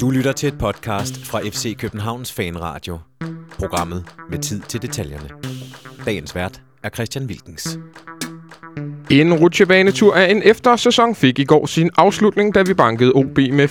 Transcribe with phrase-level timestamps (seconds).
[0.00, 2.98] Du lytter til et podcast fra FC Københavns Fanradio.
[3.58, 5.30] Programmet med tid til detaljerne.
[6.04, 7.78] Dagens vært er Christian Wilkens.
[9.10, 13.68] En rutsjebanetur af en eftersæson fik i går sin afslutning, da vi bankede OB med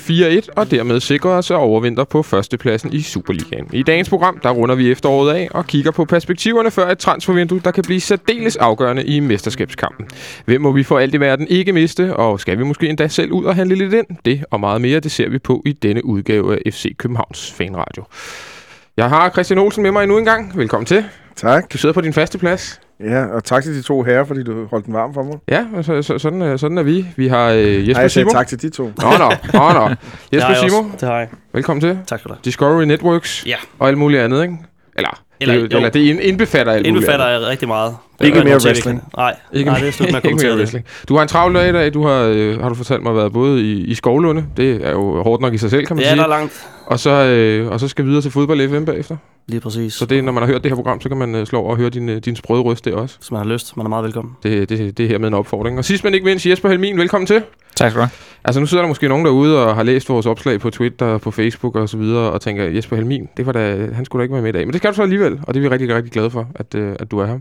[0.48, 3.70] 4-1 og dermed sikrede os at overvinter på førstepladsen i Superligaen.
[3.74, 7.62] I dagens program, der runder vi efteråret af og kigger på perspektiverne før et transfervindue,
[7.66, 10.06] der kan blive særdeles afgørende i mesterskabskampen.
[10.46, 13.32] Hvem må vi for alt i verden ikke miste, og skal vi måske endda selv
[13.32, 14.08] ud og handle lidt ind?
[14.26, 18.04] Det og meget mere, det ser vi på i denne udgave af FC Københavns Fanradio.
[18.98, 20.58] Jeg har Christian Olsen med mig endnu en gang.
[20.58, 21.06] Velkommen til.
[21.36, 21.74] Tak.
[21.74, 22.87] Du sidder på din faste plads.
[23.04, 25.34] Ja, og tak til de to herrer, fordi du holdt den varm for mig.
[25.50, 27.06] Ja, så, så, sådan, er- sådan er vi.
[27.16, 28.30] Vi har øh, Jesper Nej, jeg Simo.
[28.30, 28.84] tak til de to.
[28.84, 29.90] Nå, nå, nå, nå.
[30.34, 30.84] Jesper Det Simo.
[31.00, 31.28] Det har jeg.
[31.54, 32.00] velkommen til.
[32.08, 32.42] Tak skal du have.
[32.46, 33.56] Discovery Networks Ja.
[33.80, 34.58] og alt muligt andet, ikke?
[34.96, 35.78] Eller, Eller- eller, det, jo.
[35.78, 37.96] eller det ind- indbefatter alt Indbefatter muligt jeg rigtig meget.
[38.22, 39.00] Ikke Det er mere wrestling.
[39.02, 40.58] kan- Nej, Ikke, nej, det er slut med at ikke det.
[40.58, 40.86] wrestling.
[41.10, 41.94] Du har en travl dag i dag.
[41.94, 44.46] Du har, øh, har du fortalt mig, været både i, i Skovlunde.
[44.58, 46.18] Det er jo hårdt nok i sig selv, kan man Ja, sige.
[46.18, 46.68] der er langt.
[46.86, 49.18] Og så, øh, og så skal vi videre til fodbold FM bagefter.
[49.48, 49.94] Lige præcis.
[49.94, 51.70] Så det, når man har hørt det her program, så kan man øh, slå over
[51.72, 53.16] og høre din, øh, din sprøde røst der også.
[53.20, 54.34] Hvis man har lyst, man er meget velkommen.
[54.44, 55.78] Det, det, det er hermed en opfordring.
[55.78, 57.42] Og sidst men ikke mindst, Jesper Helmin, velkommen til.
[57.76, 58.10] Tak skal du have.
[58.46, 61.32] Altså nu sidder der måske nogen derude og har læst vores opslag på Twitter, på
[61.32, 64.34] Facebook og så videre, og tænker, Jesper Helmin, det var da, han skulle da ikke
[64.34, 64.66] være med i dag.
[64.66, 66.76] Men det skal du så alligevel, og det er vi rigtig, rigtig glade for, at,
[66.76, 67.38] øh, at du er her.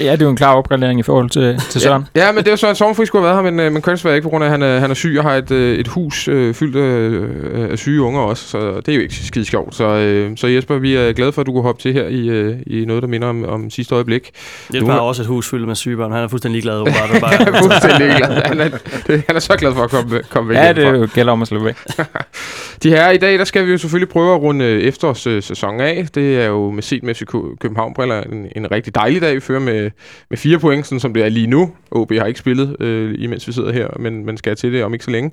[0.00, 2.06] Ja, det er jo en klar opgradering i forhold til, til Søren.
[2.16, 3.72] Ja, ja, men det er jo så, at Sorgenfri skulle have været her, men, øh,
[3.72, 5.34] men kan desværre ikke, på grund af, at han, er- han er syg og har
[5.34, 9.00] et, øh, et hus øh, fyldt af, af syge unger også, så det er jo
[9.00, 9.74] ikke skide sjovt.
[9.74, 12.28] Så, øh, så Jesper, vi er glade for, at du kunne hoppe til her i,
[12.28, 14.30] øh, i noget, der minder om, om sidste øjeblik.
[14.74, 16.12] Jesper har også et hus fyldt med sygebørn.
[16.12, 16.80] Han er fuldstændig ligeglad.
[16.80, 17.08] åbenbart.
[17.12, 18.42] Det er Jeg er bare, fuldstændig glad.
[18.46, 18.68] Han er,
[19.06, 20.92] det, han er så glad for at komme, komme væk Ja, hjemmefra.
[20.94, 21.76] det jo gælder om at slippe væk.
[22.82, 26.06] De her i dag, der skal vi jo selvfølgelig prøve at runde øh, efterårssæsonen af.
[26.14, 27.22] Det er jo med set med FC
[27.60, 29.34] København-briller en, en rigtig dejlig dag.
[29.34, 29.90] Vi fører med,
[30.30, 31.70] med fire point, sådan som det er lige nu.
[31.90, 34.92] OB har ikke spillet, øh, imens vi sidder her, men, men skal til det om
[34.92, 35.32] ikke så længe.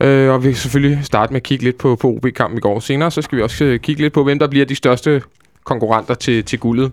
[0.00, 2.80] Øh, og vi kan selvfølgelig starte med at kigge lidt på, på OB-kampen i går.
[2.80, 5.22] Senere så skal vi også øh, kigge lidt på, hvem der bliver de største
[5.64, 6.92] konkurrenter til, til guldet.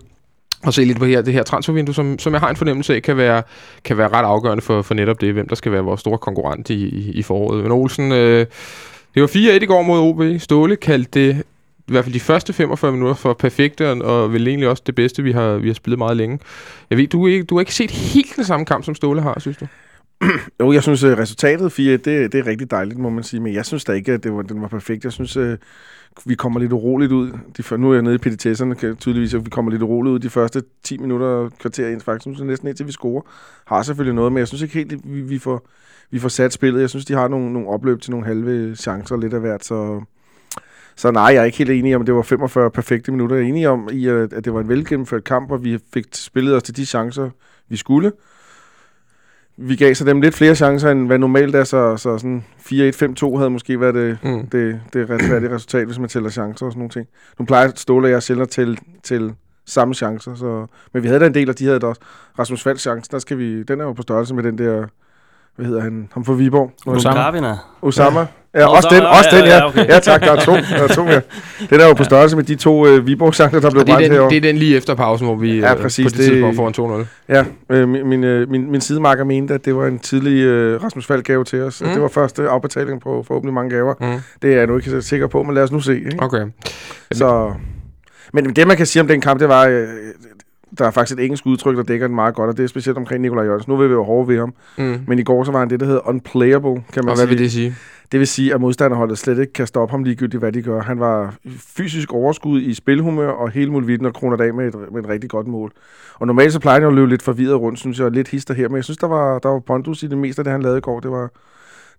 [0.62, 3.02] Og se lidt på her, det her transfervindue, som, som jeg har en fornemmelse af,
[3.02, 3.42] kan være,
[3.84, 6.70] kan være ret afgørende for, for netop det, hvem der skal være vores store konkurrent
[6.70, 7.62] i, i, i foråret.
[7.62, 8.46] Men Olsen, øh,
[9.14, 10.40] det var 4-1 i går mod OB.
[10.40, 11.42] Ståle kaldte det
[11.92, 15.22] i hvert fald de første 45 minutter for perfekte, og- vel egentlig også det bedste,
[15.22, 16.38] vi har, vi har spillet meget længe.
[16.90, 19.22] Jeg ved, du, er ikke, du har ikke set helt den samme kamp, som Ståle
[19.22, 19.66] har, synes du?
[20.60, 23.40] Jo, jeg synes, øh, resultatet 4 det, det er rigtig dejligt, må man sige.
[23.40, 25.04] Men jeg synes da ikke, at det var, den var perfekt.
[25.04, 25.58] Jeg synes, øh,
[26.24, 27.30] vi kommer lidt uroligt ud.
[27.56, 30.12] De, før- nu er jeg nede i petitesserne, kan tydeligvis, at vi kommer lidt uroligt
[30.12, 32.00] ud de første 10 minutter og kvarter ind.
[32.00, 33.22] Faktisk synes næsten indtil vi scorer.
[33.66, 35.68] Har selvfølgelig noget, men jeg synes ikke helt, at vi, vi, får,
[36.10, 36.80] vi får sat spillet.
[36.80, 40.02] Jeg synes, de har nogle, nogle opløb til nogle halve chancer lidt af hvert, så...
[40.96, 43.36] Så nej, jeg er ikke helt enig om, at det var 45 perfekte minutter.
[43.36, 46.54] Jeg er enig om, i, at det var en velgennemført kamp, og vi fik spillet
[46.56, 47.30] os til de chancer,
[47.68, 48.12] vi skulle
[49.56, 53.36] vi gav så dem lidt flere chancer, end hvad normalt er, så, så sådan 4-1-5-2
[53.36, 54.46] havde måske været det, Mm.
[54.46, 57.06] det, det retfærdige resultat, hvis man tæller chancer og sådan nogle ting.
[57.38, 59.34] Nu plejer Ståle og jeg selv at tælle til
[59.66, 62.00] samme chancer, så, men vi havde da en del, og de havde da også.
[62.38, 64.86] Rasmus Falds chance, der skal vi, den er jo på størrelse med den der,
[65.56, 66.70] hvad hedder han, ham fra Viborg?
[66.86, 67.56] Osama.
[67.82, 68.26] Osama.
[68.54, 69.56] Ja, også så- den, ja, også ja, den, ja.
[69.56, 69.88] ja, okay.
[69.88, 71.20] Ja, tak, der er to, der er to mere.
[71.70, 74.12] Den er jo på størrelse med de to øh, Viborg-chancer, der blev er brændt den,
[74.12, 74.30] herovre.
[74.30, 76.56] det er den lige efter pausen, hvor vi Ja, øh, præcis, på det, det- tidspunkt
[76.56, 76.68] får
[76.98, 77.06] en 2-0.
[77.28, 80.82] Ja, øh, min, min, øh, min, min sidemarker mente, at det var en tidlig øh,
[80.84, 81.80] Rasmus Falk gave til os.
[81.80, 81.86] Mm.
[81.86, 81.92] Mm.
[81.92, 83.94] Det var første afbetaling på forhåbentlig mange gaver.
[84.00, 84.20] Mm.
[84.42, 85.96] Det er jeg nu ikke så sikker på, men lad os nu se.
[85.96, 86.16] Ikke?
[86.18, 86.44] Okay.
[87.12, 87.52] Så,
[88.32, 89.86] men det, man kan sige om den kamp, det var, øh,
[90.78, 92.98] der er faktisk et engelsk udtryk, der dækker den meget godt, og det er specielt
[92.98, 93.72] omkring Nikolaj Jørgensen.
[93.72, 95.00] Nu vil vi jo hårde ved ham, Mm.
[95.06, 97.26] men i går så var han det, der hedder unplayable, kan man Og sige.
[97.26, 97.74] hvad vil det sige?
[98.12, 100.80] Det vil sige, at modstanderholdet slet ikke kan stoppe ham ligegyldigt, hvad de gør.
[100.82, 101.34] Han var
[101.76, 105.30] fysisk overskud i spilhumør og hele muligheden og kroner af med et, med et rigtig
[105.30, 105.72] godt mål.
[106.14, 108.28] Og normalt så plejer han jo at løbe lidt forvirret rundt, synes jeg, og lidt
[108.28, 108.68] hister her.
[108.68, 110.78] Men jeg synes, der var, der var pondus i det meste af det, han lavede
[110.78, 111.00] i går.
[111.00, 111.30] Det var,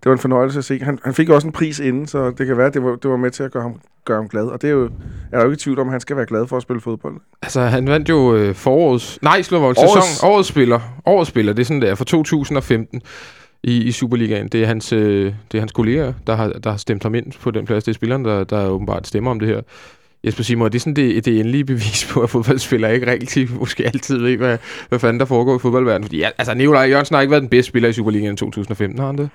[0.04, 0.78] det var en fornøjelse at se.
[0.82, 3.10] Han, han fik også en pris inden, så det kan være, at det var, det
[3.10, 4.44] var med til at gøre ham, gøre ham glad.
[4.46, 4.84] Og det er jo,
[5.32, 7.14] er der jo ikke tvivl om, at han skal være glad for at spille fodbold.
[7.42, 9.18] Altså, han vandt jo øh, forårets...
[9.22, 10.30] Nej, slå var Årets- sæson.
[10.30, 10.80] Årets spiller.
[11.06, 13.02] Årets spiller, det er sådan der, for 2015
[13.62, 14.48] i, i Superligaen.
[14.48, 17.32] Det er hans, øh, det er hans kolleger, der har, der har stemt ham ind
[17.40, 17.84] på den plads.
[17.84, 19.60] Det er spilleren, der, der åbenbart stemmer om det her.
[20.24, 23.84] Jesper Simon, er det sådan det, det endelige bevis på, at fodboldspillere ikke rigtig måske
[23.86, 24.58] altid ved, hvad,
[24.88, 26.04] hvad fanden der foregår i fodboldverdenen?
[26.04, 29.06] Fordi altså, Nikolaj Jørgensen har ikke været den bedste spiller i Superligaen i 2015, har
[29.06, 29.30] han det?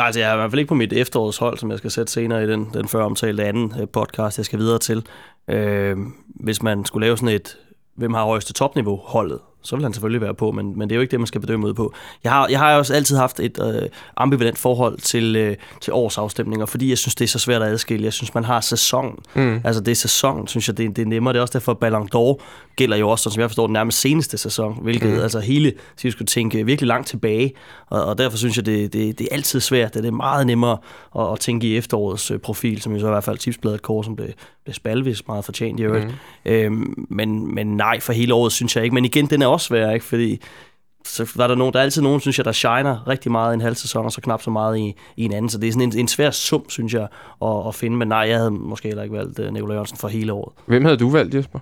[0.00, 2.12] Nej, altså, jeg er i hvert fald ikke på mit efterårshold, som jeg skal sætte
[2.12, 5.06] senere i den, den før omtalte anden øh, podcast, jeg skal videre til.
[5.48, 7.58] Øh, hvis man skulle lave sådan et,
[7.96, 10.96] hvem har højeste topniveau holdet, så vil han selvfølgelig være på, men, men det er
[10.96, 11.94] jo ikke det, man skal bedømme ud på.
[12.24, 16.66] Jeg har, jeg har også altid haft et øh, ambivalent forhold til, øh, til årsafstemninger,
[16.66, 18.04] fordi jeg synes, det er så svært at adskille.
[18.04, 19.18] Jeg synes, man har sæson.
[19.34, 19.60] Mm.
[19.64, 21.32] Altså, det er sæson, synes jeg, det, det er nemmere.
[21.32, 22.42] Det er også derfor, Ballon d'Or
[22.76, 25.20] gælder jo også, som jeg forstår, den nærmest seneste sæson, hvilket mm.
[25.20, 27.52] altså hele, så vi skulle tænke virkelig langt tilbage,
[27.86, 29.94] og, og derfor synes jeg, det, det, det er altid svært.
[29.94, 30.78] Det er meget nemmere
[31.18, 34.02] at, at tænke i efterårets øh, profil, som jo så i hvert fald tipsbladet kår,
[34.02, 34.34] som det,
[34.66, 36.06] det spalvis meget fortjent i øvrigt.
[36.06, 36.12] Mm.
[36.44, 38.94] Øhm, men, men nej, for hele året synes jeg ikke.
[38.94, 40.04] Men igen, den er også svær, ikke?
[40.04, 40.40] Fordi
[41.04, 43.54] så var der, nogen, der er altid nogen, synes jeg, der shiner rigtig meget i
[43.54, 45.48] en halv sæson, og så knap så meget i, i en anden.
[45.48, 47.08] Så det er sådan en, en svær sum, synes jeg,
[47.42, 47.96] at, at finde.
[47.96, 50.52] Men nej, jeg havde måske heller ikke valgt uh, Nikolaj Jørgensen for hele året.
[50.66, 51.58] Hvem havde du valgt, Jesper?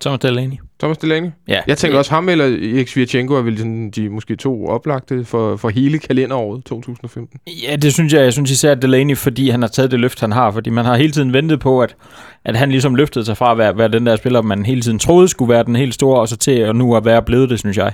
[0.00, 0.56] Thomas Delaney.
[0.82, 1.30] Thomas Delaney?
[1.48, 1.60] Ja.
[1.66, 5.56] Jeg tænker også, ham eller Erik Svirchenko er vel sådan, de måske to oplagte for,
[5.56, 7.40] for hele kalenderåret 2015.
[7.46, 8.22] Ja, det synes jeg.
[8.22, 10.50] Jeg synes især Delaney, fordi han har taget det løft, han har.
[10.50, 11.96] Fordi man har hele tiden ventet på, at,
[12.44, 14.98] at han ligesom løftede sig fra at være, være den der spiller, man hele tiden
[14.98, 17.58] troede skulle være den helt store, og så til at nu at være blevet det,
[17.58, 17.92] synes jeg.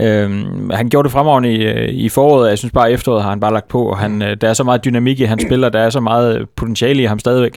[0.00, 2.50] Øhm, han gjorde det fremragende i, øh, i foråret.
[2.50, 3.84] Jeg synes bare, at efteråret har han bare lagt på.
[3.84, 5.68] Og han, øh, der er så meget dynamik i hans spiller.
[5.68, 7.52] Der er så meget øh, potentiale i ham stadigvæk.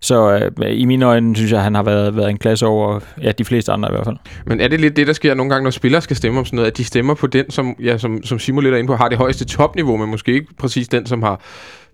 [0.00, 3.00] Så øh, i mine øjne synes jeg, at han har været, været en klasse over
[3.22, 4.16] ja, de fleste andre i hvert fald.
[4.46, 6.56] Men er det lidt det, der sker nogle gange, når spillere skal stemme om sådan
[6.56, 8.96] noget, at de stemmer på den, som, ja, som, som Simon lidt er inde på,
[8.96, 11.40] har det højeste topniveau, men måske ikke præcis den, som har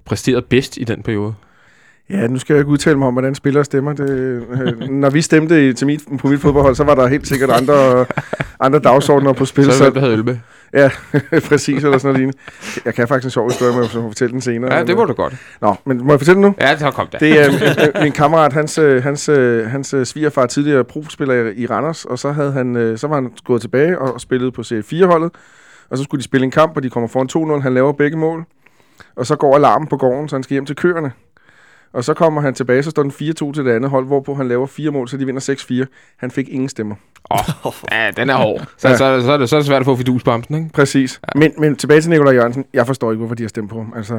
[0.04, 1.34] præsteret bedst i den periode?
[2.10, 3.92] Ja, nu skal jeg ikke udtale mig om, hvordan spillere stemmer.
[3.92, 7.26] Det, øh, når vi stemte i, til mit, på mit fodboldhold, så var der helt
[7.26, 8.06] sikkert andre,
[8.60, 9.64] andre dagsordner på spil.
[9.64, 10.36] Så er det, hvem, der havde øl med.
[10.72, 10.90] Ja,
[11.48, 12.36] præcis, eller sådan noget.
[12.84, 14.74] Jeg kan faktisk en sjov historie, men jeg må fortælle den senere.
[14.74, 15.36] Ja, det må du godt.
[15.60, 16.54] Nå, men må jeg fortælle den nu?
[16.60, 17.18] Ja, så kom der.
[17.18, 17.48] Det er
[17.94, 22.32] øh, min kammerat, hans, øh, hans, øh, hans svigerfar tidligere prospiller i Randers, og så,
[22.32, 25.30] havde han, så var han gået tilbage og spillet på C4-holdet,
[25.90, 28.16] og så skulle de spille en kamp, og de kommer foran 2-0, han laver begge
[28.16, 28.44] mål,
[29.16, 31.12] og så går alarmen på gården, så han skal hjem til køerne.
[31.92, 34.48] Og så kommer han tilbage, så står den 4-2 til det andet hold, hvorpå han
[34.48, 36.14] laver fire mål, så de vinder 6-4.
[36.16, 36.94] Han fik ingen stemmer.
[37.30, 38.60] Åh, oh, ja, den er hård.
[38.76, 38.96] Så, ja.
[38.96, 40.70] så, så, så, er det, så er det svært at få fidus på hamsten, ikke?
[40.74, 41.20] Præcis.
[41.34, 41.38] Ja.
[41.38, 42.64] Men, men tilbage til Nikolaj Jørgensen.
[42.74, 43.92] Jeg forstår ikke, hvorfor de har stemt på ham.
[43.96, 44.14] Altså,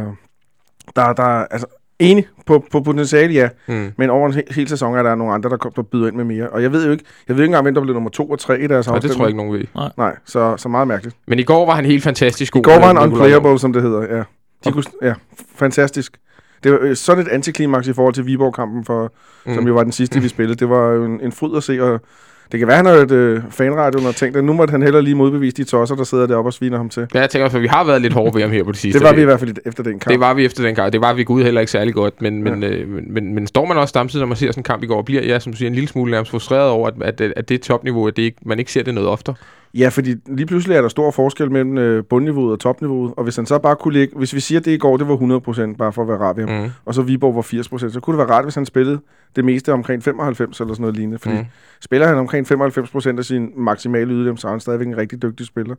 [0.96, 1.68] der, der, altså,
[2.00, 3.50] enig på, på potentiale, ja.
[3.68, 3.92] Mm.
[3.98, 6.16] Men over en hel, hel sæson er der nogle andre, der, kommer, der byder ind
[6.16, 6.50] med mere.
[6.50, 8.40] Og jeg ved jo ikke, jeg ved ikke engang, hvem der blev nummer to og
[8.40, 9.66] tre i deres Nej, det tror jeg ikke, nogen ved.
[9.76, 11.16] Nej, Nej så, så meget mærkeligt.
[11.28, 12.60] Men i går var han helt fantastisk god.
[12.60, 14.24] I går var han unplayable, som det hedder, ja.
[14.66, 15.14] De kunne, ja,
[15.56, 16.18] fantastisk.
[16.64, 19.14] Det var øh, sådan et antiklimaks i forhold til Viborg-kampen, for,
[19.46, 19.56] mm.
[19.56, 20.60] som jo var den sidste, vi spillede.
[20.60, 22.02] Det var jo en, en fryd at se, og
[22.52, 24.82] det kan være, at han har et øh, fanradio, og tænkt, at nu måtte han
[24.82, 27.08] heller lige modbevise de tosser, der sidder deroppe og sviner ham til.
[27.14, 29.00] Ja, jeg tænker at vi har været lidt hårde ved ham her på det sidste.
[29.00, 30.12] det var vi i hvert fald efter den kamp.
[30.12, 30.94] Det var vi efter den kamp.
[30.94, 32.70] Det var vi gud heller ikke særlig godt, men, men, ja.
[32.70, 34.86] øh, men, men, men, står man også samtidig, når man ser sådan en kamp i
[34.86, 37.62] går, bliver jeg som siger, en lille smule nærmest frustreret over, at, at, at det
[37.62, 39.36] topniveau, at det ikke, man ikke ser det noget oftere.
[39.74, 43.36] Ja, fordi lige pludselig er der stor forskel mellem øh, bundniveauet og topniveauet, og hvis
[43.36, 45.16] han så bare kunne ligge, hvis vi siger, at det i går, det var
[45.72, 46.72] 100%, bare for at være ham, mm.
[46.86, 49.00] og så Viborg var 80%, så kunne det være rart, hvis han spillede
[49.36, 51.46] det meste omkring 95 eller sådan noget lignende, fordi mm.
[51.82, 55.46] spiller han omkring 95% af sin maksimale ydelem, så er han stadigvæk en rigtig dygtig
[55.46, 55.76] spiller.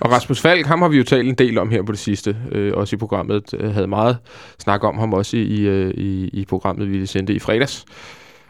[0.00, 2.36] Og Rasmus Falk, ham har vi jo talt en del om her på det sidste,
[2.52, 4.16] øh, også i programmet, øh, havde meget
[4.58, 7.84] snak om ham også i, øh, i, i programmet, vi sendte i fredags.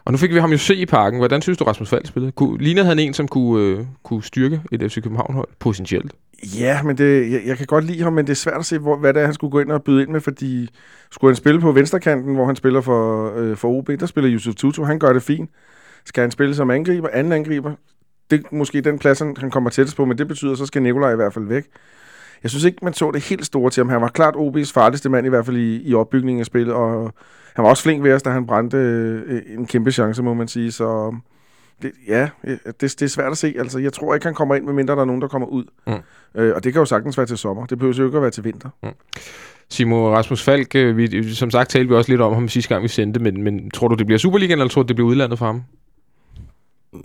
[0.09, 1.19] Og nu fik vi ham jo se i parken.
[1.19, 2.33] Hvordan synes du, Rasmus Falk spillede?
[2.33, 6.13] Kunne, lignede han en, som kunne, øh, kunne styrke et FC København-hold potentielt?
[6.59, 8.79] Ja, men det, jeg, jeg kan godt lide ham, men det er svært at se,
[8.79, 10.69] hvor, hvad det er, han skulle gå ind og byde ind med, fordi
[11.11, 14.55] skulle han spille på venstrekanten, hvor han spiller for, øh, for OB, der spiller Yusuf
[14.55, 15.51] Tutu, han gør det fint.
[16.05, 17.73] Skal han spille som angriber, anden angriber?
[18.31, 21.13] Det er måske den plads, han kommer tættest på, men det betyder, så skal Nikolaj
[21.13, 21.65] i hvert fald væk.
[22.43, 23.89] Jeg synes ikke, man så det helt store til ham.
[23.89, 27.13] Han var klart OB's farligste mand, i hvert fald i, i opbygningen af spillet, og
[27.55, 30.49] han var også flink ved os, da han brændte øh, en kæmpe chance, må man
[30.49, 30.73] sige.
[30.73, 31.15] Så
[31.83, 33.55] det, ja, det, det er svært at se.
[33.59, 35.65] Altså, jeg tror ikke, han kommer ind, medmindre der er nogen, der kommer ud.
[35.87, 35.93] Mm.
[36.35, 37.67] Øh, og det kan jo sagtens være til sommer.
[37.67, 38.69] Det behøver jo ikke at være til vinter.
[38.83, 38.89] Mm.
[39.71, 42.83] Simon Rasmus Falk, øh, vi, som sagt talte vi også lidt om ham sidste gang,
[42.83, 45.39] vi sendte, men, men tror du, det bliver Superligaen, eller tror du, det bliver udlandet
[45.39, 45.63] for ham?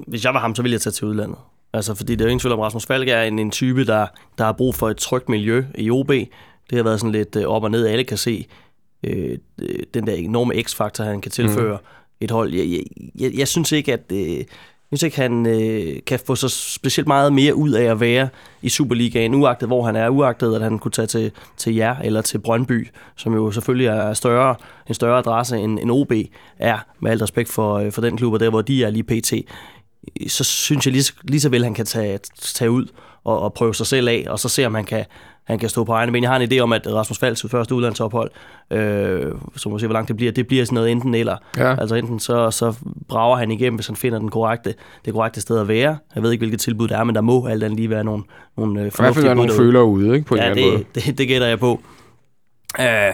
[0.07, 1.37] Hvis jeg var ham, så ville jeg tage til udlandet.
[1.73, 4.07] Altså, fordi det er jo ingen tvivl om, Rasmus Falk er en, en type, der,
[4.37, 6.09] der har brug for et trygt miljø i OB.
[6.09, 8.47] Det har været sådan lidt øh, op og ned, alle kan se
[9.03, 9.37] øh,
[9.93, 11.87] den der enorme x-faktor, han kan tilføre mm.
[12.21, 12.53] et hold.
[12.53, 12.83] Jeg, jeg,
[13.19, 14.11] jeg, jeg synes ikke, at...
[14.11, 14.43] Øh,
[14.91, 18.29] jeg synes ikke, han øh, kan få så specielt meget mere ud af at være
[18.61, 22.21] i Superligaen, uagtet hvor han er, uagtet at han kunne tage til, til jer eller
[22.21, 24.55] til Brøndby, som jo selvfølgelig er større,
[24.87, 26.11] en større adresse end, end OB
[26.59, 29.03] er, med alt respekt for, øh, for den klub, og der hvor de er lige
[29.03, 29.33] pt.
[30.27, 32.85] Så synes jeg lige, lige så vel, han kan tage, tage ud
[33.23, 35.05] og, og prøve sig selv af, og så se, om han kan,
[35.43, 36.23] han kan stå på egne ben.
[36.23, 38.31] Jeg har en idé om, at Rasmus Falks første udlandsophold,
[38.71, 41.37] øh, så må se, hvor langt det bliver, det bliver sådan noget enten eller.
[41.57, 41.79] Ja.
[41.79, 42.73] Altså enten så, så
[43.07, 44.73] brager han igennem, hvis han finder den korrekte,
[45.05, 45.97] det korrekte sted at være.
[46.15, 48.23] Jeg ved ikke, hvilket tilbud det er, men der må alt andet lige være nogle,
[48.57, 50.27] nogle øh, fornuftige I hvert fald være nogle føler ude, ikke?
[50.27, 50.83] På ja, en det, måde.
[50.95, 51.81] Det, det, gætter jeg på.
[52.79, 53.13] Øh, øh,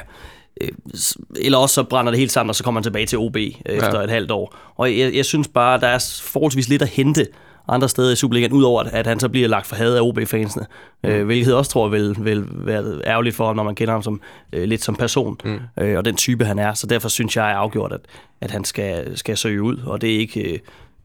[1.36, 3.52] eller også så brænder det helt sammen, og så kommer han tilbage til OB øh,
[3.66, 4.04] efter ja.
[4.04, 4.56] et halvt år.
[4.76, 7.28] Og jeg, jeg synes bare, der er forholdsvis lidt at hente
[7.68, 10.66] andre steder i Superligaen, udover at, han så bliver lagt for had af OB-fansene,
[11.04, 11.10] mm.
[11.10, 14.04] øh, hvilket jeg også tror vil, vil være ærgerligt for ham, når man kender ham
[14.04, 14.22] som,
[14.54, 15.60] øh, lidt som person, mm.
[15.84, 16.74] øh, og den type han er.
[16.74, 18.02] Så derfor synes jeg er afgjort, at,
[18.42, 20.42] at han skal, skal søge ud, og det er ikke...
[20.42, 20.60] Øh,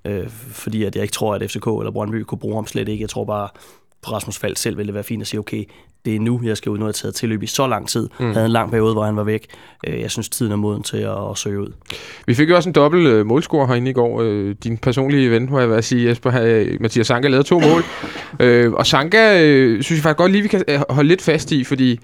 [0.04, 3.02] øh, fordi at jeg ikke tror, at FCK eller Brøndby kunne bruge ham slet ikke.
[3.02, 3.48] Jeg tror bare,
[4.12, 5.64] Rasmus Fald selv ville det være fint at sige, okay,
[6.04, 6.78] det er nu, jeg skal ud.
[6.78, 8.08] Har jeg taget tilløb i så lang tid.
[8.20, 8.32] Mm.
[8.32, 9.46] havde en lang periode, hvor han var væk.
[9.86, 11.72] Øh, jeg synes, tiden er moden til at, at søge ud.
[12.26, 14.22] Vi fik jo også en dobbelt øh, målscore herinde i går.
[14.22, 16.30] Øh, din personlige ven, må jeg være at sige, Jesper,
[16.80, 17.82] Mathias Sanka lavede to mål.
[18.40, 21.64] øh, og Sanka, øh, synes jeg faktisk godt lige, vi kan holde lidt fast i,
[21.64, 22.00] fordi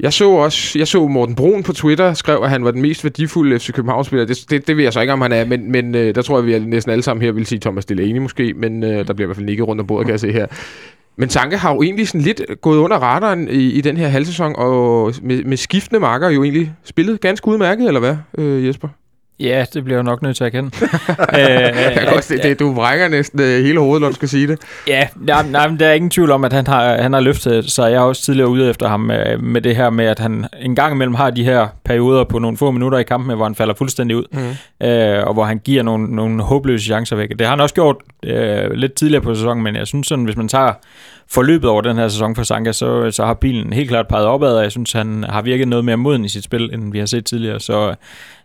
[0.00, 3.04] jeg så også, jeg så Morten Brun på Twitter skrev, at han var den mest
[3.04, 4.26] værdifulde FC København-spiller.
[4.26, 6.38] Det, det, det ved jeg så ikke, om han er, men, men øh, der tror
[6.38, 9.26] jeg, vi næsten alle sammen her vil sige Thomas Delaney måske, men øh, der bliver
[9.26, 10.46] i hvert fald ikke rundt om bordet, kan jeg se her.
[11.16, 14.54] Men Sanke har jo egentlig sådan lidt gået under radaren i, i den her halvsæson,
[14.56, 18.88] og med, med skiftende marker jo egentlig spillet ganske udmærket, eller hvad, øh, Jesper?
[19.40, 20.70] Ja, det bliver jeg nok nødt til at kende.
[21.40, 24.58] øh, også, det, det, du vrænger næsten øh, hele hovedet, når du skal sige det.
[24.86, 27.70] Ja, nej, nej, men der er ingen tvivl om, at han har, han har løftet
[27.70, 27.90] sig.
[27.90, 30.74] Jeg er også tidligere ude efter ham med, med det her med, at han en
[30.74, 33.74] gang imellem har de her perioder på nogle få minutter i kampen, hvor han falder
[33.74, 34.86] fuldstændig ud, mm.
[34.86, 37.28] øh, og hvor han giver nogle, nogle håbløse chancer væk.
[37.28, 40.36] Det har han også gjort øh, lidt tidligere på sæsonen, men jeg synes sådan, hvis
[40.36, 40.72] man tager
[41.30, 44.56] forløbet over den her sæson for Sanka, så, så har bilen helt klart peget opad,
[44.56, 47.06] og jeg synes, han har virket noget mere moden i sit spil, end vi har
[47.06, 47.60] set tidligere.
[47.60, 47.94] Så,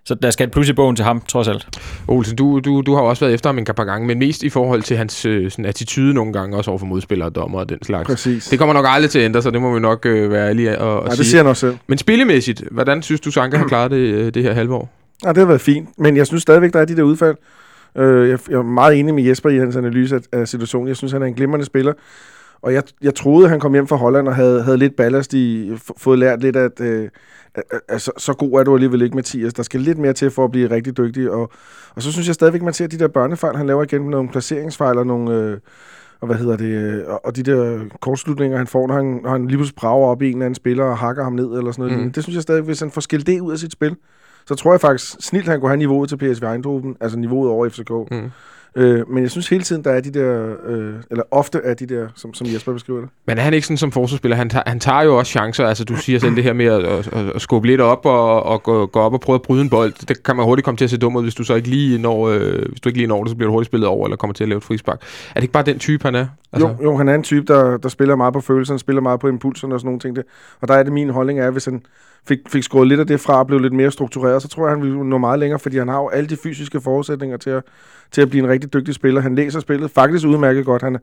[0.05, 1.67] så der skal et plus i bogen til ham, trods alt.
[2.07, 4.49] Olsen, du, du, du har også været efter ham en par gange, men mest i
[4.49, 7.69] forhold til hans øh, sådan attitude nogle gange, også over for modspillere og dommer og
[7.69, 8.07] den slags.
[8.07, 8.47] Præcis.
[8.47, 10.69] Det kommer nok aldrig til at ændre sig, det må vi nok øh, være ærlige
[10.69, 11.17] at, at Nej, sige.
[11.17, 11.77] det siger han også selv.
[11.87, 14.89] Men spillemæssigt, hvordan synes du, Sanka har klaret det, øh, det her halvår?
[15.23, 17.35] Ja, det har været fint, men jeg synes stadigvæk, der er de der udfald.
[17.97, 20.87] Øh, jeg, jeg er meget enig med Jesper i hans analyse af, af situationen.
[20.87, 21.93] Jeg synes, han er en glimrende spiller.
[22.61, 25.71] Og jeg, jeg troede, han kom hjem fra Holland og havde, havde lidt ballast i,
[25.97, 27.09] fået lært lidt, at, øh,
[27.87, 29.53] at så, god er du alligevel ikke, Mathias.
[29.53, 31.31] Der skal lidt mere til for at blive rigtig dygtig.
[31.31, 31.51] Og,
[31.95, 34.97] og så synes jeg stadigvæk, man ser de der børnefejl, han laver igen, nogle placeringsfejl
[34.97, 35.35] og nogle...
[35.35, 35.57] Øh,
[36.21, 39.29] og hvad hedder det, øh, og, og de der kortslutninger, han får, når han, når
[39.29, 41.71] han lige pludselig brager op i en eller anden spiller og hakker ham ned, eller
[41.71, 42.05] sådan noget.
[42.05, 42.11] Mm.
[42.11, 43.95] Det synes jeg stadig, hvis han får skilt det ud af sit spil,
[44.47, 47.69] så tror jeg faktisk snilt, han kunne have niveauet til PSV Eindhoven, altså niveauet over
[47.69, 47.91] FCK.
[48.11, 48.31] Mm.
[48.75, 51.85] Øh, men jeg synes hele tiden, der er de der, øh, eller ofte er de
[51.85, 53.09] der, som, som Jesper beskriver det.
[53.27, 54.37] Men er han ikke sådan som forsvarsspiller?
[54.37, 55.65] Han, tager, han tager jo også chancer.
[55.65, 58.63] Altså, du siger selv det her med at, at, at, skubbe lidt op og, og
[58.63, 59.93] gå, gå op og prøve at bryde en bold.
[60.07, 61.97] Det kan man hurtigt komme til at se dum ud, hvis du så ikke lige
[61.97, 64.17] når, øh, hvis du ikke lige når det, så bliver du hurtigt spillet over, eller
[64.17, 65.01] kommer til at lave et frispark.
[65.29, 66.27] Er det ikke bare den type, han er?
[66.53, 66.67] Altså.
[66.67, 69.27] Jo, jo, han er en type, der, der spiller meget på følelserne, spiller meget på
[69.27, 70.15] impulserne og sådan nogle ting.
[70.15, 70.23] Det.
[70.61, 71.81] Og der er det min holdning er, hvis han
[72.27, 74.75] fik, fik skåret lidt af det fra og blev lidt mere struktureret, så tror jeg,
[74.75, 77.63] han ville nå meget længere, fordi han har jo alle de fysiske forudsætninger til at,
[78.11, 79.21] til at blive en rigtig dygtig spiller.
[79.21, 80.81] Han læser spillet faktisk udmærket godt.
[80.81, 80.97] Han,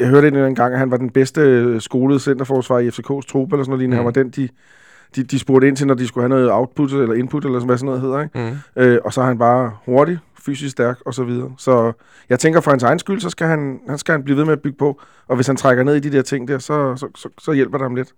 [0.00, 3.52] jeg hørte en gang, at han var den bedste øh, skolede centerforsvar i FCK's trup,
[3.52, 3.88] eller sådan noget.
[3.88, 3.96] Mm.
[3.96, 4.48] Han var den, de,
[5.16, 7.78] de, de spurgte ind til, når de skulle have noget output eller input, eller hvad
[7.78, 8.22] sådan noget hedder.
[8.22, 8.58] Ikke?
[8.76, 8.82] Mm.
[8.82, 11.52] Øh, og så er han bare hurtig, fysisk stærk og så videre.
[11.58, 11.92] Så
[12.28, 14.52] jeg tænker, for hans egen skyld, så skal han, han skal han blive ved med
[14.52, 15.00] at bygge på.
[15.28, 17.78] Og hvis han trækker ned i de der ting der, så, så, så, så hjælper
[17.78, 18.12] det ham lidt.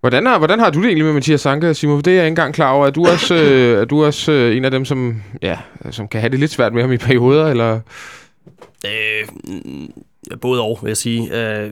[0.00, 2.00] Hvordan har, hvordan har du det egentlig med Mathias Sanke, Simon?
[2.00, 2.86] Det er jeg ikke engang klar over.
[2.86, 5.58] Er du også, øh, er du også øh, en af dem, som, ja,
[5.90, 7.46] som kan have det lidt svært med ham i perioder?
[7.46, 7.80] Eller?
[8.86, 9.28] Øh,
[9.64, 9.90] mm,
[10.40, 11.22] både og, vil jeg sige.
[11.22, 11.70] Øh,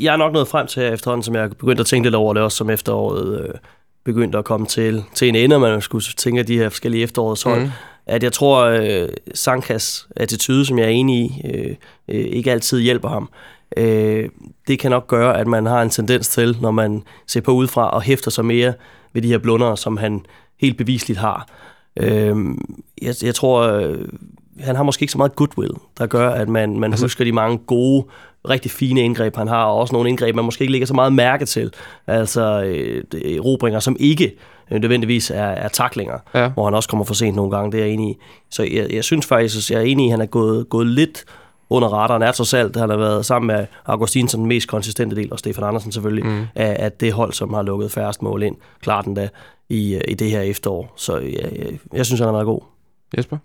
[0.00, 2.14] jeg- er nok nået frem til her efterhånden, som jeg er begyndt at tænke lidt
[2.14, 3.54] over det, også som efteråret øh,
[4.04, 7.02] begyndte at komme til, til en ende, og man skulle tænke af de her forskellige
[7.02, 7.62] efterårets hold.
[7.62, 7.68] Mm.
[8.06, 11.74] At jeg tror, øh, Sankas attitude, som jeg er enig i, øh,
[12.08, 13.28] øh, ikke altid hjælper ham.
[13.76, 14.28] Øh,
[14.68, 17.90] det kan nok gøre, at man har en tendens til, når man ser på udefra
[17.90, 18.72] og hæfter sig mere
[19.12, 20.26] ved de her blunder, som han
[20.60, 21.48] helt bevisligt har.
[21.96, 22.36] Øh,
[23.02, 23.98] jeg, jeg tror, øh,
[24.60, 27.32] han har måske ikke så meget goodwill, der gør, at man, man Altså- husker de
[27.32, 28.04] mange gode,
[28.48, 31.12] rigtig fine indgreb, han har, og også nogle indgreb, man måske ikke lægger så meget
[31.12, 31.72] mærke til.
[32.06, 33.04] Altså øh,
[33.36, 34.36] erobringer, som ikke
[34.70, 36.48] nødvendigvis er, er taklinger, Ja.
[36.48, 38.16] hvor han også kommer for sent nogle gange, det er jeg enig i.
[38.50, 41.24] Så jeg, jeg synes faktisk, jeg er enig i, at han er gået, gået lidt
[41.70, 42.22] under radaren.
[42.22, 45.38] Er trods alt, han har været sammen med Augustin som den mest konsistente del, og
[45.38, 46.46] Stefan Andersen selvfølgelig, mm.
[46.54, 48.56] af, af det hold, som har lukket færrest mål ind.
[48.80, 49.28] Klart den da
[49.68, 50.92] i, øh, i det her efterår.
[50.96, 52.60] Så jeg, jeg, jeg synes, han har været god.
[53.16, 53.36] Jesper?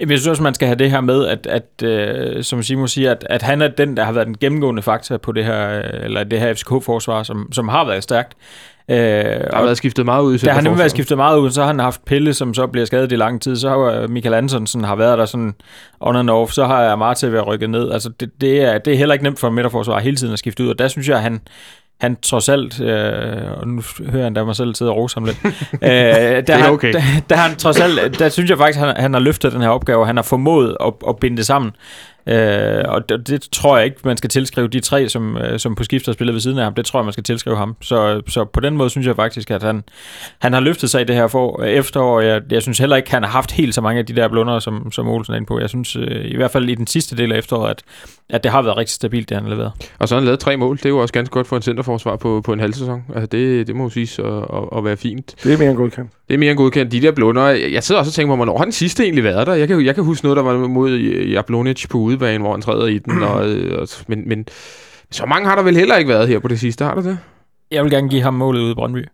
[0.00, 3.10] Jeg synes også, man skal have det her med, at, at øh, som Simon siger,
[3.10, 6.04] at, at han er den, der har været den gennemgående faktor på det her, øh,
[6.04, 8.36] eller det her FCK-forsvar, som, som har været stærkt.
[8.90, 11.60] Øh, Der har været skiftet meget ud Der har nemlig været skiftet meget ud, så
[11.60, 14.84] har han haft Pelle, som så bliver skadet i lang tid, så har Michael Antonsen
[14.84, 15.54] har været der sådan
[16.00, 17.90] on and off, så har jeg meget til at være rykket ned.
[17.92, 20.64] Altså det, det, er, det er heller ikke nemt for midterforsvar hele tiden at skifte
[20.64, 21.40] ud, og der synes jeg, han,
[22.00, 25.24] han trods alt, øh, og nu hører jeg endda mig selv sidde og rose ham
[25.24, 25.50] lidt, øh,
[25.82, 26.92] der, er han- okay.
[26.92, 27.00] der,
[27.30, 29.98] der, han trods alt, der synes jeg faktisk, han, han har løftet den her opgave,
[30.00, 31.72] og han har formået at, at binde det sammen.
[32.26, 35.74] Øh, og det, det tror jeg ikke, man skal tilskrive de tre, som, øh, som
[35.74, 36.74] på skift har spillet ved siden af ham.
[36.74, 37.76] Det tror jeg, man skal tilskrive ham.
[37.80, 39.84] Så, så på den måde synes jeg faktisk, at han,
[40.38, 42.20] han har løftet sig i det her for øh, efterår.
[42.20, 44.58] Jeg, jeg synes heller ikke, han har haft helt så mange af de der blunder,
[44.58, 45.60] som, som Olsen er inde på.
[45.60, 47.82] Jeg synes øh, i hvert fald i den sidste del af efteråret, at,
[48.30, 49.72] at det har været rigtig stabilt, det han har leveret.
[49.98, 50.76] Og så har han lavet tre mål.
[50.76, 53.04] Det er jo også ganske godt for en centerforsvar på, på en halv sæson.
[53.14, 55.34] Altså det, det må jo siges at, at, at være fint.
[55.44, 56.10] Det er mere end godkendt.
[56.28, 56.92] Det er mere end godkendt.
[56.92, 59.46] De der blunder, jeg sidder også og tænker på, hvornår har den sidste egentlig været
[59.46, 59.54] der?
[59.54, 62.86] Jeg kan, jeg kan huske noget, der var mod Jablonic på udebane, hvor han træder
[62.86, 63.22] i den.
[63.22, 63.34] og,
[63.80, 64.46] og, men, men
[65.10, 67.18] så mange har der vel heller ikke været her på det sidste, har der det?
[67.70, 69.08] Jeg vil gerne give ham målet ude i Brøndby.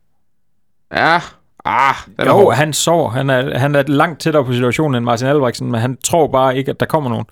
[0.94, 1.20] Ja,
[1.64, 3.10] Ah, den jo, er han sover.
[3.10, 6.58] Han er, han er langt tættere på situationen end Martin Albrechtsen, men han tror bare
[6.58, 7.24] ikke, at der kommer nogen.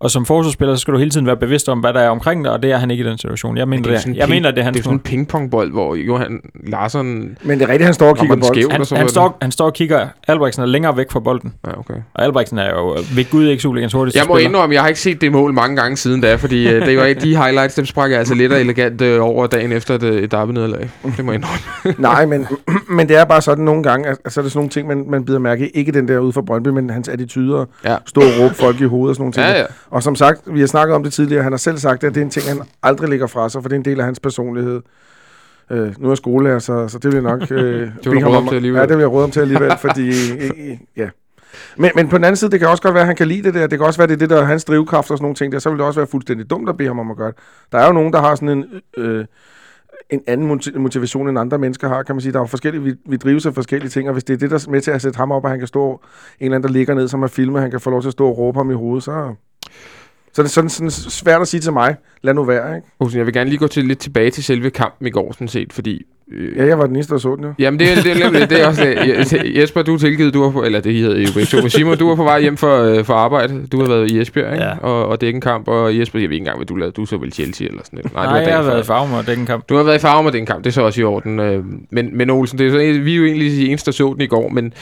[0.00, 2.44] Og som forsvarsspiller, så skal du hele tiden være bevidst om, hvad der er omkring
[2.44, 3.56] dig, og det er han ikke i den situation.
[3.56, 5.94] Jeg mener, det, det, jeg mener, det er hans Det er sådan en pingpongbold, hvor
[5.94, 7.36] Johan Larsen...
[7.42, 8.70] Men det er rigtigt, han står og kigger bold.
[8.70, 10.08] Han, han, står, han står og kigger.
[10.28, 11.54] Albrechtsen er længere væk fra bolden.
[11.66, 11.94] Ja, okay.
[12.14, 14.48] Og Albrechtsen er jo ved Gud ikke Superligans hurtigste Jeg må spiller.
[14.48, 17.14] indrømme, jeg har ikke set det mål mange gange siden da, fordi uh, det var
[17.22, 20.32] de highlights, dem sprang jeg altså lidt og elegant uh, over dagen efter et, et
[20.32, 20.90] nederlag.
[21.16, 22.02] Det må jeg indrømme.
[22.10, 22.46] Nej, men,
[22.96, 25.24] men det er bare sådan nogle gange, altså er det sådan nogle ting, man, man
[25.24, 25.76] bider mærke.
[25.76, 27.96] Ikke den der ude for Brøndby, men hans attityder, ja.
[28.06, 29.46] stå og råbe folk i hovedet og sådan nogle ting.
[29.46, 29.66] Ja, ja.
[29.90, 32.20] Og som sagt, vi har snakket om det tidligere, han har selv sagt, at det
[32.20, 34.20] er en ting, han aldrig lægger fra sig, for det er en del af hans
[34.20, 34.82] personlighed.
[35.70, 37.50] Øh, nu er jeg skolelærer, så, så det vil nok...
[37.50, 38.78] Øh, det vil om, til alligevel.
[38.78, 40.08] Ja, det vil jeg råde om til alligevel, fordi...
[40.08, 41.08] Øh, ja.
[41.76, 43.42] Men, men på den anden side, det kan også godt være, at han kan lide
[43.42, 43.66] det der.
[43.66, 45.52] Det kan også være, det er det, der er hans drivkraft og sådan nogle ting
[45.52, 45.58] der.
[45.58, 47.36] Så vil det også være fuldstændig dumt at bede ham om at gøre det.
[47.72, 48.64] Der er jo nogen, der har sådan en...
[48.96, 49.24] Øh,
[50.10, 50.46] en anden
[50.82, 52.32] motivation, end andre mennesker har, kan man sige.
[52.32, 54.50] Der er jo forskellige, vi, vi drives af forskellige ting, og hvis det er det,
[54.50, 55.98] der er med til at sætte ham op, og han kan stå, en
[56.40, 58.28] eller anden, der ligger ned, som er filmet, han kan få lov til at stå
[58.28, 59.34] og råbe ham i hovedet, så,
[60.32, 62.88] så det er sådan, sådan svært at sige til mig, lad nu være, ikke?
[63.00, 65.48] Olsen, jeg vil gerne lige gå til, lidt tilbage til selve kampen i går, sådan
[65.48, 66.02] set, fordi...
[66.32, 67.52] Øh, ja, jeg var den eneste, der så den, jo.
[67.58, 69.42] Jamen, det, det, det, det, det er også...
[69.44, 70.62] Jesper, du er tilgivet, du var på...
[70.62, 71.68] Eller det hedder jo begge to.
[71.68, 73.66] Simon, du var på vej hjem for, øh, for arbejde.
[73.66, 74.64] Du har været i Esbjerg, ikke?
[74.64, 74.78] Ja.
[74.78, 75.68] Og, og dække en kamp.
[75.68, 76.92] Og Jesper, jeg ved ikke engang, hvad du lavede.
[76.92, 78.12] Du så vel Chelsea eller sådan noget.
[78.12, 79.68] Nej, Nej jeg har været i Farum og dække en kamp.
[79.68, 80.64] Du har været i Farum og dække en kamp.
[80.64, 81.40] Det er så også i orden.
[81.40, 84.12] Øh, men, men Olsen, det er så, vi er jo egentlig de eneste, der så
[84.12, 84.72] den i går, men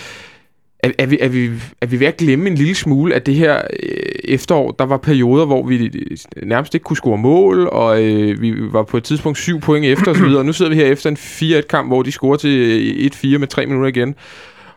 [0.80, 3.35] er, er, vi, er, vi, er vi ved at glemme en lille smule, at det
[3.35, 8.02] her øh, efterår, der var perioder, hvor vi øh, nærmest ikke kunne score mål, og
[8.04, 10.87] øh, vi var på et tidspunkt syv point efter osv., og nu sidder vi her
[10.87, 14.14] efter en 4-1-kamp, hvor de scorer til 1-4 med tre minutter igen.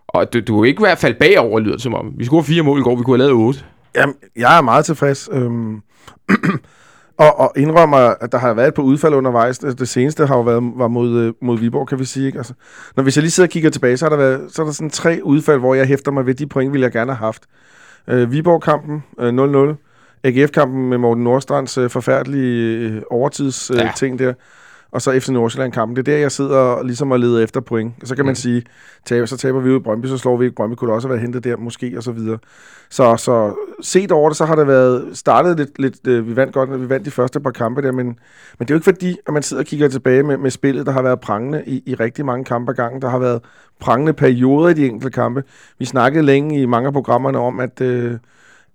[0.08, 2.14] Og du, du er ikke i hvert fald bagover, lyder det som om.
[2.18, 3.60] Vi scorede fire mål i går, vi kunne have lavet otte.
[3.96, 5.30] Jamen, jeg er meget tilfreds.
[5.32, 5.82] Øhm
[7.22, 9.60] og, og indrømmer, at der har været et par udfald undervejs.
[9.60, 12.26] Det, det seneste har jo været var mod, øh, mod Viborg, kan vi sige.
[12.26, 12.38] Ikke?
[12.38, 12.54] Altså,
[12.96, 14.74] når hvis jeg lige sidder og kigger tilbage, så har der været så er der
[14.74, 17.44] sådan tre udfald, hvor jeg hæfter mig ved de point, ville jeg gerne have haft.
[18.08, 19.76] Øh, Viborg-kampen øh, 0-0.
[20.24, 23.92] AGF-kampen med Morten Nordstrands øh, forfærdelige øh, overtidsting øh, ja.
[23.96, 24.34] ting der
[24.92, 25.96] og så FC Nordsjælland-kampen.
[25.96, 27.94] Det er der, jeg sidder ligesom og leder efter point.
[28.02, 28.28] Og så kan mm.
[28.28, 28.64] man sige,
[29.06, 31.14] taber, så taber vi ud i Brøndby, så slår vi ikke Brøndby, kunne også have
[31.14, 32.38] været hentet der, måske, og så videre.
[32.90, 36.54] Så, så set over det, så har det været startet lidt, lidt øh, vi vandt
[36.54, 38.16] godt, vi vandt de første par kampe der, men, men
[38.60, 40.92] det er jo ikke fordi, at man sidder og kigger tilbage med, med spillet, der
[40.92, 43.02] har været prangende i, i rigtig mange kampe gange.
[43.02, 43.42] Der har været
[43.80, 45.44] prangende perioder i de enkelte kampe.
[45.80, 47.82] Vi snakkede længe i mange af programmerne om, at...
[47.82, 48.18] Øh,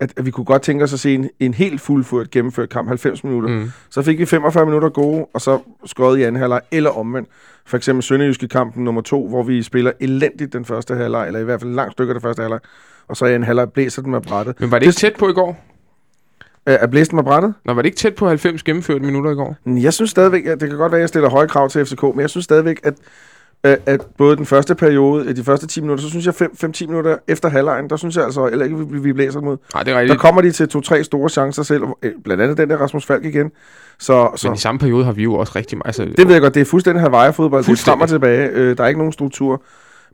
[0.01, 2.89] at, at vi kunne godt tænke os at se en, en helt fuldført gennemført kamp,
[2.89, 3.49] 90 minutter.
[3.51, 3.71] Mm.
[3.91, 7.29] Så fik vi 45 minutter gode, og så skåret i anden halvleg, eller omvendt.
[7.67, 11.45] For eksempel Sønderjyske kampen nummer to, hvor vi spiller elendigt den første halvleg, eller i
[11.45, 12.61] hvert fald langt stykke af den første halvleg,
[13.09, 14.61] og så i en halvleg blæser den med brættet.
[14.61, 15.65] Men var det ikke tæt på i går?
[16.67, 17.55] At blæse den med brættet?
[17.65, 19.57] Nå, var det ikke tæt på 90 gennemførte minutter i går?
[19.67, 22.03] Jeg synes stadigvæk, at det kan godt være, at jeg stiller høje krav til FCK,
[22.03, 22.95] men jeg synes stadigvæk, at
[23.87, 27.49] at både den første periode, de første 10 minutter, så synes jeg 5-10 minutter efter
[27.49, 29.57] halvlejen, der synes jeg altså eller ikke, vi, vi blæser mod.
[29.75, 30.13] Nej, det er rigtigt.
[30.13, 33.25] Der kommer de til to-tre store chancer selv, øh, blandt andet den der Rasmus Falk
[33.25, 33.51] igen.
[33.99, 35.87] Så, så, Men i samme periode har vi jo også rigtig meget.
[35.87, 37.65] Altså, det ved jeg godt, det er fuldstændig Hawaii-fodbold.
[37.65, 38.49] Det stammer tilbage.
[38.49, 39.63] Øh, der er ikke nogen struktur.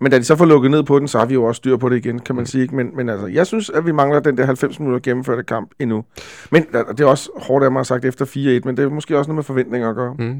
[0.02, 1.76] Men da de så får lukket ned på den, så har vi jo også styr
[1.76, 2.46] på det igen, kan man mm.
[2.46, 2.68] sige.
[2.72, 6.04] Men, men altså, jeg synes, at vi mangler den der 90 minutter gennemførte kamp endnu.
[6.50, 9.18] Men det er også hårdt af mig at sagt efter 4-1, men det er måske
[9.18, 10.14] også noget med forventninger at gøre.
[10.18, 10.34] Mm.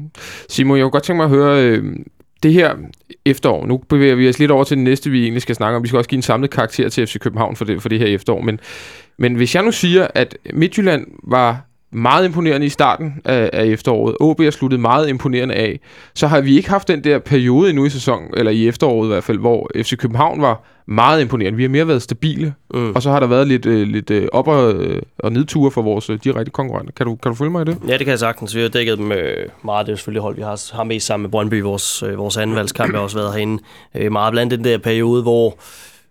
[0.49, 1.83] Simon, jeg kunne godt tænke mig at høre, øh,
[2.43, 2.75] det her
[3.25, 5.83] efterår, nu bevæger vi os lidt over til det næste, vi egentlig skal snakke om.
[5.83, 8.07] Vi skal også give en samlet karakter til FC København for det, for det her
[8.07, 8.41] efterår.
[8.41, 8.59] Men,
[9.17, 14.15] men hvis jeg nu siger, at Midtjylland var meget imponerende i starten af, af efteråret.
[14.19, 15.79] OB er sluttet meget imponerende af.
[16.15, 19.09] Så har vi ikke haft den der periode endnu i sæsonen, eller i efteråret i
[19.09, 21.57] hvert fald, hvor FC København var meget imponerende.
[21.57, 22.91] Vi har mere været stabile, mm.
[22.91, 25.81] og så har der været lidt, øh, lidt øh, op- og, øh, og nedture for
[25.81, 26.93] vores øh, direkte konkurrenter.
[26.97, 27.77] Kan du, kan du følge mig i det?
[27.87, 28.55] Ja, det kan jeg sagtens.
[28.55, 29.85] Vi har dækket dem øh, meget.
[29.85, 31.61] Det er selvfølgelig hold, vi har, har mest sammen med Brøndby.
[31.61, 33.63] Vores, øh, vores andenvalgskamp har også været herinde.
[33.95, 35.57] Øh, meget blandt den der periode, hvor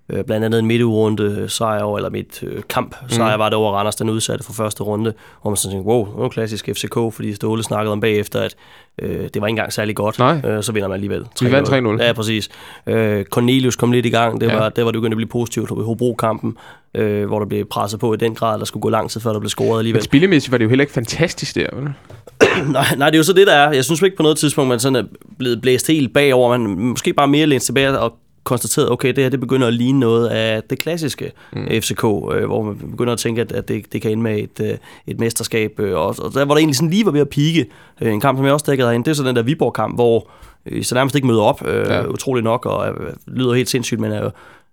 [0.09, 3.41] Øh, blandt andet en midtugerunde sejr over, eller midt øh, kamp sejr mm.
[3.41, 5.13] var det over Randers, den udsatte for første runde,
[5.43, 8.55] hvor man sådan tænkte, wow, det var klassisk FCK, fordi Ståle snakkede om bagefter, at
[9.03, 10.19] øh, det var ikke engang særlig godt.
[10.19, 10.41] Nej.
[10.45, 11.27] Øh, så vinder man alligevel.
[11.43, 12.05] Vi vandt 3-0.
[12.05, 12.49] Ja, præcis.
[12.87, 14.57] Øh, Cornelius kom lidt i gang, det Ja.
[14.59, 16.57] var, det var det begyndte at blive positivt ved Hobro-kampen,
[16.95, 19.33] øh, hvor der blev presset på i den grad, der skulle gå lang tid, før
[19.33, 19.99] der blev scoret alligevel.
[19.99, 21.93] Men spillemæssigt var det jo heller ikke fantastisk der, vel?
[22.73, 23.73] nej, nej, det er jo så det, der er.
[23.73, 25.05] Jeg synes ikke på noget tidspunkt, man sådan er
[25.39, 26.59] blevet blæst helt bagover.
[26.59, 30.01] Man måske bare mere lænt tilbage og konstateret, okay, det her det begynder at ligne
[30.01, 31.67] noget af det klassiske mm.
[31.71, 34.61] FCK, øh, hvor man begynder at tænke, at, at det, det kan ende med et,
[34.71, 34.77] øh,
[35.07, 35.81] et mesterskab.
[35.81, 37.67] Øh, og, og der, hvor der egentlig sådan lige var ved at pike,
[38.01, 40.31] øh, en kamp, som jeg også dækkede herinde, det er så den der Viborg-kamp, hvor
[40.67, 42.07] øh, så nærmest ikke møder op, øh, Ja.
[42.07, 44.31] utroligt nok, og øh, lyder helt sindssygt, men er jo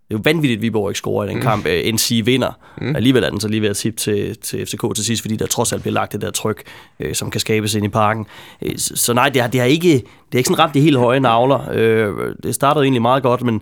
[0.09, 1.65] det er jo vanvittigt, at Viborg ikke scorer i den kamp.
[1.65, 1.93] Mm.
[1.93, 2.51] NC vinder.
[2.81, 2.95] Mm.
[2.95, 5.45] Alligevel er den så lige ved at tippe til, til FCK til sidst, fordi der
[5.45, 6.63] trods alt bliver lagt det der tryk,
[6.99, 8.25] øh, som kan skabes ind i parken.
[8.61, 10.97] Øh, så, nej, det har, det har ikke, det har ikke sådan ramt de helt
[10.97, 11.69] høje navler.
[11.73, 13.61] Øh, det startede egentlig meget godt, men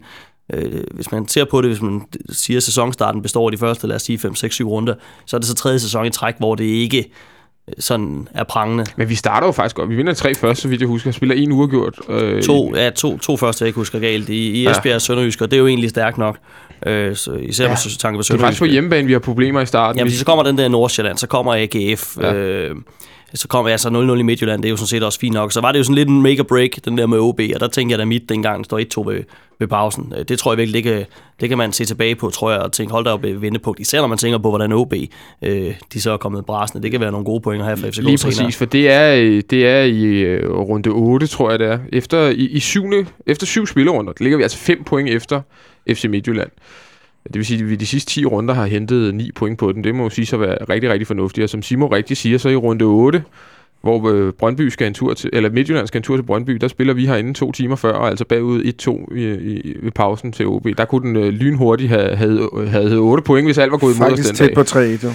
[0.54, 3.88] øh, hvis man ser på det, hvis man siger, at sæsonstarten består af de første,
[3.88, 4.94] lad os sige 5, 6, 7 runder,
[5.26, 7.12] så er det så tredje sæson i træk, hvor det ikke
[7.80, 8.86] sådan er prangende.
[8.96, 9.90] Men vi starter jo faktisk godt.
[9.90, 11.12] Vi vinder tre første, så vidt jeg husker.
[11.12, 12.00] Spiller en uafgjort.
[12.10, 15.42] Øh, To, ja, to, to første, jeg ikke husker galt, i, i Esbjerg og Sønderjysk,
[15.42, 16.38] og det er jo egentlig stærkt nok.
[16.86, 17.70] Øh, så især ja.
[17.70, 18.42] med tanke på Det er Sønderjysk.
[18.46, 19.98] faktisk på hjemmebane, vi har problemer i starten.
[20.00, 22.28] Ja, Vi- fordi så kommer den der Nordsjælland, så kommer AGF, Ja.
[22.28, 22.34] ja.
[22.34, 22.76] øh,
[23.34, 25.52] så kommer altså 0-0 i Midtjylland, det er jo sådan set også fint nok.
[25.52, 27.60] Så var det jo sådan lidt en make or break, den der med OB, og
[27.60, 29.24] der tænker jeg da mit, dengang den står 1-2 ved,
[29.60, 30.14] ved pausen.
[30.18, 31.06] Øh, Det tror jeg virkelig, det kan,
[31.40, 33.80] det kan man se tilbage på, tror jeg, og tænke, hold da op et vendepunkt.
[33.80, 34.94] Især når man tænker på, hvordan OB,
[35.42, 36.84] øh, de så er kommet brasende.
[36.84, 38.34] Det kan være nogle gode point her for FCK Lige senere.
[38.46, 41.80] præcis, for det er, øh, det er i øh, runde 8, tror jeg det er.
[41.94, 45.42] Efter, i, i syvende, efter syv spillerunder, der ligger vi altså 5 point efter
[45.90, 46.50] FC Midtjylland.
[47.24, 49.84] Det vil sige, at vi de sidste 10 runder har hentet 9 point på den.
[49.84, 51.44] Det må jo sige så være rigtig, rigtig fornuftigt.
[51.44, 53.24] Og som Simo rigtig siger, så i runde 8,
[53.82, 56.68] hvor øh, Brøndby skal en tur til, eller Midtjylland skal en tur til Brøndby, der
[56.68, 58.64] spiller vi herinde to timer før, og altså bagud
[59.12, 60.68] 1-2 i, i, ved pausen til OB.
[60.78, 63.96] Der kunne den øh, lynhurtigt have, have, have, have 8 point, hvis alt var gået
[63.96, 64.56] imod os Faktisk den tæt dag.
[64.56, 65.10] på 3 jo.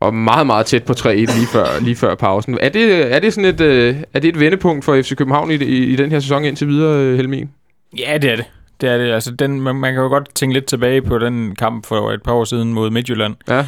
[0.00, 2.58] Og meget, meget tæt på 3-1 lige før, lige før pausen.
[2.60, 5.54] Er det, er det sådan et, øh, er det et vendepunkt for FC København i,
[5.54, 7.50] i, i den her sæson indtil videre, øh, Helmin?
[7.98, 8.44] Ja, det er det.
[8.80, 9.12] Det er det.
[9.12, 12.22] Altså, den, man, man kan jo godt tænke lidt tilbage på den kamp for et
[12.22, 13.66] par år siden mod Midtjylland, Ja,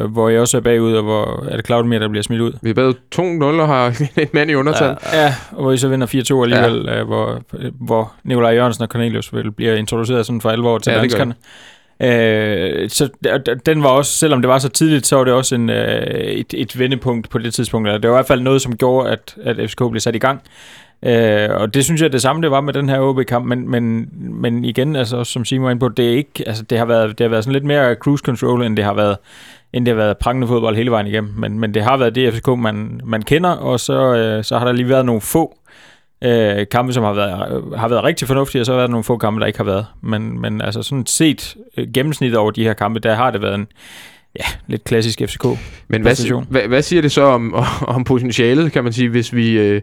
[0.00, 2.52] øh, hvor jeg også er bagud, og hvor er det Claudemir, der bliver smidt ud.
[2.62, 3.20] vi er bagud 2-0
[3.60, 3.86] og har
[4.22, 4.96] et mand i undertal.
[5.12, 5.22] Ja.
[5.22, 7.02] Ja, og hvor I så vinder 4-2 alligevel, ja.
[7.02, 7.40] hvor,
[7.80, 11.34] hvor Nikolaj Jørgensen og Cornelius vel bliver introduceret sådan for alvor til Ja, danskerne.
[12.02, 13.08] Øh, så
[13.66, 16.54] den var også, selvom det var så tidligt, så var det også en, øh, et,
[16.56, 17.88] et vendepunkt på det tidspunkt.
[17.88, 20.40] Det var i hvert fald noget, som gjorde, at, at FCK blev sat i gang.
[21.02, 24.08] Øh, og det synes jeg det samme det var med den her OB-kamp, men, men,
[24.12, 27.18] men igen, altså, som Simon var inde på, det, er ikke, altså, det, har været,
[27.18, 29.16] det har været sådan lidt mere cruise control, end det har været
[29.72, 31.32] end det har været prangende fodbold hele vejen igennem.
[31.36, 34.64] Men, men det har været det FCK, man, man kender, og så, øh, så har
[34.64, 35.56] der lige været nogle få
[36.24, 39.04] øh, kampe, som har været, har været rigtig fornuftige, og så har der været nogle
[39.04, 39.86] få kampe, der ikke har været.
[40.02, 43.54] Men, men altså sådan set øh, gennemsnit over de her kampe, der har det været
[43.54, 43.66] en
[44.38, 45.44] ja, lidt klassisk FCK.
[45.88, 47.54] Men hvad, hvad, hvad siger det så om,
[47.96, 49.82] om potentialet, kan man sige, hvis vi, øh,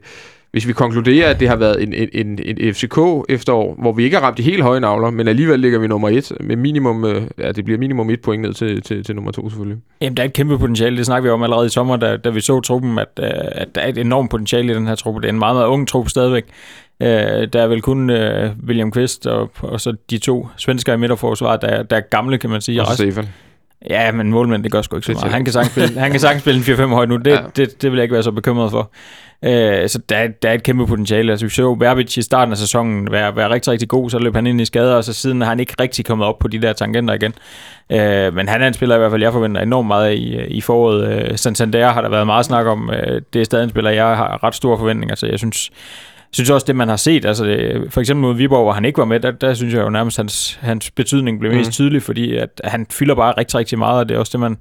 [0.52, 2.98] hvis vi konkluderer, at det har været en, en, en, en FCK
[3.30, 6.10] efterår, hvor vi ikke har ramt de helt høje navler, men alligevel ligger vi nummer
[6.10, 9.32] et, med minimum, øh, ja, det bliver minimum et point ned til, til, til nummer
[9.32, 9.78] to selvfølgelig.
[10.02, 10.98] Jamen, der er et kæmpe potentiale.
[10.98, 13.68] Det snakker vi om allerede i sommer, da, da vi så truppen, at, øh, at
[13.76, 15.22] der er et enormt potentiale i den her truppe.
[15.22, 16.44] Det er en meget, meget ung truppe stadigvæk.
[17.02, 17.08] Øh,
[17.54, 21.62] der er vel kun øh, William Quist og, og så de to svenskere i midterforsvaret,
[21.62, 22.82] der, er- der er gamle, kan man sige.
[22.82, 23.26] Og Stefan.
[23.90, 25.32] Ja, men målmænd, det gør sgu ikke så meget.
[25.34, 27.18] Han kan sagtens spille, han kan sagtens spille en 4-5 højt nu.
[27.18, 27.38] Det, ja.
[27.56, 28.92] det, det vil jeg ikke være så bekymret for.
[29.44, 31.32] Øh, så der, der er et kæmpe potentiale.
[31.32, 34.36] Altså, vi så Verbic i starten af sæsonen være, være rigtig, rigtig god, så løb
[34.36, 36.62] han ind i skader, og så siden har han ikke rigtig kommet op på de
[36.62, 37.34] der tangenter igen.
[37.92, 40.46] Øh, men han er en spiller i hvert fald, jeg forventer enormt meget af i,
[40.46, 41.30] i foråret.
[41.32, 42.90] Øh, Santander har der været meget snak om.
[42.90, 45.30] Øh, det er stadig en spiller, jeg har ret store forventninger til.
[45.30, 45.72] Jeg synes,
[46.32, 48.98] synes også, det man har set, altså det, for eksempel mod Viborg, hvor han ikke
[48.98, 51.72] var med, der, der synes jeg jo nærmest, hans, hans betydning blev mest Mhm.
[51.72, 54.58] tydelig, fordi at han fylder bare rigtig, rigtig meget, og det er også det, man,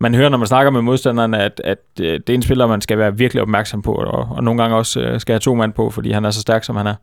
[0.00, 2.80] man hører, når man snakker med modstanderne, at, at øh, det er en spiller, man
[2.80, 5.72] skal være virkelig opmærksom på, og, og nogle gange også øh, skal have to mand
[5.72, 6.94] på, fordi han er så stærk, som han er.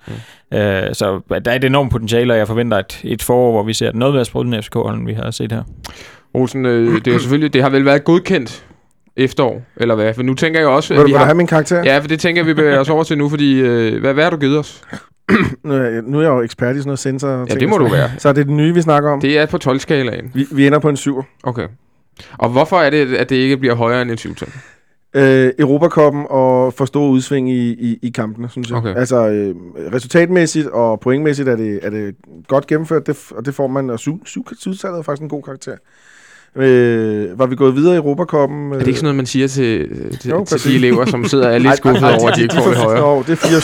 [0.51, 0.57] Mm.
[0.57, 3.73] Øh, så der er et enormt potentiale, og jeg forventer et, et forår, hvor vi
[3.73, 5.63] ser noget mere sprudlende FCK, end vi har set her.
[6.33, 8.65] Olsen, øh, det, er selvfølgelig, det har vel været godkendt
[9.19, 10.13] efterår, eller hvad?
[10.13, 11.25] For nu tænker jeg også, Vil, du- vi vil du har...
[11.25, 11.83] have min karakter?
[11.83, 14.23] Ja, for det tænker jeg, vi bevæger os over til nu, fordi øh, hvad, hvad
[14.23, 14.81] har du givet os?
[15.63, 17.27] Nu, er jeg, nu er jeg jo ekspert i sådan noget sensor.
[17.49, 18.09] Ja, det må du være.
[18.17, 19.21] Så er det det nye, vi snakker om.
[19.21, 20.31] Det er på 12-skalaen.
[20.33, 21.23] Vi, vi ender på en 7.
[21.43, 21.67] Okay.
[22.37, 24.35] Og hvorfor er det, at det ikke bliver højere end en 7
[25.13, 28.77] Øh, Europakoppen og for store udsving i, i, i kampene, synes jeg.
[28.77, 28.95] Okay.
[28.95, 29.55] Altså øh,
[29.93, 32.15] resultatmæssigt og pointmæssigt er det, er det
[32.47, 35.43] godt gennemført, det, og det får man, og syv, syv, syvtallet er faktisk en god
[35.43, 35.75] karakter.
[36.55, 38.71] Øh, var vi gået videre i Europacupen?
[38.73, 41.53] Er det ikke sådan noget, man siger til, til, Jo, til de elever, som sidder
[41.53, 43.01] og lidt skuffet over, at de ikke får det højere?
[43.01, 43.59] Nå, det er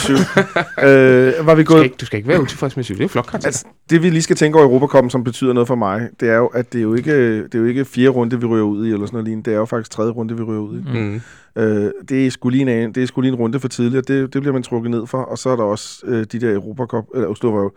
[0.80, 0.86] 4-7.
[0.86, 2.96] øh, var vi Du skal, gået ikke, du skal ikke være utilfreds med syv.
[2.96, 3.34] Det er flot.
[3.34, 6.28] Altså, det vi lige skal tænke over i Europacupen, som betyder noget for mig, det
[6.28, 8.64] er jo, at det er jo ikke, det er jo ikke fjerde runde, vi ryger
[8.64, 9.50] ud i, eller sådan noget lignende.
[9.50, 10.98] Det er jo faktisk tredje runde, vi ryger ud i.
[10.98, 11.20] Mm.
[11.56, 14.08] Øh, det, er sgu lige en, det er sgu lige en runde for tidligt, og
[14.08, 15.18] det, det bliver man trukket ned for.
[15.18, 17.72] Og så er der også øh, de der Europacup, eller Oslo var jo,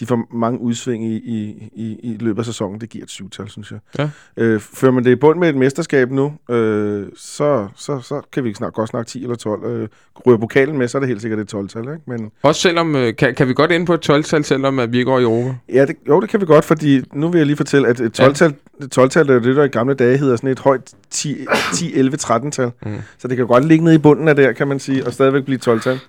[0.00, 2.80] de får mange udsving i, i, i, i løbet af sæsonen.
[2.80, 3.78] Det giver et syvtal, synes jeg.
[3.98, 4.10] Ja.
[4.36, 8.44] Øh, fører man det i bund med et mesterskab nu, øh, så, så, så kan
[8.44, 9.64] vi snart godt snakke 10 eller 12.
[9.64, 9.88] Øh,
[10.26, 12.00] ryger pokalen med, så er det helt sikkert et 12-tal, ikke?
[12.06, 14.98] Men Også selvom, øh, kan, kan vi godt ende på et 12-tal, selvom at vi
[14.98, 15.54] ikke går i Europa?
[15.72, 18.20] Ja, det, jo, det kan vi godt, fordi nu vil jeg lige fortælle, at et
[18.20, 21.94] 12-tal, et 12-tal er det, der i gamle dage hedder sådan et højt 10, 10
[21.94, 22.70] 11, 13-tal.
[22.82, 22.98] Mm.
[23.18, 25.44] Så det kan godt ligge nede i bunden af der, kan man sige, og stadigvæk
[25.44, 26.00] blive et 12-tal.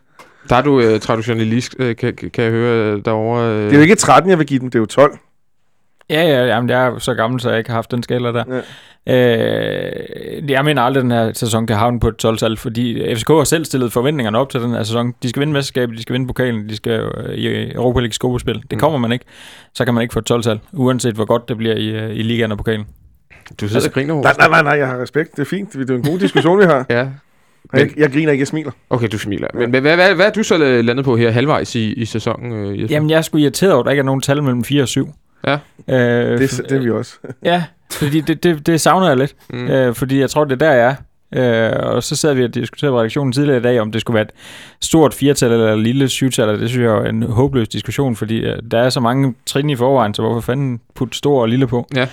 [0.50, 3.50] Der er du øh, traditionalist, øh, kan, kan jeg høre øh, derovre.
[3.50, 3.64] Øh.
[3.64, 5.18] Det er jo ikke 13, jeg vil give dem, det er jo 12.
[6.10, 8.62] Ja, ja, jamen, jeg er så gammel, så jeg ikke har haft den skala der.
[9.10, 13.28] Øh, jeg mener aldrig, at den her sæson kan havne på et 12-tal, fordi FCK
[13.30, 15.14] har selv stillet forventningerne op til den her sæson.
[15.24, 18.56] De skal vinde mesterskabet, de skal vinde pokalen, de skal øh, i Europa League skobespil.
[18.56, 18.80] Det Mm.
[18.80, 19.26] kommer man ikke.
[19.74, 22.22] Så kan man ikke få et 12-tal, uanset hvor godt det bliver i, øh, i
[22.24, 22.88] ligaen og pokalen.
[23.62, 24.38] Du sidder og griner, Nej, Horst.
[24.40, 25.32] nej, nej, nej, jeg har respekt.
[25.36, 25.74] Det er fint.
[25.74, 26.86] Det er en god diskussion, vi har.
[26.98, 27.08] Ja,
[27.74, 28.72] Jeg, jeg griner ikke, jeg smiler.
[28.90, 29.48] okay, du smiler.
[29.54, 32.52] Men hvad, hvad, hvad, hvad er du så landet på her halvvejs i, i sæsonen?
[32.54, 32.96] Øh, Jesper?
[32.96, 34.88] Jamen, jeg er sgu irriteret over, at der ikke er nogen tal mellem 4 og
[34.88, 35.10] 7.
[35.48, 35.54] Ja.
[35.54, 35.58] Øh,
[36.40, 37.14] Det, er- det er vi også.
[37.44, 39.36] Ja, fordi det, det, det savner jeg lidt.
[39.50, 39.68] Mm.
[39.68, 40.96] Øh, fordi jeg tror, det er der, jeg er.
[41.36, 44.16] Øh, og så sad vi og diskuterede på redaktionen tidligere i dag, om det skulle
[44.16, 44.32] være et
[44.82, 48.56] stort firtal eller et lille syvtal, det synes jeg er en håbløs diskussion, fordi øh,
[48.72, 51.88] der er så mange trin i forvejen, så hvorfor fanden putte stor og lille på?
[51.96, 52.08] Ja.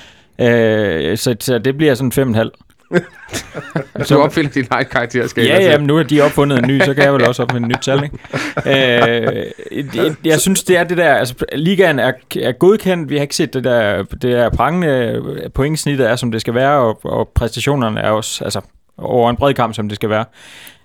[1.11, 2.50] Øh, så, så det bliver sådan 5,5.
[4.09, 5.49] Du opfinder din egen karakterskala.
[5.49, 7.66] Ja, ja, men nu har de opfundet en ny, så kan jeg vel også opfinde
[7.66, 8.18] et nyt tal, ikke?
[8.66, 13.22] Øh, det, jeg synes, det er det der, altså ligaen er, er godkendt, vi har
[13.22, 17.29] ikke set det der, det der prangende pointsnittet er, som det skal være, og, og
[17.35, 18.61] præstationerne er også, altså
[18.99, 20.25] over en bred kamp, som det skal være.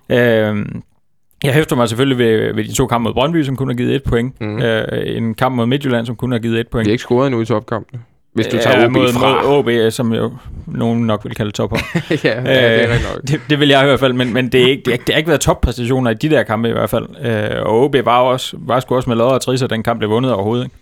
[0.09, 0.65] Øh,
[1.43, 3.95] jeg hæfter mig selvfølgelig ved, ved de to kampe mod Brøndby, som kun har givet
[3.95, 4.41] et point.
[4.41, 4.61] Mm.
[4.61, 6.85] Øh, en kamp mod Midtjylland, som kun har givet et point.
[6.85, 8.01] Vi har ikke scoret endnu i topkampen.
[8.33, 9.43] Hvis du tager Ja, OB mod, fra.
[9.43, 10.31] mod OB, som jo
[10.67, 11.77] nogen nok vil kalde topper.
[12.09, 13.21] ja, ja, det er rigtigt nok.
[13.27, 15.09] det, det vil jeg i hvert fald, men, men det, er ikke, det, er, det
[15.09, 17.05] har ikke været toppræstationer i de der kampe i hvert fald.
[17.25, 20.09] Øh, og OB var, også, var sgu også med lodder og trisser, den kamp blev
[20.09, 20.63] vundet overhovedet.
[20.65, 20.75] Ikke?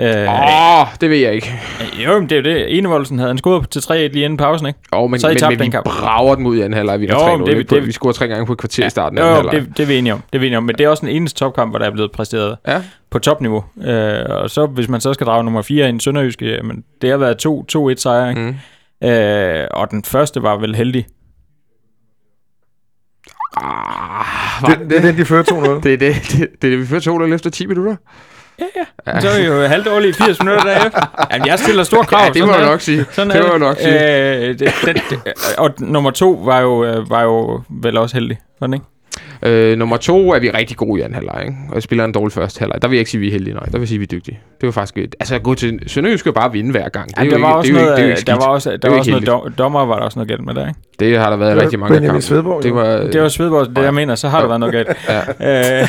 [0.00, 1.60] Øh, Åh, oh, det ved jeg ikke.
[2.04, 2.78] Jo, men det er jo det.
[2.78, 4.78] Enevoldsen havde en scoret til 3-1 lige inden pausen, ikke?
[4.92, 5.84] Oh, men, Så har I men, men den vi kamp.
[5.86, 7.00] brager den ud i anden halvleg.
[7.00, 8.86] Vi, Jo, jo, men det, det- det, det- vi scorer tre gange på et kvarter
[8.86, 9.68] i starten af Jo, anden jo, halvleg.
[9.68, 10.22] det, det er vi enige om.
[10.32, 10.62] Det er vi enige om.
[10.64, 12.82] Men det er også den eneste topkamp, hvor der er blevet præsteret Ja.
[13.10, 13.64] på topniveau.
[13.84, 17.16] Øh, og så hvis man så skal drage nummer 4 ind Sønderjyske, men det har
[17.16, 18.56] været to 2-1 sejre, ikke?
[19.02, 19.08] Mm.
[19.08, 21.06] Øh, og den første var vel heldig.
[23.56, 25.80] Ah, Det, det er den, de fører 2-0.
[25.84, 27.96] Det er det, det, det, er det, vi fører to eller efter 10 minutter.
[29.20, 31.26] Så er vi jo halvdårlige 80 minutter derefter.
[31.32, 32.24] Jamen, jeg stiller store krav.
[32.24, 33.04] Ja, det må sådan jeg nok sige.
[33.10, 34.36] Sådan det må jeg nok sige.
[34.36, 34.72] Øh, det,
[35.10, 35.18] det,
[35.58, 38.86] og nummer to var jo, øh, var jo vel også heldig, den ikke?
[39.42, 41.56] Øh, nummer to er vi rigtig gode i anden halvleg, ikke?
[41.72, 42.82] Og spiller en dårlig første halvleg.
[42.82, 43.62] Der vil jeg ikke sige, at vi er heldige, nej.
[43.64, 44.38] Der vil jeg sige, at vi er dygtige.
[44.60, 44.98] Det var faktisk...
[44.98, 47.08] et- Altså, at gå til Sønderjysk skal bare vinde hver gang.
[47.08, 48.84] Det er der var ikke, også det noget, det er der var også, der Det
[48.84, 50.80] er var også noget dom, dommer, var der også noget galt med der, ikke?
[51.00, 52.22] Det har der været Det rigtig mange Benjamin kampe.
[52.26, 52.86] Svedborg, Det var...
[52.96, 54.88] Det var Svedborg, det jeg mener, så har der været noget galt.
[55.40, 55.80] Ja.
[55.82, 55.88] Øh,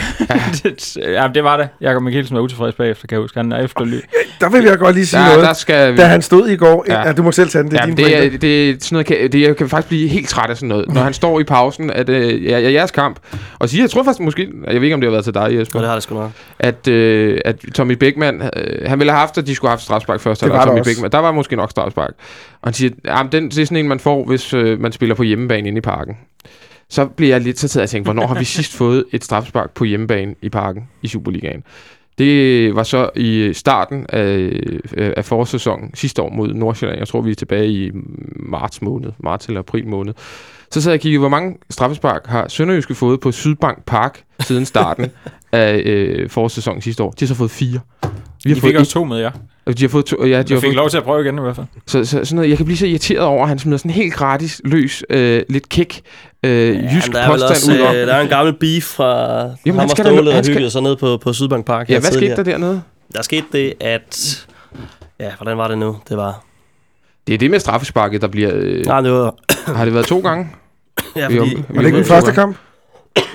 [0.64, 1.68] det, ja, det var det.
[1.82, 3.40] Jakob Mikkelsen var utilfreds bagefter, kan jeg huske.
[3.40, 4.00] Han er efterly.
[4.42, 5.44] Der vil jeg godt lige sige Der, noget.
[5.44, 5.98] der skal vi...
[5.98, 7.12] Da han stod i går, Ja.
[7.14, 8.36] du må selv tage den, det er Ja, din det, pointe.
[8.36, 10.70] er, det er sådan noget, kan, det, jeg kan faktisk blive helt træt af sådan
[10.70, 10.94] noget.
[10.94, 13.20] Når han står i pausen, at øh, ja, ja, jeres kamp,
[13.60, 15.44] og siger, jeg tror faktisk måske, jeg ved ikke, om det har været til dig,
[15.44, 16.32] Og Jesper, det har det sgu nok.
[16.60, 19.84] at, øh, at Tommy Beckmann, øh, han ville have haft, at de skulle have haft
[19.84, 20.84] strafspark først, Det eller var der Tommy.
[20.84, 21.12] Beckmann.
[21.12, 22.14] Der var måske nok strafspark.
[22.62, 25.16] Og han siger, at den, det er sådan en, man får, hvis øh, man spiller
[25.16, 26.18] på hjemmebane inde i parken.
[26.90, 29.72] Så bliver jeg lidt så tid at tænke, hvornår har vi sidst fået et strafspark
[29.72, 31.64] på hjemmebane i parken i Superligaen?
[32.18, 34.26] Det var så i starten af,
[34.98, 37.00] øh, af forårssæsonen sidste år mod Nordsjælland.
[37.00, 37.92] Jeg tror, vi er tilbage i
[38.36, 40.14] marts måned, marts eller april måned.
[40.72, 44.66] Så sad jeg og kiggede, hvor mange straffespark har Sønderjyske fået på Sydbank Park siden
[44.66, 45.12] starten
[45.52, 47.12] af øh, forårssæsonen sidste år.
[47.12, 47.80] De har så fået fire.
[48.44, 49.30] Vi har fået fik også to med, ja.
[49.74, 51.38] de har fået to, ja, de Jeg har fik fået, lov til at prøve igen
[51.38, 51.68] i hvert fald.
[51.88, 54.14] så, så, sådan noget, jeg kan blive så irriteret over, at han smider sådan helt
[54.14, 56.02] gratis, løs, øh, lidt kick,
[56.44, 57.96] øh, ja, jysk der er påstand også, ud om.
[57.96, 60.96] øh, der er en gammel beef fra Jamen, ham og Ståle, der hyggede sig ned
[60.96, 61.90] på, på Sydbank Park.
[61.90, 62.82] Ja, hvad skete der dernede?
[63.14, 64.46] Der skete det, at...
[65.20, 65.98] Ja, hvordan var det nu?
[66.10, 66.44] Det var...
[67.28, 68.52] Det er det med straffesparket, der bliver...
[68.54, 69.36] Øh, Nej, det var...
[69.74, 70.48] har det været to gange?
[71.16, 71.56] Ja, Vi er fordi...
[71.56, 72.58] om- Var det ikke den første kamp?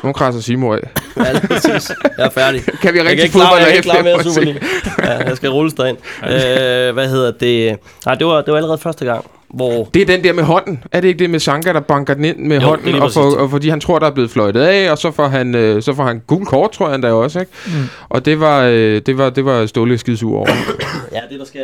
[0.05, 0.79] Nu krasser Simo af.
[1.17, 1.91] Ja, lige præcis.
[2.19, 2.63] Jeg er færdig.
[2.83, 4.23] Kan vi rigtig fodbold jeg kan ikke klare mere?
[4.25, 4.59] Superliga.
[5.03, 5.97] Ja, jeg skal rulles derind.
[6.25, 7.79] øh, hvad hedder det?
[8.07, 9.89] Nej, det var, det var allerede første gang, hvor...
[9.95, 10.85] Det er den der med hånden.
[10.93, 13.37] Er det ikke det med Sanka, der banker den ind med Jo, hånden, og, for,
[13.37, 15.95] og fordi han tror, der er blevet fløjtet af, og så får han, øh, så
[15.95, 17.53] får han gul kort, tror jeg endda også, ikke?
[17.67, 17.73] Mm.
[18.09, 20.49] Og det var, øh, det var, det var Ståle skidesur over.
[21.13, 21.63] Ja, det der skal...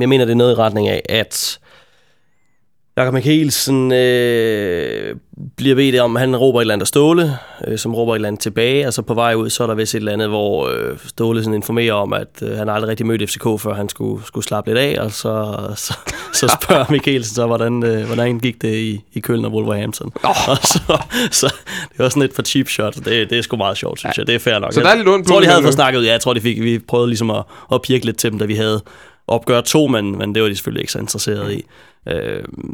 [0.00, 1.58] Jeg mener, det er noget i retning af, at
[2.96, 5.16] Jakob Mikkelsen øh,
[5.56, 8.28] bliver bedt om, han råber et eller andet af Ståle, øh, som råber et eller
[8.28, 10.68] andet tilbage, og så på vej ud, så er der vist et eller andet, hvor
[10.68, 14.26] øh, Ståle sådan informerer om, at øh, han aldrig rigtig mødt FCK, før han skulle,
[14.26, 15.98] skulle slappe lidt af, og så, så,
[16.32, 20.12] så spørger Mikkelsen så, hvordan, øh, hvordan gik det i, i Køln og Wolverhampton.
[20.24, 20.48] Oh.
[20.48, 21.54] Og så, så
[21.92, 24.20] det var sådan et for cheap shot, det, det er sgu meget sjovt, synes ja.
[24.20, 24.72] jeg, det er fair nok.
[24.72, 26.34] Så der er lidt ondt Jeg tror, de havde fået snakket ud, ja, jeg tror,
[26.34, 28.80] de fik, vi prøvede ligesom at, at pirke lidt til dem, da vi havde
[29.26, 31.64] opgør to, men, men det var de selvfølgelig ikke så interesseret i.
[32.08, 32.14] Øh,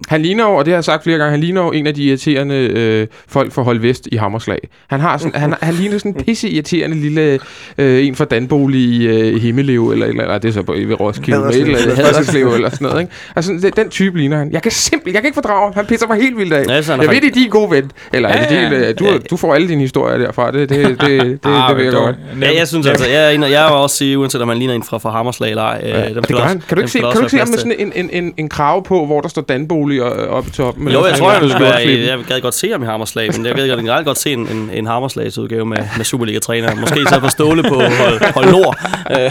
[0.09, 1.95] Han ligner jo, og det har jeg sagt flere gange, han ligner jo en af
[1.95, 4.59] de irriterende øh, folk fra Hold Vest i Hammerslag.
[4.91, 7.39] Han, har sådan, han, han ligner sådan en pisse irriterende lille
[7.79, 11.01] øh, en fra Danbolig i øh, Himmelev, eller, eller, eller det er så på, ved
[11.01, 11.65] Roskilde, Haderslev.
[11.65, 13.01] eller, eller Haderslev, eller sådan noget.
[13.01, 13.13] Ikke?
[13.37, 14.53] Altså, den, den type ligner han.
[14.53, 15.73] Jeg kan simpelthen, jeg kan ikke fordrage ham.
[15.75, 16.65] Han pisser mig helt vildt af.
[16.69, 17.91] Ja, han jeg ved, det er din gode ven.
[18.13, 18.89] Eller ja, Ja, det ja.
[18.89, 20.51] øh, du, du får alle dine historier derfra.
[20.51, 22.17] Det, det, det, det, det, Ah, det ved jeg godt.
[22.41, 24.75] Ja, jeg synes altså, jeg er, en, jeg vil også sige, uanset om man ligner
[24.75, 25.81] en fra, fra Hammerslag eller ej.
[25.85, 26.57] Ja, Øh, dem det gør han.
[26.57, 28.35] også- Kan du ikke se, kan du ikke se ham med sådan en, en, en,
[28.37, 30.89] en krave på, hvor der står Danbolig og- oppe i toppen?
[30.89, 32.09] Jo, jeg tror, jeg, jeg, skjorteflippen?
[32.09, 34.41] jeg, jeg gad godt se ham i Hammerslag, men jeg gad generelt godt se en,
[34.49, 36.75] en, en Hammerslags-udgave med, med Superliga-træner.
[36.75, 38.77] Måske så på ståle på hold, hold Nord.
[39.11, 39.31] Øh,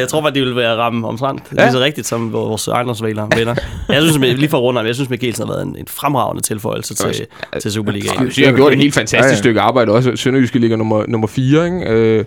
[0.00, 1.62] jeg tror bare, de vil være ramme omtrent ja.
[1.62, 3.54] lige så rigtigt som vores ejendomsvælere venner.
[3.88, 7.26] Jeg synes, lige for om, jeg synes, Mikkelsen har været en, en fremragende tilføjelse til,
[7.62, 8.24] til Superligaen.
[8.24, 10.16] Jeg synes, han har gjort et helt fantastisk Ja, ja, stykke arbejde også.
[10.16, 11.88] Sønderjyske ligger nummer, nummer 4, ikke?
[11.88, 12.24] Øh,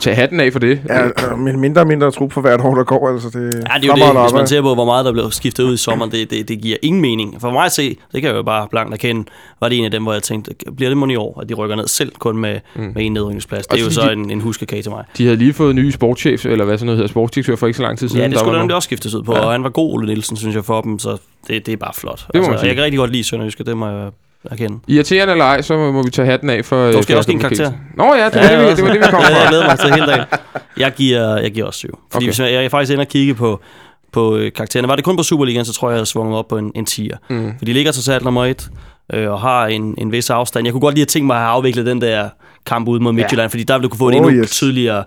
[0.00, 0.80] tag hatten af for det.
[0.88, 3.08] Ja, øh, men mindre og mindre trup for hvert år, der går.
[3.12, 3.48] Altså, det Ja,
[3.80, 4.22] det er jo det.
[4.22, 6.60] Hvis man ser på, hvor meget der blev skiftet ud i sommeren, det, det, det
[6.62, 7.40] giver ingen mening.
[7.40, 9.24] For mig at se, det kan jeg jo bare blankt erkende,
[9.60, 11.54] var det en af dem, hvor jeg tænkte, bliver det mon i år, at de
[11.54, 12.82] rykker ned selv kun med, mm.
[12.94, 13.66] med en nedrykningsplads.
[13.66, 15.04] Det er jo så fordi en, en huskekage til mig.
[15.18, 17.76] De havde lige fået en ny sportschef, eller hvad sådan noget hedder, sportsdirektør for ikke
[17.76, 18.22] så lang tid siden.
[18.22, 19.40] Ja, det skulle der nemlig også skiftes ud på, Ja.
[19.40, 21.16] og han var god, Ole Nielsen, synes jeg, for dem, så
[21.48, 22.26] det, det er bare flot.
[22.34, 24.10] man altså, jeg kan rigtig godt lide Sønderjyske, det må jeg
[24.50, 24.78] erkende.
[24.88, 26.92] Irriterende eller ej, så må, vi tage hatten af for...
[26.92, 27.72] Du skal øh, også give en karakter.
[27.96, 29.48] Nå ja, det var, det, vi, det, var det, vi kom Ja, jeg fra.
[29.48, 30.24] glæder mig til hele dagen.
[30.78, 31.88] Jeg giver, jeg giver også syv.
[31.88, 32.16] Fordi Okay.
[32.16, 32.26] okay.
[32.26, 33.60] hvis jeg, jeg er faktisk inde og kigge på,
[34.16, 34.88] på øh, karaktererne.
[34.88, 36.86] Var det kun på Superligaen, så tror jeg, jeg havde svunget op på en, en
[36.90, 37.16] 10'er.
[37.30, 37.52] Mm.
[37.58, 38.70] For de ligger til sat nummer 1
[39.12, 40.66] øh, og har en, en vis afstand.
[40.66, 42.28] Jeg kunne godt lige have tænkt mig at have afviklet den der
[42.66, 43.52] kamp ude mod Midtjylland, ja.
[43.52, 44.50] fordi der ville du kunne få en Oh, endnu yes.
[44.50, 45.04] tydeligere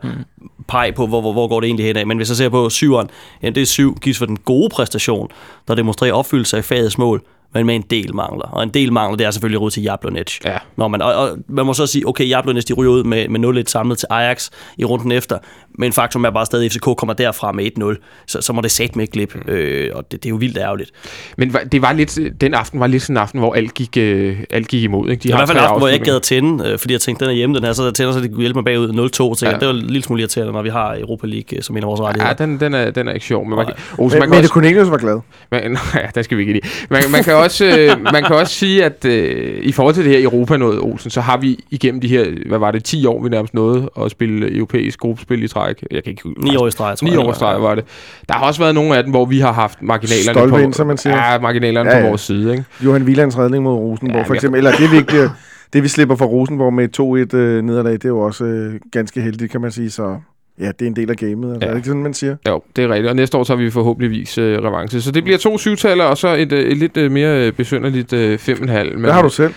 [0.67, 2.07] peg på, hvor, hvor, hvor går det egentlig hen af.
[2.07, 3.09] Men hvis jeg ser på syveren,
[3.43, 5.27] ja, det er syv, gives for den gode præstation,
[5.67, 8.45] der demonstrerer opfyldelse af fagets mål, men med en del mangler.
[8.45, 10.37] Og en del mangler, det er selvfølgelig råd til Jablonec.
[10.45, 10.57] Ja.
[10.77, 13.61] Når man, og, og, man må så sige, okay, Jablonec, de ryger ud med, med
[13.63, 15.37] 0-1 samlet til Ajax i runden efter,
[15.77, 18.71] men faktum er bare stadig, at FCK kommer derfra med 1-0, så, så må det
[18.71, 20.91] sætte med et glip, øh, og det, det er jo vildt ærgerligt.
[21.37, 23.97] Men var- det var lidt, den aften var lidt sådan en aften, hvor alt gik,
[23.97, 25.09] øh, alt gik imod.
[25.09, 25.23] Ikke?
[25.23, 26.79] De Det var i hvert fald en aften, hvor jeg ikke gad at tænde, øh,
[26.79, 28.57] fordi jeg tænkte, den er hjemme, den her, så jeg tænder, så det kunne hjælpe
[28.57, 28.89] mig bagud
[29.33, 29.35] 0-2.
[29.39, 29.51] Så Ja.
[29.51, 29.57] ja.
[29.59, 31.87] det var en lille smule irriterende, når vi har Europa League øh, som en af
[31.87, 32.33] vores Ja, rettigheder.
[32.33, 33.45] den, den, er, den er ikke sjov.
[33.45, 35.19] Men man, kan, Ose, Men, man, kan Mette også, Cornelius var glad.
[35.51, 35.61] man,
[35.95, 36.67] ja, den skal vi ikke lide.
[36.89, 40.11] Man, man, kan også, øh, man kan også sige, at øh, i forhold til det
[40.11, 43.23] her Europa noget, Olsen, så har vi igennem de her, hvad var det, 10 år,
[43.23, 45.83] vi nærmest nåede at spille europæisk gruppespil i træk.
[45.91, 47.19] Jeg kan ikke Ni år i streg, tror Ni jeg.
[47.19, 47.83] år i streg var det.
[48.27, 50.73] Der har også været nogle af dem, hvor vi har haft marginalerne Stolpe på, ind,
[50.73, 51.31] som man siger.
[51.31, 52.51] Ja, marginalerne Ja, ja, på vores side.
[52.51, 52.63] Ikke?
[52.85, 54.57] Johan Wielands redning mod Rosenborg, Ja, for eksempel.
[54.57, 55.29] Eller det, vi ikke bliver,
[55.73, 58.73] det, vi slipper fra Rosenborg med et 2-1 øh, nederlag, det er jo også øh,
[58.91, 59.89] ganske heldigt, kan man sige.
[59.89, 60.15] Så
[60.59, 61.53] ja, det er en del af gamet.
[61.53, 61.65] Altså, Ja.
[61.65, 62.35] Er det ikke sådan, man siger?
[62.47, 63.09] Jo, det er rigtigt.
[63.09, 65.01] Og næste år tager vi forhåbentligvis øh, revanche.
[65.01, 68.13] Så det bliver to syvtaller, og så et, øh, et lidt øh, mere øh, besynderligt
[68.13, 68.91] øh, fem og en halv.
[68.93, 69.53] Men Hvad har du selv?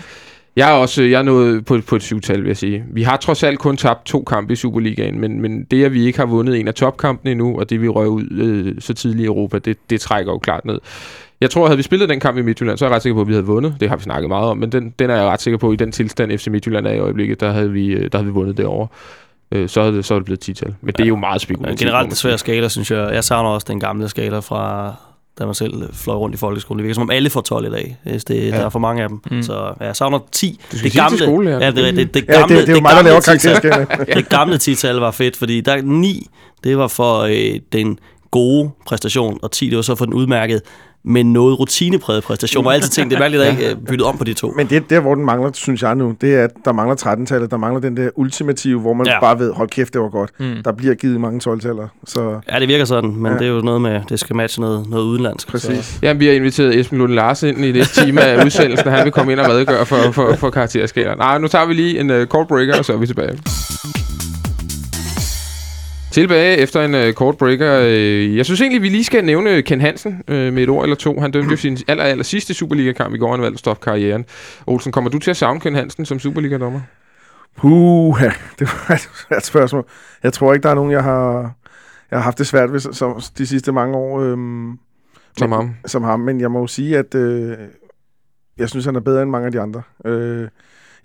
[0.55, 2.83] Jeg er også jeg er nået på, på et syvtal, vil jeg sige.
[2.91, 6.05] Vi har trods alt kun tabt to kampe i Superligaen, men, men det, at vi
[6.05, 9.21] ikke har vundet en af topkampene endnu, og det, vi røg ud øh, så tidligt
[9.21, 10.79] i Europa, det, det trækker jo klart ned.
[11.41, 13.21] Jeg tror, havde vi spillet den kamp i Midtjylland, så er jeg ret sikker på,
[13.21, 13.75] at vi havde vundet.
[13.79, 15.75] Det har vi snakket meget om, men den, den er jeg ret sikker på, i
[15.75, 18.65] den tilstand, FC Midtjylland er i øjeblikket, der havde vi, der havde vi vundet det
[18.65, 18.87] over.
[19.53, 20.75] Øh, så, havde det, så er det blevet 10-tal.
[20.81, 21.81] Men det er jo meget spekulativt.
[21.81, 23.09] må generelt det svære skala, synes jeg.
[23.13, 24.93] Jeg savner også den gamle skala fra
[25.39, 26.79] da man selv fløj rundt i folkeskolen.
[26.79, 27.97] Det virker som om alle får 12 i dag.
[28.03, 28.47] Hvis det, ja.
[28.57, 29.21] Der er for mange af dem.
[29.31, 29.43] Mm.
[29.43, 30.59] Så ja, jeg savner 10.
[30.71, 31.59] Du skal sige til skolelærer.
[31.59, 33.21] ja, det, det, det, det Ja, gamle, det, det er jo mig, der gamle laver
[33.21, 33.39] 10-tal.
[33.61, 34.13] karakterskala.
[34.19, 36.27] det gamle 10-tal var fedt, fordi der 9,
[36.63, 37.99] det var for øh, den
[38.31, 40.61] gode præstation, og 10, det var så for den udmærkede,
[41.05, 42.65] men noget rutinepræget præstation.
[42.65, 44.53] Jeg altid tænkte, det er mærkeligt, at jeg ikke øh, byttet om på de to.
[44.57, 47.51] Men det der, hvor den mangler, synes jeg nu, det er, at der mangler 13-tallet.
[47.51, 49.19] Der mangler den der ultimative, hvor man ja.
[49.19, 50.29] Bare ved, hold kæft, det var godt.
[50.39, 50.55] Mm.
[50.65, 51.87] Der bliver givet mange 12-taller.
[52.07, 53.37] Så Ja, det virker sådan, men Ja.
[53.37, 55.47] det er jo noget med, det skal matche noget, noget udenlandsk.
[55.47, 55.99] præcis.
[56.01, 59.03] Ja, vi har inviteret Esben Lunde Larsen ind i det time af udsendelsen, og han
[59.03, 61.17] vil komme ind og redegøre for, for, for karakterskalaen.
[61.17, 63.39] Nej, nu tager vi lige en uh, call breaker, og så er vi tilbage.
[66.13, 67.79] Tilbage efter en uh, kort breaker.
[67.79, 70.95] Uh, jeg synes egentlig, vi lige skal nævne Ken Hansen uh, med et ord eller
[70.95, 71.19] to.
[71.19, 74.25] Han dømte jo sin aller, aller sidste Superliga-kamp i går, han valgte at stoppe karrieren.
[74.67, 76.81] Olsen, kommer du til at savne Ken Hansen som Superliga-dommer?
[77.57, 78.21] Puh,
[78.59, 79.85] det var et svært spørgsmål.
[80.23, 81.53] Jeg tror ikke, der er nogen, jeg har,
[82.11, 84.19] jeg har haft det svært ved som, de sidste mange år.
[84.19, 84.79] Øhm,
[85.37, 85.75] Som men, ham?
[85.85, 87.57] Som ham, men jeg må jo sige, at øh,
[88.57, 89.81] jeg synes, han er bedre end mange af de andre.
[90.05, 90.47] Øh,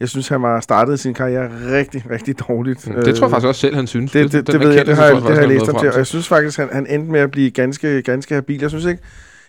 [0.00, 2.88] jeg synes, han var startet sin karriere rigtig, rigtig dårligt.
[2.88, 4.12] Mm, Det tror jeg faktisk også selv, han synes.
[4.12, 6.06] Det, det, det ved jeg, det har, det har jeg læst ham til, og jeg
[6.06, 8.60] synes faktisk, han, han endte med at blive ganske, ganske habil.
[8.60, 9.02] Jeg synes ikke,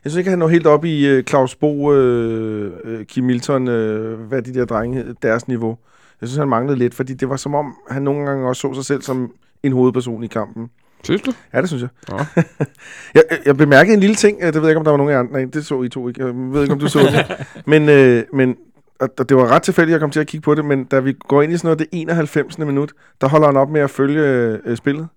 [0.03, 3.67] Jeg synes ikke, han når helt op i øh, Claus Bo, øh, øh, Kim Milton,
[3.67, 5.77] øh, hvad de der drenge deres niveau.
[6.21, 8.73] Jeg synes, han manglede lidt, fordi det var som om, han nogle gange også så
[8.73, 9.31] sig selv som
[9.63, 10.69] en hovedperson i kampen.
[11.03, 11.31] Synes du?
[11.53, 11.89] Ja, det synes jeg.
[12.37, 12.43] Ja.
[13.15, 15.09] jeg, jeg- bemærkede en lille ting, øh, det ved jeg ikke, om der var nogen
[15.11, 15.33] af jer andre.
[15.33, 16.25] Nej, det så I to ikke.
[16.25, 17.45] Jeg ved ikke, om du så det.
[17.71, 18.55] Men, øh, men
[18.99, 20.83] og og det var ret tilfældigt, at jeg kom til at kigge på det, men
[20.83, 22.57] da vi går ind i sådan noget det 91.
[22.59, 22.91] minut,
[23.21, 24.21] der holder han op med at følge
[24.65, 25.07] øh, spillet.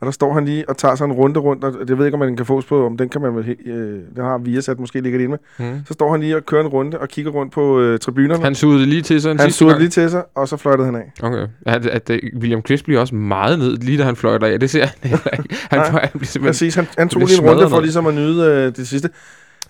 [0.00, 2.14] Og der står han lige og tager sig en runde rundt, og jeg ved ikke,
[2.14, 5.00] om man kan fås på, om den kan man vel, øh, den har Viasat måske
[5.00, 5.70] ligger det inde med.
[5.70, 5.80] Mm.
[5.86, 8.34] Så står han lige og kører en runde og kigger rundt på øh, tribunerne.
[8.34, 10.86] Han, Han sugede det lige til sig han sugede lige til sig, og så fløjtede
[10.86, 11.12] han af.
[11.22, 11.46] Okay.
[11.66, 14.60] At, at, at William Quist bliver også meget ned, lige da han fløjter af.
[14.60, 15.56] Det ser jeg heller ikke.
[15.70, 18.14] Han, Nej, han bliver simpelthen Præcis, han, han tog lige en runde for ligesom at
[18.14, 19.08] nyde øh, det sidste.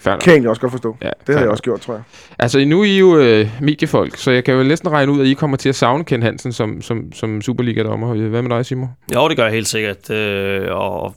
[0.04, 0.20] Nok.
[0.20, 0.96] Kan jeg egentlig også godt forstå.
[1.02, 2.02] Ja, Det har jeg også gjort, tror jeg.
[2.38, 5.26] Altså, nu er I jo øh, mediefolk, så jeg kan jo næsten regne ud, at
[5.26, 8.28] I kommer til at savne Ken Hansen som, som, som Superliga-dommer.
[8.28, 8.88] Hvad med dig, Simon?
[9.14, 10.10] Jo, det gør jeg helt sikkert.
[10.10, 11.14] Øh, og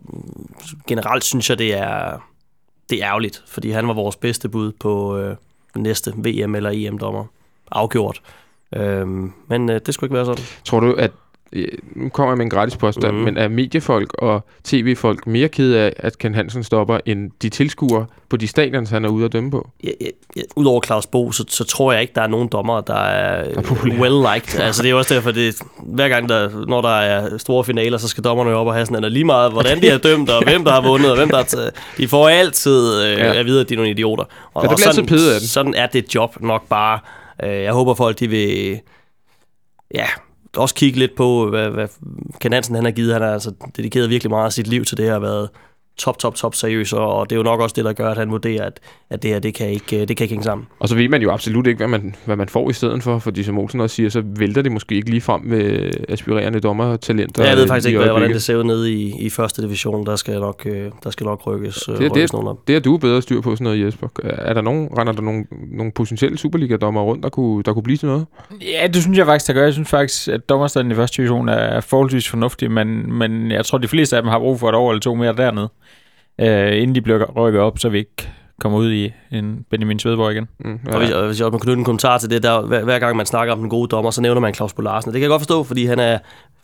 [0.88, 2.24] generelt synes jeg, det er,
[2.90, 5.36] det er ærgerligt, fordi han var vores bedste bud på øh,
[5.76, 7.26] næste VM- eller EM-dommer.
[7.72, 8.22] Afgjort.
[8.76, 9.08] Øh,
[9.48, 10.44] men øh, det skulle ikke være sådan.
[10.66, 11.12] Tror du, at
[11.54, 13.24] øh, nu kommer jeg med en gratis påstand, mm.
[13.24, 18.06] men er mediefolk og tv-folk mere kede af, at Ken Hansen stopper, end de tilskuere
[18.30, 19.70] på de stadions, han er ude at dømme på?
[19.84, 22.82] Ja, ja, ja, Udover Claus Bo, så, så tror jeg ikke, der er nogen dommer,
[22.82, 23.62] der er Er
[24.02, 24.62] well-liked.
[24.62, 28.08] altså, det er også derfor, det, hver gang, der, når der er store finaler, så
[28.08, 30.44] skal dommerne jo op og have sådan en, lige meget, hvordan de har dømt, og
[30.44, 31.72] hvem der har vundet, og hvem der har taget.
[31.98, 33.34] De får altid øh, Ja.
[33.34, 34.24] at vide, at de er nogle idioter.
[34.54, 37.00] Og, Ja, der og bliver sådan, sådan er det job nok bare.
[37.44, 38.80] Øh, jeg håber, folk de vil...
[39.94, 40.06] Ja,
[40.58, 41.88] også kigge lidt på, hvad, hvad
[42.42, 43.14] Ken Hansen han har givet.
[43.14, 45.50] Han har altså dedikeret virkelig meget af sit liv til det her, og været
[46.02, 48.32] top, top, top seriøs, og det er jo nok også det, der gør, at han
[48.32, 48.80] vurderer, at,
[49.10, 50.68] at det her, det kan, ikke, det kan ikke hænge sammen.
[50.80, 53.20] Og så ved man jo absolut ikke, hvad man, hvad man får i stedet for,
[53.20, 57.46] fordi som Olsen også siger, så vælter det måske ikke lige frem med aspirerende dommertalenter.
[57.46, 58.34] Jeg ved øh, faktisk ikke, hvordan øjeblikket.
[58.36, 60.06] det ser ud nede i, i første division.
[60.06, 62.48] Der skal nok, øh, der skal nok rykkes, øh, Det er- det er- rykkes nogen
[62.48, 62.68] op.
[62.68, 64.08] Det er du bedre styr på sådan noget, Jesper.
[64.24, 67.98] Er der nogen, render der nogen, nogle potentielle Superliga-dommer rundt, der kunne, der kunne blive
[67.98, 68.26] til noget?
[68.62, 69.64] Ja, det synes jeg faktisk, der gør.
[69.64, 73.78] Jeg synes faktisk, at dommerstanden i første division er forholdsvis fornuftig, men, men jeg tror,
[73.78, 75.70] de fleste af dem har brug for et år eller to mere dernede,
[76.42, 78.30] øh, inden de bliver rykket op, så vi ikke
[78.60, 80.48] kommer ud i en Benjamin Svedborg igen.
[80.60, 82.84] Mm, Og hvis, og hvis jeg også må knytte en kommentar til det, der, hver,
[82.84, 85.10] hver gang man snakker om den gode dommer, så nævner man Claus Bo Larsen.
[85.10, 86.18] Og Det kan jeg godt forstå, fordi han er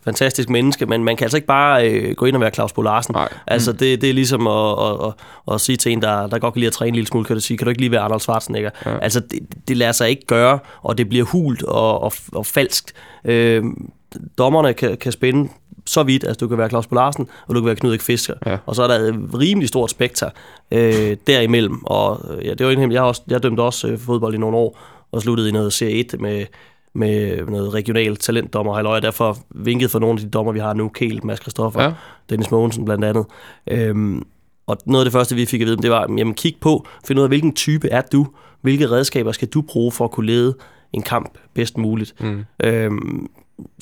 [0.04, 2.82] fantastisk menneske, men man kan altså ikke bare øh, gå ind og være Claus Bo
[2.82, 3.12] Larsen.
[3.14, 3.28] Nej.
[3.46, 5.06] Altså, det, det er ligesom at, at,
[5.48, 7.24] at, at sige til en, der, der godt kan lide at træne en lille smule,
[7.24, 8.70] kan du sige, kan du ikke lige være Arnold Schwarzenegger?
[8.86, 8.90] Ja.
[8.90, 8.98] Ja.
[8.98, 12.92] Altså, det, det lader sig ikke gøre, og det bliver hult og, og, og falskt.
[13.24, 13.64] Øh,
[14.38, 15.48] dommerne kan, kan spænde
[15.88, 18.00] så vidt, altså du kan være Claus Bo Larsen, og du kan være Knud Erik
[18.00, 18.34] Fisker.
[18.46, 18.56] Ja.
[18.66, 20.30] Og så er der et rimelig stort spekter
[20.70, 21.84] øh, derimellem.
[21.84, 24.38] Og øh, ja, det var en jeg, har også, jeg dømte også øh, fodbold i
[24.38, 24.78] nogle år,
[25.12, 26.46] og sluttede i noget Serie 1 med,
[26.94, 30.72] med noget regional talentdommer, halløj, og derfor vinket for nogle af de dommer, vi har
[30.74, 31.92] nu, Kjeld, Mads Christoffer, ja.
[32.30, 33.26] Dennis Mogensen blandt andet.
[33.70, 34.22] Øhm,
[34.66, 37.18] og noget af det første, vi fik at vide, det var, jamen kig på, find
[37.18, 38.26] ud af, hvilken type er du,
[38.60, 40.56] hvilke redskaber skal du bruge for at kunne lede
[40.92, 42.14] en kamp bedst muligt.
[42.20, 42.44] Mm.
[42.64, 43.28] Øhm,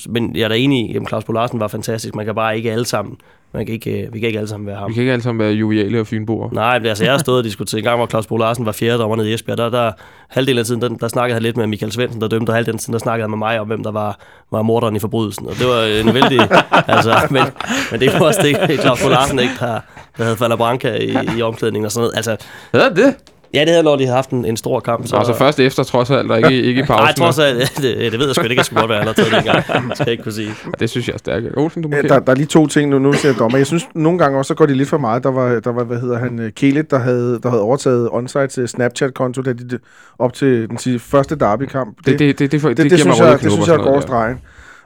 [0.09, 2.15] men jeg er da enig i, at Claus Bo Larsen var fantastisk.
[2.15, 3.15] Man kan bare ikke alle sammen,
[3.53, 4.89] man kan ikke, øh, vi kan ikke alle sammen være ham.
[4.89, 6.49] Vi kan ikke alle sammen være joviale og fynboer.
[6.51, 8.71] Nej, men altså, jeg har stået og diskuteret en gang, hvor Claus Bo Larsen var
[8.71, 9.57] fjerde dommer nede i Esbjerg.
[9.57, 9.91] Der, der,
[10.27, 12.75] halvdelen af tiden, der, der snakkede han lidt med Michael Svendsen, der dømte, og halvdelen
[12.75, 14.19] af tiden, der snakkede han med mig om, hvem der var,
[14.51, 15.47] var morderen i forbrydelsen.
[15.47, 16.39] Og det var en vældig...
[16.95, 17.43] altså, men,
[17.91, 19.85] men det var også det, Claus Bo Larsen ikke har,
[20.17, 22.15] der havde Falder Branca i, i omklædningen og sådan noget.
[22.15, 22.37] Altså,
[22.73, 23.15] Ja, det.
[23.59, 25.07] Ja, det havde havde haft en, en stor kamp.
[25.07, 27.03] Så, altså først efter, trods alt, og ikke, ikke i pausen.
[27.03, 28.49] Nej, trods alt, det, det ved jeg sgu ikke.
[28.49, 29.89] Det kan sgu godt være, han har taget det engang.
[29.89, 30.51] Det skal jeg ikke kunne sige.
[30.79, 31.45] Det synes jeg er stærkt.
[31.57, 33.57] Olsen, du må Ja, der, der er lige to ting, nu, nu siger jeg dommer.
[33.57, 35.23] Jeg synes, nogle gange også, så går de lidt for meget.
[35.23, 38.47] Der var, der var hvad hedder han, øh, Kelit, der havde, der havde overtaget onsite
[38.47, 39.79] til Snapchat-konto, da de,
[40.19, 41.97] op til den sige, første derby-kamp.
[42.05, 43.99] Det, det, det, det, for, det, det, det, giver synes jeg, det synes jeg går
[43.99, 44.39] stregen.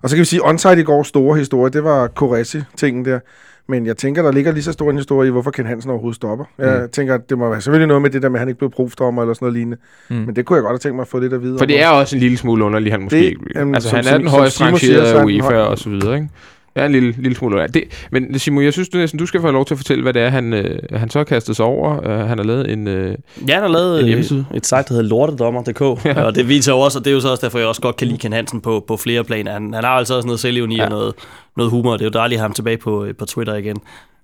[0.03, 3.19] Og så kan vi sige, onsite i går store historie, det var Coresi-tingen der.
[3.68, 6.16] Men jeg tænker, der ligger lige så stor en historie i, hvorfor Ken Hansen overhovedet
[6.16, 6.45] stopper.
[6.57, 6.89] Jeg Mm.
[6.89, 8.70] tænker, at det må være selvfølgelig noget med det der med, at han ikke blev
[8.72, 9.78] profdommer eller sådan noget lignende.
[10.09, 10.16] Mm.
[10.16, 11.82] Men det kunne jeg godt have tænkt mig at få lidt at vide For det
[11.84, 13.39] er også en lille smule underligt, han måske Det- ikke...
[13.55, 16.30] altså, han er den siger, rangerede er UEFA og så videre, ikke?
[16.76, 17.67] Ja, en lille, lille smule.
[17.74, 20.13] Det, men Simon, jeg synes du næsten, du skal få lov til at fortælle, hvad
[20.13, 21.97] det er, han, øh, han så har kastet sig over.
[21.97, 22.88] Uh, han har lavet en...
[22.88, 23.15] Øh,
[23.47, 24.45] Ja, han har lavet En øh, hjemmeside.
[24.53, 26.24] et site, der hedder lortedommer.dk, ja.
[26.24, 27.95] og det viser jo også, og det er jo så også derfor, jeg også godt
[27.97, 29.51] kan lide Ken Hansen på, på flere planer.
[29.53, 30.82] Han, han har altså også noget selvivni ja.
[30.82, 30.86] Ja.
[30.86, 31.13] og noget,
[31.57, 33.78] noget humor, det er jo dejligt at have ham tilbage på, på Twitter igen,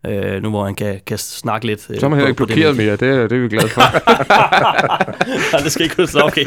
[0.08, 1.88] øh, nu hvor han kan, kan snakke lidt.
[1.89, 2.88] øh, så er man heller ikke det blokeret medie.
[2.89, 2.95] mere.
[2.98, 3.82] Det, er- det er vi glade for.
[5.58, 6.45] Ja, det skal ikke huske, okay.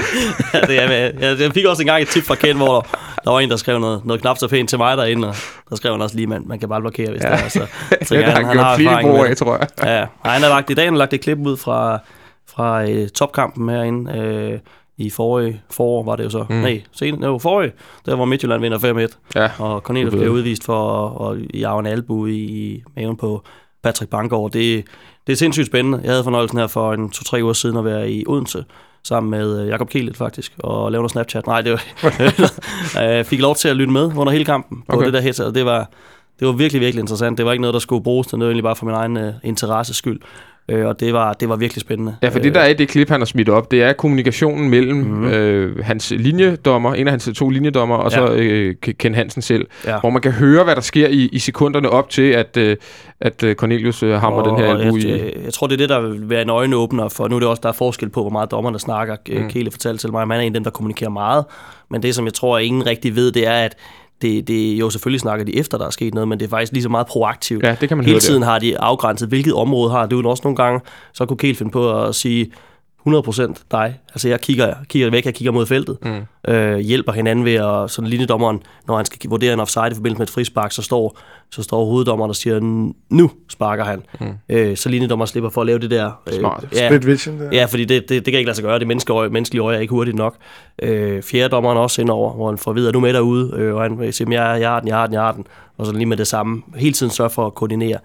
[0.54, 3.30] Ja, det er, jeg, jeg fik også engang et tip fra Ken, hvor der, der
[3.30, 5.34] var en, der skrev noget, noget knap så pænt til mig derinde, og
[5.70, 7.30] der skrev han også lige, man, man kan bare blokere, hvis ja.
[7.30, 7.48] det er.
[7.48, 7.66] Så,
[8.06, 9.38] så det har han gjort flere erfaring med det.
[9.38, 9.68] tror jeg.
[9.82, 11.98] Ja, Ej, han har lagt, i dag han har lagt et klip ud fra,
[12.48, 14.58] fra øh, topkampen herinde øh,
[14.98, 16.44] i forrige forår, var det jo så.
[16.48, 16.54] Mm.
[16.56, 17.72] Nej, sen, jo, forrige,
[18.06, 20.30] der hvor Midtjylland vinder 5-1, Ja, og Cornelius Det jeg.
[20.30, 23.42] udvist for at, at jage en albu i, i maven på
[23.82, 24.50] Patrick Banggaard.
[24.50, 24.84] Det,
[25.26, 26.00] det er sindssygt spændende.
[26.04, 28.64] Jeg havde fornøjelsen her for en to-tre uger siden at være i Odense
[29.04, 31.46] sammen med øh, Jakob Kielet faktisk, og lave noget Snapchat.
[31.46, 31.82] Nej, det var,
[33.02, 35.06] jeg fik lov til at lytte med under hele kampen på Okay.
[35.06, 35.90] det der headset, det var,
[36.40, 37.38] det var virkelig, virkelig interessant.
[37.38, 39.34] Det var ikke noget, der skulle bruges, det var egentlig bare for min egen uh,
[39.42, 40.20] interesse skyld.
[40.70, 42.16] Øh, og det var, det var virkelig spændende.
[42.22, 44.70] Ja, for det der er i det klip, han har smidt op, det er kommunikationen
[44.70, 45.24] mellem mm-hmm.
[45.24, 49.66] øh, hans linjedommer, en af hans to linjedommer, og så øh, Ken Hansen selv.
[49.86, 50.00] Ja.
[50.00, 52.76] Hvor man kan høre, hvad der sker i, i sekunderne op til, at, øh,
[53.20, 55.10] at øh, Cornelius øh, hammer den her Og albu jeg, i.
[55.10, 57.48] jeg, jeg tror, det er det, der vil være en øjenåbner, for nu er det
[57.48, 59.16] også, der er forskel på, hvor meget dommerne snakker.
[59.28, 59.42] Mm.
[59.42, 59.48] Mm.
[59.48, 61.44] Kele fortalte til mig, at han er en af dem, der kommunikerer meget.
[61.90, 63.76] Men det, som jeg tror, at ingen rigtig ved, det er, at
[64.22, 66.72] det, det jo selvfølgelig snakker de efter, der er sket noget, men det er faktisk
[66.72, 67.66] lige så meget proaktivt.
[67.66, 70.40] Ja, det kan man Hele høre tiden har de afgrænset, hvilket område har du også
[70.44, 70.80] nogle gange,
[71.12, 72.52] så kunne Kjeld finde på at sige
[73.08, 73.98] 100% dig.
[74.08, 75.98] Altså jeg kigger, kigger væk, jeg kigger mod feltet.
[76.02, 76.52] Mm.
[76.52, 80.18] Øh, hjælper hinanden ved at, sådan linjedommeren, når han skal vurdere en offside i forbindelse
[80.18, 81.18] med et frispark, så står,
[81.50, 82.60] så står hoveddommeren og siger,
[83.10, 84.02] nu sparker han.
[84.20, 84.26] Mm.
[84.48, 86.10] Øh, så linjedommeren slipper for at lave det der.
[86.26, 86.64] Øh, Smart.
[86.72, 87.48] ja, Split vision der.
[87.52, 88.78] Ja, fordi det, det, det kan ikke lade sig gøre.
[88.78, 90.36] Det menneskelige øje, menneskelige øje er ikke hurtigt nok.
[90.82, 93.52] Øh, fjerde dommeren også indover, hvor han får at vide, at du er med derude,
[93.56, 95.46] øh, og han siger, jeg, jeg har den, jeg har den, jeg har den.
[95.78, 96.62] Og så lige med det samme.
[96.76, 97.98] Hele tiden sørge for at koordinere.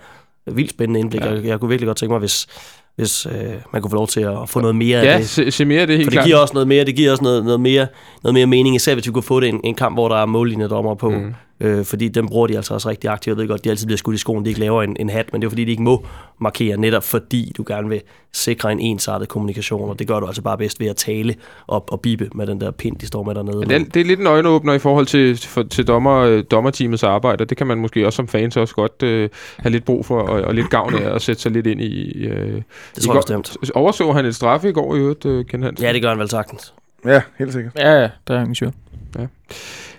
[0.51, 1.21] Vildt spændende indblik.
[1.21, 1.31] Ja.
[1.33, 2.47] Jeg, jeg kunne virkelig godt tænke mig, hvis,
[2.95, 3.33] hvis øh,
[3.73, 5.29] man kunne få lov til at få noget mere af Ja, det.
[5.29, 6.25] se, se mere af det helt For det klart.
[6.25, 7.87] giver også noget mere, det giver også noget, noget, mere,
[8.23, 10.25] noget mere mening, især hvis vi kunne få det en, en kamp, hvor der er
[10.25, 11.09] mållinjedommer på.
[11.09, 11.33] Mm.
[11.59, 13.37] Øh, fordi dem bruger de altså også rigtig aktivt.
[13.37, 15.31] Jeg ved godt, de altid bliver skudt i skoen, de ikke laver en, en hat,
[15.31, 16.05] men det er fordi, de ikke må
[16.39, 18.01] markere, netop fordi du gerne vil
[18.33, 21.35] sikre en ensartet kommunikation, og det gør du altså bare bedst ved at tale
[21.67, 23.57] og, og bibe med den der pind, de står med dernede.
[23.57, 26.43] Men det, er, det er lidt en øjenåbner i forhold til, for, til dommer, øh,
[26.51, 29.85] dommerteamets arbejde, og det kan man måske også som fans også godt øh, have lidt
[29.85, 32.25] brug for, og, og lidt gavn af at sætte sig lidt ind i.
[32.25, 32.61] Øh,
[32.95, 33.57] det tror jeg bestemt.
[33.75, 35.85] Overså han et straffe i går i øvrigt, øh, Ken Hansen?
[35.85, 36.73] Ja, det gør han vel sagtens.
[37.05, 37.73] Ja, helt sikkert.
[37.77, 38.73] Ja, ja, der er ingen tvivl.
[39.19, 39.25] Ja,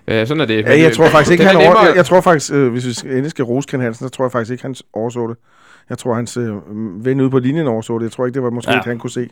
[0.08, 0.64] sådan er det.
[0.64, 2.86] Ja, jeg øh, tror faktisk ikke, han er over, jeg, jeg tror faktisk, øh, hvis
[2.86, 5.36] vi skal- endelig skal rose Ken Hansen, så tror jeg faktisk ikke, han overså det.
[5.90, 6.52] Jeg tror, hans øh,
[7.04, 8.04] ven ude på linjen overså det.
[8.04, 8.74] Jeg tror ikke, det var måske Ja.
[8.76, 8.80] ja.
[8.80, 9.28] et, han kunne se.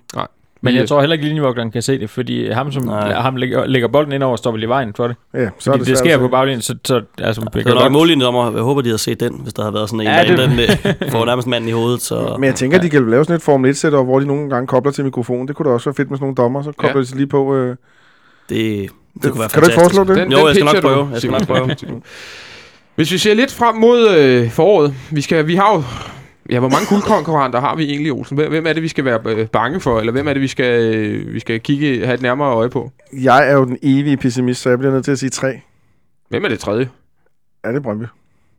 [0.62, 3.12] Men Vi- jeg tror heller ikke, linjevogteren kan se det, fordi ham, som Nej.
[3.12, 5.16] ham lægger, lægger bolden ind over, står vel i vejen for det.
[5.34, 7.82] Ja, så Fordi det, det, sker på baglinjen, så, så altså, jeg Det er nok
[7.82, 8.52] godt, mållinjedommer.
[8.52, 10.38] Jeg håber, de havde set den, hvis der havde været sådan en, Ja, ja, det-
[10.38, 12.00] der den, får nærmest manden i hovedet.
[12.02, 12.36] Så.
[12.38, 14.66] Men jeg tænker, de kan lave sådan et Formel 1 setup, hvor de nogle gange
[14.66, 15.48] kobler til mikrofonen.
[15.48, 16.62] Det kunne da også være fedt med sådan nogle dommer.
[16.62, 17.00] Så kobler Ja.
[17.00, 17.54] de sig lige på.
[17.56, 17.76] Øh,
[18.48, 19.96] Det, det, det kunne være kan du ikke fantastisk.
[19.96, 20.22] foreslå det?
[20.22, 21.08] Den, Jo, den jeg skal nok prøve.
[21.12, 22.02] Jeg skal nok prøve.
[22.94, 25.82] Hvis vi ser lidt frem mod øh, foråret, vi, skal, vi har jo...
[26.50, 28.36] Ja, hvor mange guldkonkurrenter har vi egentlig, Olsen?
[28.36, 30.00] Hvem, er det, vi skal være øh, bange for?
[30.00, 32.90] Eller hvem er det, vi skal, øh, vi skal kigge, have et nærmere øje på?
[33.12, 35.60] Jeg er jo den evige pessimist, så jeg bliver nødt til at sige tre.
[36.28, 36.88] Hvem er det tredje?
[37.64, 38.04] Er det Brøndby?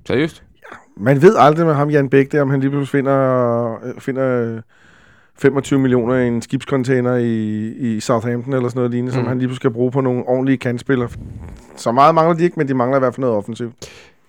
[0.07, 0.43] Seriøst?
[0.97, 4.41] Man ved aldrig med ham, Jan Bæk, der, om han lige pludselig finder, øh, finder
[4.41, 4.61] øh,
[5.37, 9.15] 25 millioner i en skibscontainer i, i Southampton eller sådan noget lignende, mm.
[9.15, 11.09] Som han lige pludselig skal bruge på nogle ordentlige kantspillere.
[11.75, 13.73] Så meget mangler de ikke, men de mangler i hvert fald noget offensivt.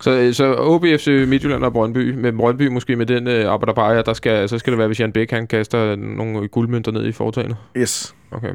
[0.01, 4.13] Så, øh, så OBFC Midtjylland og Brøndby, med Brøndby måske med den øh, Abadabaya, der
[4.13, 7.57] skal, så skal det være, hvis Jan Bæk han kaster nogle guldmønter ned i foretagendet.
[7.77, 8.15] Yes.
[8.31, 8.51] Okay.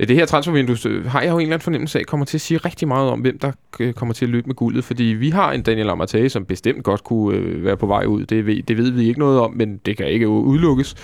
[0.00, 0.76] Øh, det her transfervindue
[1.06, 3.20] har jeg jo en eller anden fornemmelse af, kommer til at sige rigtig meget om,
[3.20, 4.84] hvem der øh, kommer til at løbe med guldet.
[4.84, 8.26] Fordi vi har en Daniel Amartey, som bestemt godt kunne øh, være på vej ud.
[8.26, 10.94] Det ved, det ved vi ikke noget om, men det kan ikke udelukkes.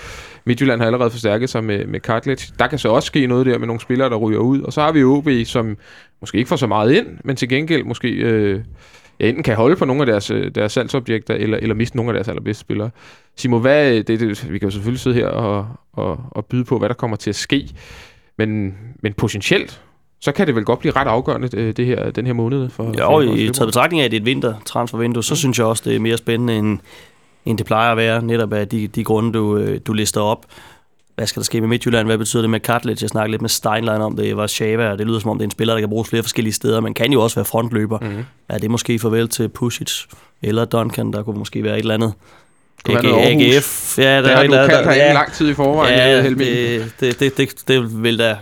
[0.45, 2.53] Midtjylland har allerede forstærket sig med, med Cartledge.
[2.59, 4.61] Der kan så også ske noget der med nogle spillere, der ryger ud.
[4.61, 5.77] Og så har vi OB, som
[6.21, 8.61] måske ikke får så meget ind, men til gengæld måske øh,
[9.19, 12.13] ja, enten kan holde på nogle af deres, deres salgsobjekter, eller, eller miste nogle af
[12.13, 12.89] deres allerbedste spillere.
[13.35, 16.79] Simo, hvad, det, det, vi kan jo selvfølgelig sidde her og, og, og byde på,
[16.79, 17.69] hvad der kommer til at ske.
[18.37, 19.81] Men, men potentielt,
[20.21, 22.69] så kan det vel godt blive ret afgørende, øh, det her, den her måned.
[22.69, 25.67] For, Jo, for, i taget betragtning af, at det er et vintertransfervindue, så synes jeg
[25.67, 26.79] også, det er mere spændende, end,
[27.45, 30.45] end det plejer at være, netop af de, de grunde, du, øh, du lister op.
[31.15, 32.07] Hvad skal der ske med Midtjylland?
[32.07, 33.03] Hvad betyder det med Cartledge?
[33.03, 34.37] Jeg snakkede lidt med Steinlein om det.
[34.37, 36.23] Var Shava, og det lyder som om, det er en spiller, der kan bruges flere
[36.23, 36.79] forskellige steder.
[36.79, 37.99] Man kan jo også være frontløber.
[37.99, 38.23] Mhm.
[38.49, 39.91] Er det måske farvel til Pusic
[40.41, 41.13] eller Duncan?
[41.13, 42.13] Der kunne måske være et eller andet.
[42.89, 43.55] Aarhus.
[43.55, 43.97] AGF.
[43.97, 46.37] Ja, der Det er du kaldt herinde ja, lang tid i forvejen, Ja, ja, det,
[46.99, 48.35] det, det, det, det vil da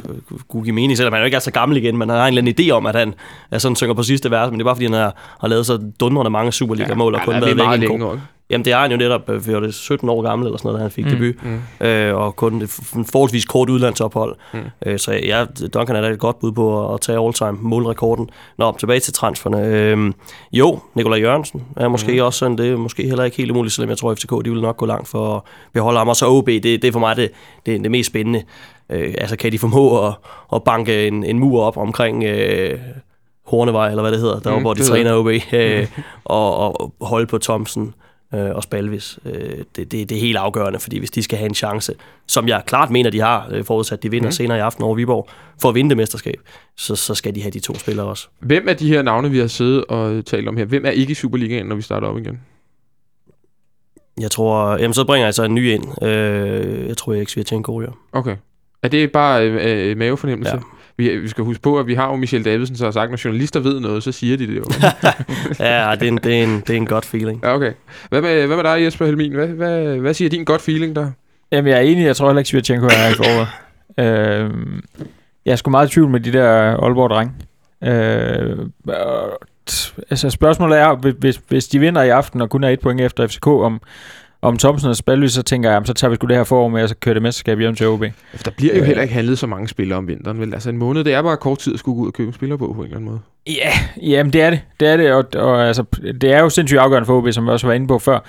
[0.50, 2.38] kunne give mening, selvom han jo ikke er så gammel igen, men han har en
[2.38, 3.14] eller anden idé om, at han
[3.52, 5.66] er sådan synger på sidste vers, men det er bare fordi, han har, har lavet
[5.66, 8.22] så dundrende mange Superliga-mål og kun ja, været væk i en.
[8.50, 10.68] Jamen det er han jo netop, øh, for det er 17 år gammel eller sådan
[10.68, 11.88] noget, da han fik mm, debut, mm.
[11.88, 12.70] øh, og kun et
[13.12, 14.36] forholdsvis kort udlandsophold.
[14.54, 14.60] Mm.
[14.86, 18.30] Øh, så ja, Duncan er da et godt bud på at tage all-time målrekorden.
[18.58, 19.66] Nå, tilbage til transferne.
[19.66, 20.12] Øh,
[20.52, 22.26] jo, Nikolaj Jørgensen er måske mm.
[22.26, 24.52] også sådan, det er måske heller ikke helt umuligt, selvom jeg tror, at FCK de
[24.52, 25.42] vil nok gå langt for at
[25.74, 26.08] beholde ham.
[26.08, 27.32] Og så OB, det, det er for mig det,
[27.66, 28.44] det, det mest spændende.
[28.90, 30.14] Øh, altså kan de formå at,
[30.54, 32.24] at banke en, en mur op omkring...
[32.24, 32.80] Øh,
[33.46, 35.88] Hornevej, eller hvad det hedder, der Mm, mm, hvor de det træner OB, øh,
[36.26, 39.20] og, og holde på Thomsen øh, og Spalvis.
[39.26, 39.34] Øh,
[39.76, 41.94] det, det, det er helt afgørende, fordi hvis de skal have en chance,
[42.28, 44.32] som jeg klart mener, de har, øh, forudsat de vinder Mm.
[44.32, 45.30] senere i aften over Viborg,
[45.62, 46.36] for at vinde det mesterskab,
[46.78, 48.28] så, så skal de have de to spillere også.
[48.40, 51.12] Hvem af de her navne, vi har siddet og talt om her, hvem er ikke
[51.12, 52.40] i Superligaen, når vi starter op igen?
[54.20, 56.04] Jeg tror, jamen så bringer jeg så en ny ind.
[56.04, 57.92] Øh, jeg tror ikke, Svirchenko ryger.
[58.12, 58.36] Okay.
[58.84, 60.54] Er det bare øh, øh, mavefornemmelse?
[60.56, 60.60] Ja.
[61.00, 63.10] Vi, vi skal huske på, at vi har jo Michelle Davidsen, der har sagt, at
[63.10, 64.64] når journalister ved noget, så siger de det jo.
[65.66, 67.40] Ja, det er en, det er en, det er en godt feeling.
[67.44, 67.72] ja, okay.
[68.10, 69.34] Hvad med, hvad med dig, Jesper Helmin?
[69.34, 71.12] Hvad, hvad, hvad siger din godt feeling der?
[71.52, 72.06] Jamen, jeg er enig.
[72.06, 73.48] Jeg tror heller ikke, Svirchenko er i foråret.
[74.00, 74.50] øh,
[75.46, 76.50] jeg er sgu meget i tvivl med de der
[76.84, 77.34] Aalborg-drenge.
[77.84, 78.58] Øh,
[80.10, 83.02] altså, spørgsmålet er, hvis- hvis, hvis de vinder i aften og kun er et point
[83.02, 83.82] efter FCK, om,
[84.42, 86.68] om Thomsen og Spalby, så tænker jeg, jamen, så tager vi sgu det her forår
[86.70, 88.04] med, og så kører det mesterskab hjem til OB.
[88.46, 88.86] Der bliver jo Øh.
[88.86, 90.54] heller ikke handlet så mange spillere om vinteren, vel?
[90.54, 92.34] Altså en måned, det er bare kort tid at skulle gå ud og købe en
[92.34, 93.20] spiller på, på en eller anden måde.
[93.48, 93.72] Ja,
[94.10, 94.62] jamen det er det.
[94.80, 95.84] Det er det, og, og altså,
[96.22, 98.20] det er jo sindssygt afgørende for OB, som vi også var inde på før.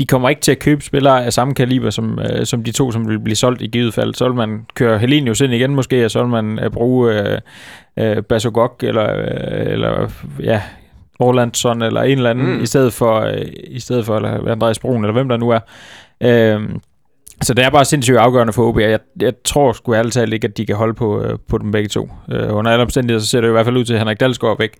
[0.00, 2.92] De kommer ikke til at købe spillere af samme kaliber som, øh, som de to,
[2.92, 4.14] som vil blive solgt i givet fald.
[4.14, 7.38] Så vil man køre Helenius ind igen måske, og så vil man øh, bruge øh,
[7.98, 10.10] øh, Basogok eller, øh, eller
[10.42, 10.62] ja,
[11.18, 12.62] Orlandsson eller en eller anden, mm.
[12.62, 15.60] i stedet for, øh, i stedet for eller Andreas Brun, eller hvem der nu er.
[16.20, 16.68] Øh,
[17.42, 20.32] så det er bare sindssygt afgørende for OB, og jeg, jeg tror sgu ærligt talt
[20.32, 22.10] ikke, at de kan holde på, øh, på dem begge to.
[22.32, 24.52] Øh, under alle omstændigheder, så ser det i hvert fald ud til, at Henrik Dalsgaard
[24.52, 24.72] er væk.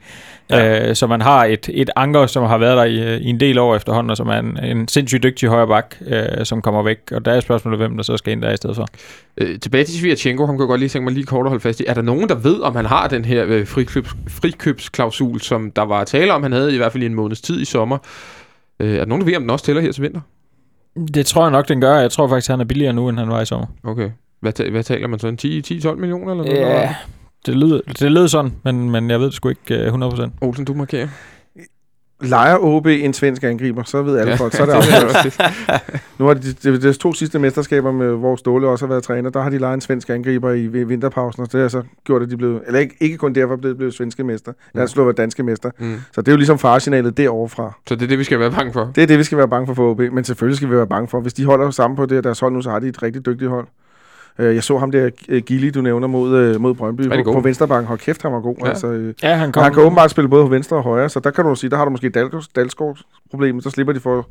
[0.51, 0.89] Ja.
[0.89, 3.59] Øh, så man har et, et anker, som har været der i, i en del
[3.59, 6.99] år efterhånden, og som er en, en sindssygt dygtig højre bak, øh, som kommer væk.
[7.13, 8.87] Og der er spørgsmålet, hvem der så skal ind der i stedet for.
[9.37, 11.63] Øh, tilbage til Svirchenko, ham kan jeg godt lige tænke mig lige kort at holde
[11.63, 11.85] fast i.
[11.87, 15.83] Er der nogen, der ved, om han har den her øh, frikøbs, frikøbsklausul, som der
[15.83, 17.99] var tale om, han havde i hvert fald i en måneds tid i sommer?
[18.81, 20.21] Øh, er der nogen, der ved, om den også tæller her til vinter?
[21.15, 21.97] Det tror jeg nok, den gør.
[21.97, 23.67] Jeg tror faktisk, han er billigere nu, end han var i sommer.
[23.85, 24.11] Okay.
[24.41, 25.29] Hvad, ta- hvad taler man så?
[25.29, 25.39] En
[25.93, 26.59] 10-12 millioner eller noget?
[26.61, 26.95] Ja,
[27.47, 30.29] det lyder, det lyder sådan, men, men jeg ved det sgu ikke øh, 100%.
[30.41, 31.09] Olsen, du markerer.
[32.21, 34.37] Lejer OB en svensk angriber, så ved alle Ja.
[34.37, 35.41] folk, så er det afgjort.
[36.19, 39.31] Nu har de, de, de, to sidste mesterskaber, med, hvor Ståle også har været træner,
[39.31, 42.23] der har de lejet en svensk angriber i vi- vinterpausen, og det har så gjort,
[42.23, 44.87] at de blev, eller ikke, ikke kun derfor blev, blev svenske mester, Mm.
[44.87, 45.71] slået været danske mester.
[45.79, 45.95] Mm.
[46.13, 47.73] Så det er jo ligesom faresignalet derovre fra.
[47.89, 48.93] Så det er det, vi skal være bange for.
[48.95, 50.87] Det er det, vi skal være bange for for OB, men selvfølgelig skal vi være
[50.87, 51.21] bange for.
[51.21, 53.51] Hvis de holder sammen på det deres hold nu, så har de et rigtig dygtigt
[53.51, 53.67] hold.
[54.39, 55.11] Øh, Jeg så ham der,
[55.41, 57.87] Gilly, du nævner, mod, øh, mod Brøndby på, på venstrebanken.
[57.89, 58.57] Hold kæft, han var god.
[58.59, 58.65] Ja.
[58.65, 58.71] Ja.
[58.71, 59.63] Altså, øh, Ja, han kom.
[59.63, 61.77] han kan åbenbart spille både på venstre og højre, så der kan du sige, der
[61.77, 62.99] har du måske Dal- Dalsgaard
[63.31, 64.25] problemet, så slipper de for at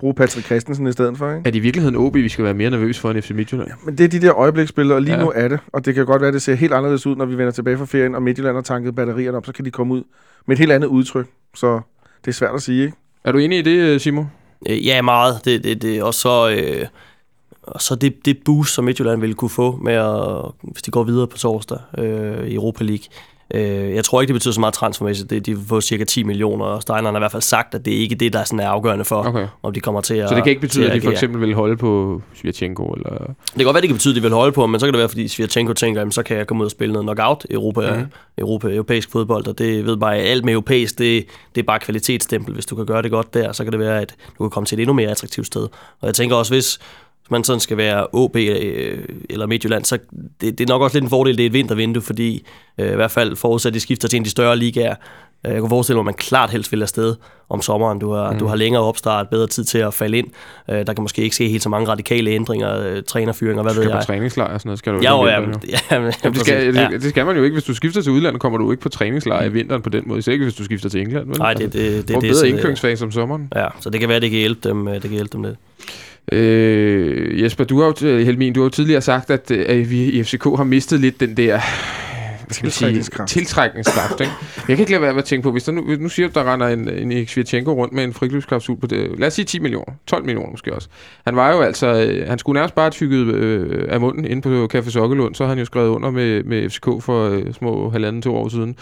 [0.00, 1.28] bruge Patrick Christensen i stedet for.
[1.30, 1.38] Ikke?
[1.38, 3.68] Er det i virkeligheden OB, vi skal være mere nervøse for end FC Midtjylland?
[3.84, 5.18] Men det er de der øjebliksspillere, og lige Ja.
[5.18, 5.24] ja.
[5.24, 5.58] nu er det.
[5.72, 7.78] Og det kan godt være, at det ser helt anderledes ud, når vi vender tilbage
[7.78, 10.02] fra ferien, og Midtjylland har tanket batterierne op, så kan de komme ud
[10.46, 11.26] med et helt andet udtryk.
[11.54, 11.80] Så
[12.24, 12.96] det er svært at sige, ikke?
[13.24, 14.30] Er du enig i det, Simon?
[14.70, 15.34] Øh, Ja, meget.
[15.44, 16.86] Det, det, det, og så, øh,
[17.66, 21.02] og så det, det boost, som Midtjylland ville kunne få, med at, hvis de går
[21.02, 23.04] videre på torsdag øh, i Europa League.
[23.54, 25.30] Øh, jeg tror ikke, det betyder så meget transfermæssigt.
[25.30, 27.84] Det, de vil få cirka 10 millioner, og Steiner har i hvert fald sagt, at
[27.84, 29.46] det er ikke det, der er, sådan er afgørende for, Okay.
[29.62, 31.40] om de kommer til at Så det kan ikke betyde, til at de for eksempel
[31.40, 33.10] vil holde på Svirchenko, eller...
[33.10, 34.92] Det kan godt være, det kan betyde, at de vil holde på, men så kan
[34.92, 37.46] det være, fordi Svirchenko tænker, jamen, så kan jeg komme ud og spille noget knockout
[37.50, 38.06] i Europa, mm.
[38.38, 42.54] Europa, europæisk fodbold, og det ved bare, alt med europæisk, det, det er bare kvalitetsstempel.
[42.54, 44.66] Hvis du kan gøre det godt der, så kan det være, at du kan komme
[44.66, 45.62] til et endnu mere attraktivt sted.
[46.00, 46.78] Og jeg tænker også, hvis
[47.24, 48.98] hvis man sådan skal være OB øh,
[49.30, 49.98] eller Midtjylland, så
[50.40, 52.46] det, det er nok også lidt en fordel, det er et vintervindue, fordi
[52.78, 54.94] øh, i hvert fald forudsat, at de skifter til en af de større ligaer.
[55.46, 57.14] Øh, Jeg kunne forestille mig, at man klart helst vil afsted
[57.48, 57.98] om sommeren.
[57.98, 58.38] Du har, mm.
[58.38, 60.26] du har længere opstart, bedre tid til at falde ind.
[60.70, 63.76] Øh, Der kan måske ikke ske helt så mange radikale ændringer, øh, trænerfyringer, hvad Du
[63.80, 64.06] ved skal på jeg.
[64.06, 65.76] træningslejr og sådan noget, skal du jo, om ja, vinteren, jo.
[65.90, 66.88] ja, men, Jamen, det, skal, ja.
[66.92, 67.54] det, det skal man jo ikke.
[67.54, 70.18] Hvis du skifter til udlandet, kommer du ikke på træningslejr i vinteren på den måde.
[70.18, 71.26] Især ikke, hvis du skifter til England.
[71.28, 71.38] Vel?
[71.38, 73.48] Nej, det, det, det, det, det, det det, bedre det- indkøringsfase om sommeren.
[73.56, 75.56] Ja, så det kan være, det kan hjælpe dem, øh, det kan hjælpe dem lidt.
[76.32, 79.90] Øh, Jesper, du har jo, t- Helmin, du har jo tidligere sagt, at, øh, at
[79.90, 81.60] vi i FCK har mistet lidt den der
[82.44, 84.20] hvad skal man sige, Tiltrækningskraft.
[84.20, 84.32] Ikke?
[84.56, 86.40] Jeg kan ikke lade være med at tænke på, hvis der nu, nu siger du,
[86.40, 89.58] der render en, en Erik rundt med en frikøbsklausul på det, lad os sige 10
[89.58, 90.88] millioner, 12 millioner måske også.
[91.24, 94.68] Han var jo altså, øh, han skulle nærmest bare tykket øh, af munden inde på
[94.74, 98.22] Café Sokkelund, så har han jo skrevet under med, med FCK for øh, små halvanden,
[98.22, 98.76] to år siden.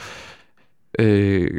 [0.99, 1.51] Øh,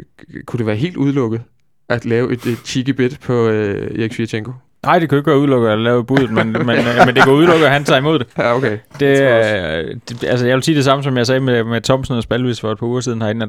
[0.46, 1.42] kunne det være helt udelukket
[1.88, 4.52] at lave et, et cheeky bid på øh, Erik Svirchenko?
[4.84, 7.32] Nej, det kan ikke være udelukket at lave budet, men, men, øh, men det går
[7.32, 8.26] udelukket, at han tager imod det.
[8.38, 8.78] Ja, okay.
[9.00, 12.16] Det, jeg det, altså jeg vil sige det samme, som jeg sagde med, med Thomsen
[12.16, 13.48] og Spalvis for et par uger siden herinde,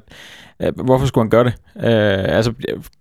[0.59, 1.53] at øh, hvorfor skulle han gøre det?
[1.75, 2.53] Øh, altså,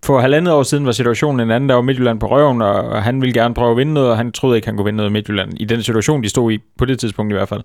[0.05, 3.03] for halvandet år siden var situationen en anden, der var Midtjylland på røven, og, og
[3.03, 5.11] han ville gerne prøve at vinde noget, og han troede ikke, han kunne vinde noget
[5.11, 7.63] i Midtjylland, i den situation, de stod i, på det tidspunkt i hvert fald.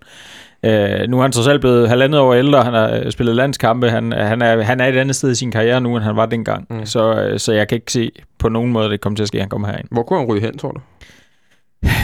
[0.65, 3.89] Øh, nu er han trods alt blevet halvandet år ældre, han har øh, spillet landskampe,
[3.89, 6.25] han, han, er, han er et andet sted i sin karriere nu, end han var
[6.25, 6.85] dengang, Mm.
[6.85, 9.27] så, øh, så jeg kan ikke se på nogen måde, at det kommer til at
[9.27, 9.87] ske, at han kommer herind.
[9.91, 10.79] Hvor kunne han ryge hen, tror du?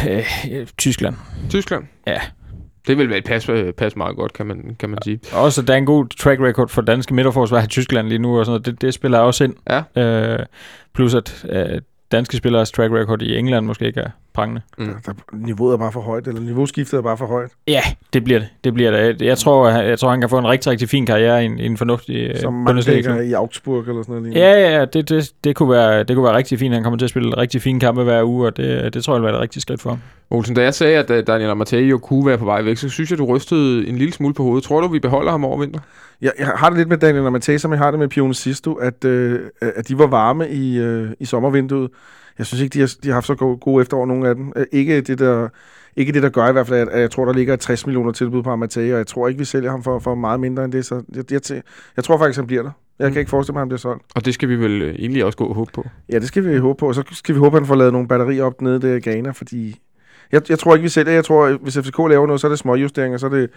[0.09, 1.15] Øh, Tyskland.
[1.49, 1.83] Tyskland?
[2.07, 2.19] Ja.
[2.87, 5.19] Det vil vel passe, passe meget godt, kan man, kan man sige.
[5.33, 8.45] Også, der er en god track record for danske midterforsvar i Tyskland lige nu, og
[8.45, 8.65] sådan noget.
[8.65, 9.53] Det, det spiller også ind.
[9.69, 10.01] Ja.
[10.03, 10.39] Øh,
[10.95, 11.81] plus at øh,
[12.11, 14.61] danske spillers track record i England måske ikke er prangende.
[14.77, 17.51] Der, der, niveauet er bare for højt, eller niveauskiftet er bare for højt.
[17.67, 17.81] Ja,
[18.13, 18.49] det bliver det.
[18.63, 19.21] Det bliver det.
[19.21, 21.65] Jeg tror, jeg tror han kan få en rigtig, rigtig fin karriere i en, i
[21.65, 22.77] en fornuftig øh, Som man
[23.25, 24.35] i Augsburg eller sådan noget.
[24.35, 26.73] Ja, ja, ja, det, det, det, kunne være, det kunne være rigtig fint.
[26.73, 29.21] Han kommer til at spille rigtig fine kampe hver uge, og det, det tror jeg
[29.21, 29.99] vil være et rigtigt skridt for ham.
[30.29, 33.17] Olsen, da jeg sagde, at Daniel Amateo kunne være på vej væk, så synes jeg,
[33.17, 34.63] du rystede en lille smule på hovedet.
[34.63, 35.79] Tror du, vi beholder ham over vinter?
[36.21, 38.73] Jeg, jeg har det lidt med Daniel Amatei, som jeg har det med Pione Sisto,
[38.73, 41.89] at, øh, at de var varme i, øh, i sommervinduet.
[42.37, 44.53] Jeg synes ikke, de har, de har haft så gode, gode efterår, nogle af dem.
[44.55, 45.47] Øh, ikke, det, der,
[45.95, 47.85] ikke det, der gør i hvert fald, at, at jeg tror, der ligger et 60
[47.85, 50.63] millioner tilbud på Amatei, og jeg tror ikke, vi sælger ham for, for meget mindre
[50.63, 50.85] end det.
[50.85, 51.61] Så jeg, jeg,
[51.95, 52.71] jeg, tror faktisk, han bliver der.
[52.99, 54.03] Jeg kan ikke forestille mig, at han bliver solgt.
[54.15, 55.85] Og det skal vi vel egentlig også gå og håbe på.
[56.11, 56.87] Ja, det skal vi håbe på.
[56.87, 58.99] Og så skal vi håbe, at han får lavet nogle batterier op nede der i
[58.99, 59.79] Ghana, fordi
[60.31, 61.13] jeg, jeg tror ikke, vi sælger.
[61.13, 63.49] Jeg tror, hvis FCK laver noget, så er det småjusteringer, så er det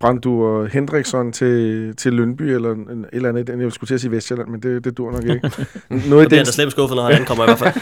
[0.00, 3.48] Brandur Hendriksson til, til Lønby, eller en, eller andet.
[3.48, 5.40] Jeg skulle til at sige Vestjylland, men det, det dur nok ikke.
[5.88, 7.74] Noget bliver den, han da slemt skuffet, når han ankommer i hvert fald.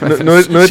[0.24, 0.68] noget, noget,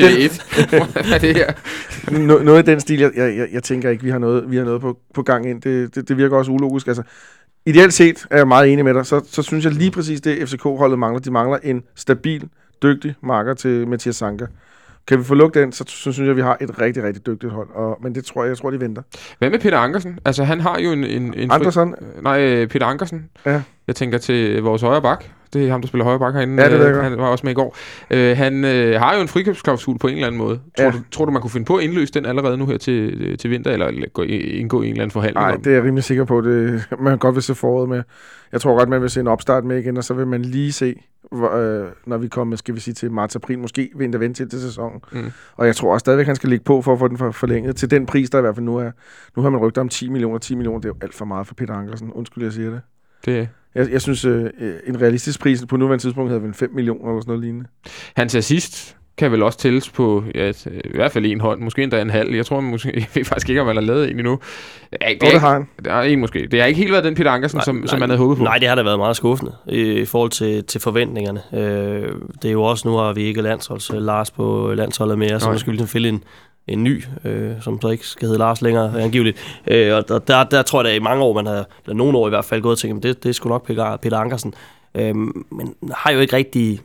[2.10, 4.52] den, no, noget i den stil, jeg, jeg, jeg, jeg tænker ikke, vi har noget,
[4.52, 5.62] vi har noget på, på gang ind.
[5.62, 6.88] Det, det, det virker også ulogisk.
[6.88, 7.04] Altså,
[7.66, 9.06] ideelt set er jeg meget enig med dig.
[9.06, 11.20] Så, så synes jeg lige præcis det, FCK-holdet mangler.
[11.20, 12.50] De mangler en stabil,
[12.84, 14.46] dygtig marker til Mathias Sanka.
[15.08, 17.68] Kan vi få lukket den, så, synes jeg, vi har et rigtig, rigtig dygtigt hold.
[17.74, 19.02] Og, men det tror jeg, jeg tror, de venter.
[19.40, 20.20] Hvad med Peter Ankersen?
[20.26, 21.04] Altså, han har jo en...
[21.04, 22.22] en, en Andersen, Fri...
[22.22, 23.30] Nej, øh, Peter Ankersen.
[23.46, 23.62] Ja.
[23.88, 25.26] Jeg tænker til vores højre bak.
[25.54, 26.64] Det er ham, der spiller højre bak herinde.
[26.64, 27.04] Ja, det ved jeg Øh.
[27.04, 27.76] Han var også med i går.
[28.12, 30.60] Øh, han øh, har jo en frikøbsklausul på en eller anden måde.
[30.78, 30.92] Tror, Ja.
[30.92, 33.38] du, tror du, man kunne finde på at indløse den allerede nu her til, øh,
[33.38, 36.04] til vinter, eller gå, indgå i en eller anden forhandling Nej, det er jeg rimelig
[36.04, 36.42] sikker på.
[36.42, 38.04] Det, man godt vil se foråret med.
[38.52, 40.72] Jeg tror godt, man vil se en opstart med igen, og så vil man lige
[40.72, 40.96] se,
[41.32, 44.62] hvor, øh, når vi kommer, skal vi sige, til marts-april, måske vinter vente til til
[44.62, 45.02] sæsonen.
[45.12, 45.32] Mm.
[45.56, 47.76] Og jeg tror også stadigvæk, han skal ligge på for at få den for, forlænget
[47.76, 48.92] til den pris, der i hvert fald nu er.
[49.36, 50.38] Nu har man rygtet om 10 millioner.
[50.40, 52.12] 10 millioner, det er jo alt for meget for Peter Ankersen.
[52.12, 52.82] Undskyld, jeg siger det.
[53.26, 53.50] det?
[53.78, 57.10] Jeg, jeg synes, øh, øh, en realistisk pris på nuværende tidspunkt havde været 5 millioner
[57.10, 57.66] eller sådan noget lignende.
[58.16, 61.84] Hans assist kan vel også tælles på ja, et- i hvert fald en hånd, måske
[61.84, 62.36] endda en halv.
[62.36, 64.40] Jeg tror måske, jeg ved faktisk ikke, om han har lavet en endnu.
[65.02, 65.68] Ja, det, er det har han.
[65.86, 66.48] Der er en måske.
[66.52, 68.44] Det har ikke helt været den Peter Ankersen, som, som man havde håbet på.
[68.44, 71.42] Nej, det har da været meget skuffende i, i forhold til, til forventningerne.
[71.54, 72.12] Øh,
[72.42, 75.48] det er jo også, nu har vi ikke landsholds øh, Lars på landsholdet mere, så
[75.50, 75.58] Nej.
[75.58, 76.24] skal vi ligesom finde en,
[76.68, 79.62] en ny, øh, som så ikke skal hedde Lars længere, angiveligt.
[79.68, 82.18] Øh, og der, der, der tror jeg, at i mange år, man har, eller nogle
[82.18, 84.18] år i hvert fald, gået og tænkt, "Men det, det er sgu nok Peter, Peter
[84.18, 84.54] Ankersen.
[84.96, 86.80] Øh, men har jo ikke rigtig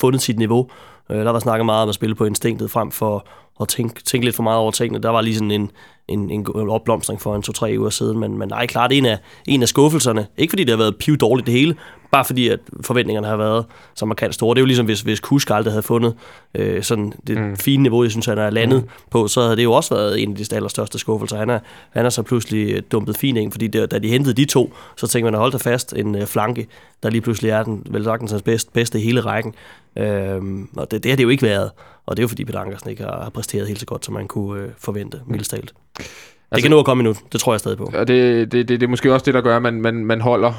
[0.00, 0.70] fundet sit niveau.
[1.12, 3.26] Øh, der var snakket meget om at spille på instinktet frem for
[3.62, 5.02] at tænke, tænke lidt for meget over tingene.
[5.02, 5.70] Der var lige sådan en,
[6.08, 9.62] en, en opblomstring for en to-tre uger siden, men, men nej, klart en af, en
[9.62, 10.26] af skuffelserne.
[10.36, 11.76] Ikke fordi det har været piv dårligt det hele,
[12.12, 14.54] bare fordi at forventningerne har været så markant store.
[14.54, 16.14] Det er jo ligesom, hvis, hvis Kusk aldrig havde fundet
[16.54, 17.56] øh, sådan det Mm.
[17.56, 18.88] fine niveau, jeg synes, han er landet mm.
[19.10, 21.36] på, så havde det jo også været en af de allerstørste skuffelser.
[21.36, 21.58] Han er,
[21.90, 24.72] han er så pludselig øh, dumpet fin ind, fordi det, da de hentede de to,
[24.96, 26.66] så tænkte man, at holde fast en øh, flanke,
[27.02, 29.54] der lige pludselig er den, vel sagtens hans bedste, bedste i hele rækken.
[29.98, 31.70] Øhm, og det, det har det jo ikke været.
[32.06, 34.28] Og det er jo fordi Peter Ankersen ikke har præsteret helt så godt, som man
[34.28, 35.72] kunne øh, forvente, mildest talt.
[35.98, 36.04] Det
[36.50, 37.90] Altså- kan nå at komme endnu, det tror jeg stadig på.
[37.94, 40.20] Og det, det, det, det er måske også det, der gør, at man, man, man
[40.20, 40.52] holder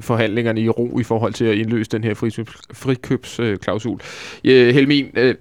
[0.00, 4.00] forhandlingerne i ro i forhold til at indløse den her frikøbs- frikøbsklausul.
[4.44, 5.34] Øh, Helmin, øh,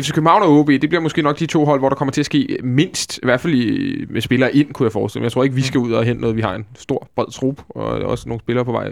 [0.00, 2.22] FC København og OB, det bliver måske nok de to hold, hvor der kommer til
[2.22, 5.24] at ske mindst, i hvert fald i, med spillere ind, kunne jeg forestille mig.
[5.24, 6.36] Jeg tror ikke, vi skal ud og hente noget.
[6.36, 8.90] Vi har en stor, bred trup, og der er også nogle spillere på vej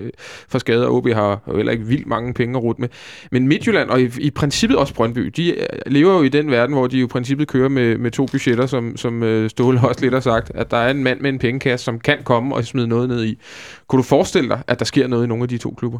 [0.49, 2.89] for skade, og OB har jo heller ikke vildt mange penge at rute med.
[3.33, 6.75] Men Midtjylland, og i, i princippet også Brøndby, de øh, lever jo i den verden,
[6.75, 10.01] hvor de jo i princippet kører med, med to budgetter, som, som øh, Ståle også
[10.01, 12.65] lidt har sagt, at der er en mand med en pengekasse, som kan komme og
[12.65, 13.39] smide noget ned i.
[13.89, 15.99] Kunne du forestille dig, at der sker noget i nogle af de to klubber?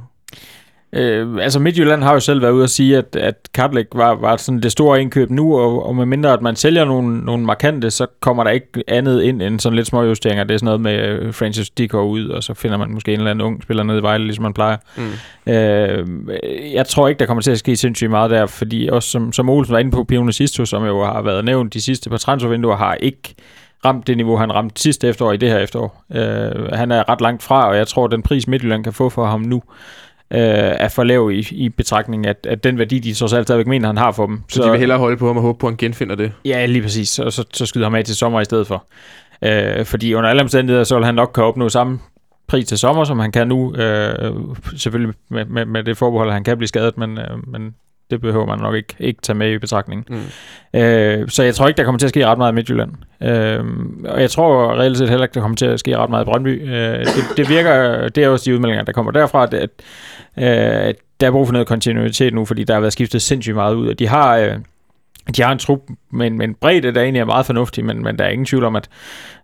[0.93, 4.37] Øh, altså Midtjylland har jo selv været ude at sige, at, at Kartlæk var, var
[4.37, 7.91] sådan det store indkøb nu, og, og med mindre at man sælger nogle, nogle markante,
[7.91, 10.45] så kommer der ikke andet ind end sådan lidt små justeringer.
[10.45, 13.19] Det er sådan noget med øh, Francis Dicker ud, og så finder man måske en
[13.19, 14.77] eller anden ung spiller nede i Vejle, ligesom man plejer.
[14.97, 15.53] Mm.
[15.53, 16.07] Øh,
[16.73, 19.49] jeg tror ikke, der kommer til at ske sindssygt meget der, fordi også som, som
[19.49, 22.77] Olsen var inde på, Pione Sisto, som jo har været nævnt de sidste par transfervinduer,
[22.77, 23.35] har ikke
[23.85, 26.05] ramt det niveau, han ramte sidste efterår i det her efterår.
[26.15, 29.09] Øh, han er ret langt fra, og jeg tror, at den pris Midtjylland kan få
[29.09, 29.63] for ham nu,
[30.31, 33.67] øh, er for lav i, i betragtning af, at den værdi, de trods alt stadigvæk
[33.67, 34.43] mener, han har for dem.
[34.49, 36.33] Så, så de vil hellere holde på ham og håbe på, at han genfinder det.
[36.45, 37.19] Ja, lige præcis.
[37.19, 38.85] Og så, så skyder ham af til sommer i stedet for.
[39.43, 41.99] Øh, fordi under alle omstændigheder, så vil han nok kan opnå samme
[42.47, 43.75] pris til sommer, som han kan nu.
[43.75, 44.33] Øh,
[44.77, 47.75] selvfølgelig med, med, med det forbehold, at han kan blive skadet, men, øh, men
[48.11, 50.07] det behøver man nok ikke, ikke tage med i betragtning.
[50.09, 50.81] Mm.
[50.81, 52.93] Øh, så jeg tror ikke, der kommer til at ske ret meget i Midtjylland.
[53.23, 53.65] Øh,
[54.05, 56.29] og jeg tror reelt set heller ikke, der kommer til at ske ret meget i
[56.31, 56.69] Brøndby.
[56.69, 59.71] Øh, det, det virker, det er også de udmeldinger, der kommer derfra, at, at
[60.39, 63.75] øh, der er brug for noget kontinuitet nu, fordi der har været skiftet sindssygt meget
[63.75, 64.37] ud, og de har...
[64.37, 64.59] Øh,
[65.37, 65.81] de har en trup
[66.13, 68.47] med en, med en bredde, der egentlig er meget fornuftig, men, men der er ingen
[68.47, 68.89] tvivl om, at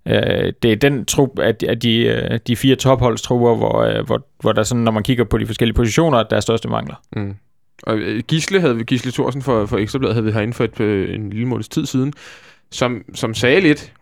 [0.06, 4.26] øh, det er den trup af, af de, øh, de fire topholdstrupper, hvor, øh, hvor,
[4.40, 6.94] hvor der sådan, når man kigger på de forskellige positioner, at der er største mangler.
[7.16, 7.34] Mm.
[7.82, 10.80] Og øh, Gisle havde vi, Gisle Thorsen for, for Ekstrabladet havde vi herinde for et,
[10.80, 12.12] øh, en lille måneds tid siden,
[12.70, 13.92] som, som sagde lidt,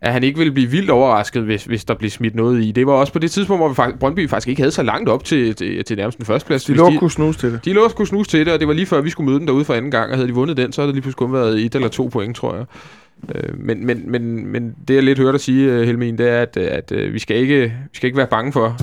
[0.00, 2.72] at han ikke ville blive vildt overrasket, hvis, hvis der blev smidt noget i.
[2.72, 5.08] Det var også på det tidspunkt, hvor vi faktisk, Brøndby faktisk ikke havde så langt
[5.08, 6.64] op til, til, til nærmest den første plads.
[6.64, 7.64] De lå kunne snuse til det.
[7.64, 9.38] de lå at kunne snuse til det, og det var lige før, vi skulle møde
[9.38, 11.18] dem derude for anden gang, og havde de vundet den, så havde det lige pludselig
[11.18, 12.64] kun været et eller to point, tror jeg.
[13.34, 16.56] Øh, men, men, men, men det, jeg lidt hørte dig sige, Helmin, det er, at,
[16.56, 18.76] at øh, vi, skal ikke, vi skal ikke være bange for,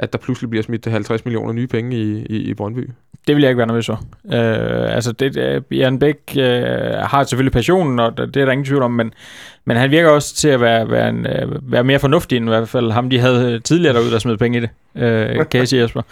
[0.00, 2.90] at der pludselig bliver smidt 50 millioner nye penge i, i, i Brøndby.
[3.26, 4.00] Det vil jeg ikke være nervøs for.
[4.32, 6.62] Øh, altså, det, øh, Jan Bæk øh,
[7.02, 9.12] har selvfølgelig passionen, og det er der ingen tvivl om, men,
[9.64, 12.48] men han virker også til at være, være, en, øh, være mere fornuftig end i
[12.48, 15.58] hvert fald ham, de havde øh, tidligere derude, der smed penge i det, øh, kan
[15.60, 16.02] jeg sige, Jesper.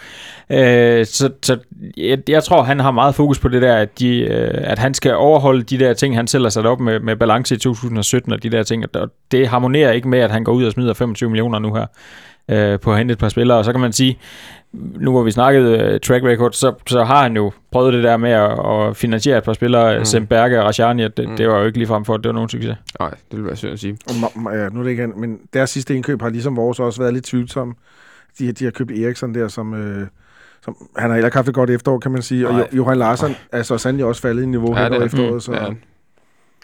[0.49, 1.57] Øh, så så
[1.97, 4.93] jeg, jeg tror, han har meget fokus på det der, at, de, øh, at han
[4.93, 8.33] skal overholde de der ting, han selv har sat op med, med balance i 2017
[8.33, 10.93] og de der ting, og det harmonerer ikke med, at han går ud og smider
[10.93, 11.85] 25 millioner nu her
[12.51, 14.19] øh, på at hente et par spillere, og så kan man sige,
[14.73, 18.17] nu hvor vi snakkede uh, track record, så, så har han jo prøvet det der
[18.17, 18.51] med at,
[18.89, 19.99] at finansiere et par spillere, mm.
[19.99, 20.05] Mm.
[20.05, 21.37] Semberge og Rashani, og det, Mm.
[21.37, 22.75] det var jo ikke ligefrem for, at det var nogen succes.
[22.99, 23.97] Nej, det vil være synd at sige.
[24.05, 27.01] Og ma- ja, nu er det ikke, men deres sidste indkøb har ligesom vores også
[27.01, 27.73] været lidt tvivlsomme.
[28.39, 30.07] De, de har købt Eriksson der, som, øh,
[30.65, 32.47] som han har heller ikke haft et godt efterår, kan man sige.
[32.47, 32.67] Og Nej.
[32.71, 35.01] jo, Johan Larsen er så sandelig også faldet i niveau ja, Ja, hen det over
[35.01, 35.65] er- efteråret, så Ja,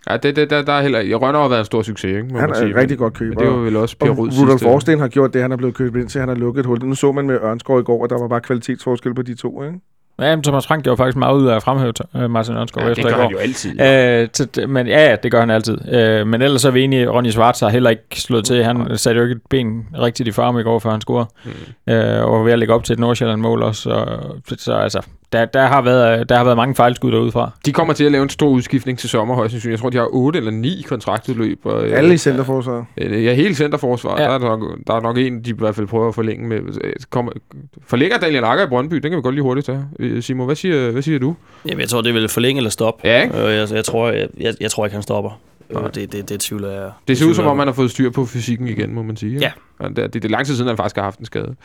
[0.10, 1.00] ja det, det, der, der er heller...
[1.00, 2.28] Jeg Rønner har været en stor succes, ikke?
[2.34, 2.76] Må han er sige.
[2.76, 3.40] rigtig godt Men køb.
[3.40, 5.52] det var Og, vel også Per og Rud Rudolf sidste- Forsten har gjort det, han
[5.52, 6.86] er blevet købt ind til, han har lukket et hul.
[6.86, 9.64] Nu så man med Ørnskov i går, at der var bare kvalitetsforskel på de to,
[9.64, 9.76] ikke?
[10.20, 12.90] Ja, men Thomas Frank gjorde faktisk meget ud af at fremhæve uh, Martin Ørnskov Ja,
[12.90, 13.82] det efter gør han jo altid.
[14.64, 15.78] Øh, men ja, ja, det gør han altid.
[15.94, 18.64] Øh, men ellers er vi enige, Ronny Schwartz har heller ikke slået til.
[18.64, 21.28] Han satte jo ikke et ben rigtigt i farm i går, før han scorede.
[21.88, 21.94] Mm.
[21.94, 23.82] Øh, og var ved at lægge op til et Nordsjælland-mål også.
[23.82, 25.02] Så, så altså,
[25.36, 27.52] der, der, har været, der har været mange fejlskud derude fra.
[27.66, 29.72] De kommer til at lave en stor udskiftning til sommer, højst sandsynligt.
[29.78, 31.60] Jeg tror, de har 8 eller 9 kontraktudløb.
[31.66, 32.86] Og, øh, Alle i centerforsvaret.
[32.98, 34.22] Øh, Ja, hele centerforsvar.
[34.22, 34.24] Ja.
[34.28, 36.58] Der, er nok, der er nok en, de i hvert fald prøver at forlænge med.
[36.84, 37.32] Øh, Kommer,
[37.88, 38.96] forlænger Daniel Akker i Brøndby?
[38.96, 39.86] Den kan vi godt lige hurtigt tage.
[40.00, 41.36] Øh, Simon, hvad siger, hvad siger du?
[41.66, 43.08] Jamen, jeg tror, det vil forlænge eller stoppe.
[43.08, 43.38] Ja, ikke?
[43.48, 45.40] Øh, jeg, jeg, tror, jeg, jeg, jeg tror ikke, han stopper.
[45.70, 45.92] Øh, Nej.
[45.92, 46.92] det, det, det tvivler jeg.
[47.08, 49.40] Det ser ud som om, man har fået styr på fysikken igen, må man sige.
[49.40, 49.52] Ja.
[49.88, 51.56] Det, det, det er lang tid siden, han faktisk har haft en skade.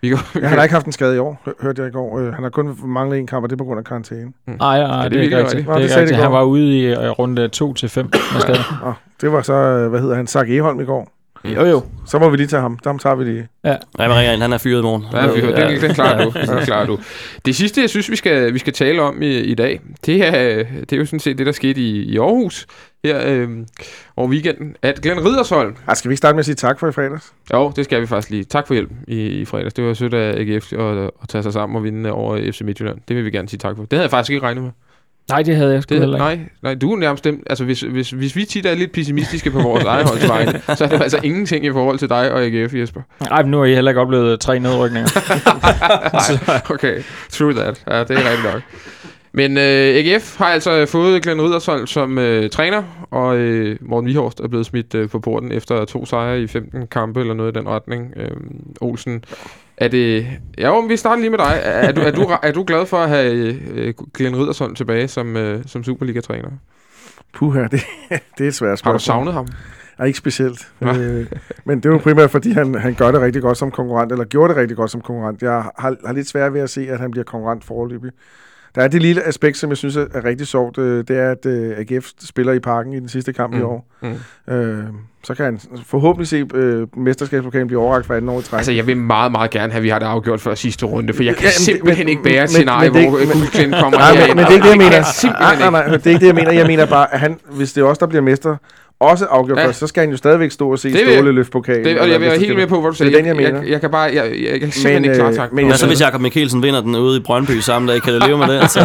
[0.00, 1.92] Vi kan, Ja, han har ikke haft en skade i år, hø- hørte jeg i
[1.92, 2.18] går.
[2.18, 4.32] Øh, Han har kun manglet en kamp, og det er på grund af karantæne.
[4.46, 5.66] Nej, nej, det det, det er ikke rigtigt.
[5.66, 6.16] Det er det ikke sagde rigtigt.
[6.16, 6.38] de i Han går.
[6.38, 8.58] var ude i øh, runde 2 til 5 med skade.
[8.82, 11.08] Og det var så, øh, hvad hedder han, Sak Eholm i går.
[11.54, 11.82] Jo, jo.
[12.06, 12.78] Så må vi lige tage ham.
[12.84, 13.48] Dem tager vi lige.
[13.64, 15.04] Nej, men ringer han er fyret i morgen.
[15.12, 16.32] Ja, vi, det, det, det klarer du.
[16.56, 16.98] Det klarer du.
[17.44, 20.64] Det sidste, jeg synes, vi skal, vi skal tale om i, i dag, det er,
[20.80, 22.66] det er jo sådan set det, der skete i, i Aarhus
[23.04, 23.48] her øh,
[24.16, 24.76] over weekenden.
[24.82, 27.32] At Glenn Riddersholm, Ej, skal vi ikke starte med at sige tak for i fredags?
[27.52, 28.44] jo, det skal vi faktisk lige.
[28.44, 29.74] Tak for hjælp i, i fredags.
[29.74, 32.98] Det var sødt af AGF at, at tage sig sammen og vinde over FC Midtjylland.
[33.08, 33.82] Det vil vi gerne sige tak for.
[33.82, 34.70] Det havde jeg faktisk ikke regnet med.
[35.30, 36.42] Nej, det havde jeg sgu Det, heller ikke.
[36.42, 37.42] nej, nej, du er nærmest dem.
[37.50, 40.88] Altså, hvis, hvis, hvis vi tit er lidt pessimistiske på vores egen holdsvejen, så er
[40.88, 43.00] det altså ingenting i forhold til dig og AGF, Jesper.
[43.30, 45.08] Nej, men nu har I heller ikke oplevet tre nedrykninger.
[46.48, 47.02] Nej, okay.
[47.30, 47.82] True that.
[47.90, 48.62] Ja, det er rigtigt nok.
[49.32, 49.62] Men øh,
[49.96, 54.66] AGF har altså fået Glenn Riddersholm som øh, træner, og øh, Morten Vihorst er blevet
[54.66, 58.12] smidt øh, på porten efter to sejre i 15 kampe eller noget i den retning.
[58.16, 58.30] Øh,
[58.80, 59.24] Olsen,
[59.76, 60.26] er det...
[60.58, 61.60] Ja, men vi starter lige med dig.
[61.64, 65.36] Er du, er du, er du glad for at have øh, Glenn Riddersholm tilbage som,
[65.36, 66.50] øh, som Superliga-træner?
[67.34, 67.70] Puh, det,
[68.38, 68.94] det er et svært Har spørgsmål.
[68.94, 69.46] du savnet ham?
[69.98, 70.72] Ja, ikke specielt.
[70.82, 71.26] Øh,
[71.64, 74.24] men det er jo primært, fordi han, han gør det rigtig godt som konkurrent, eller
[74.24, 75.42] gjorde det rigtig godt som konkurrent.
[75.42, 78.10] Jeg har, har lidt svært ved at se, at han bliver konkurrent forløbig.
[78.76, 80.78] Der er det lille aspekt, som jeg synes er er rigtig sjovt.
[80.78, 83.60] øh, Det er, at øh, AGF spiller i parken i den sidste kamp mm.
[83.60, 83.86] i år.
[84.48, 84.54] Mm.
[84.54, 84.84] Øh,
[85.24, 88.58] så kan han forhåbentlig se øh, mesterskabspokalen blive overragt for anden år i træk.
[88.58, 91.12] Altså, jeg vil meget, meget gerne have, at vi har det afgjort før sidste runde,
[91.12, 94.26] for jeg kan det- simpelthen men- ikke bære et scenarie, men hvor Guldklint kommer Nej,
[94.26, 94.96] men, men det er ikke det, jeg mener.
[94.96, 95.04] jeg
[95.40, 96.52] Nej, nej, nej, det er ikke det, jeg mener.
[96.52, 98.56] Jeg mener bare, at han, hvis det er os, der bliver mester,
[99.00, 99.66] også afgjort Ja.
[99.66, 101.84] først, så skal han jo stadigvæk stå og se Det jeg- Ståle løfte pokalen.
[101.84, 103.10] Det, og jeg vil være helt med på, hvad du siger.
[103.10, 103.62] Det er den, jeg jeg, mener.
[103.62, 105.52] jeg, jeg kan bare, jeg, jeg, jeg kan simpelthen Men, ikke klare øh, tak.
[105.52, 108.02] men jeg så, hvis Jakob Mikkelsen vinder den ude i Brøndby samme dag?
[108.02, 108.70] Kan du leve med det?
[108.70, 108.80] Så,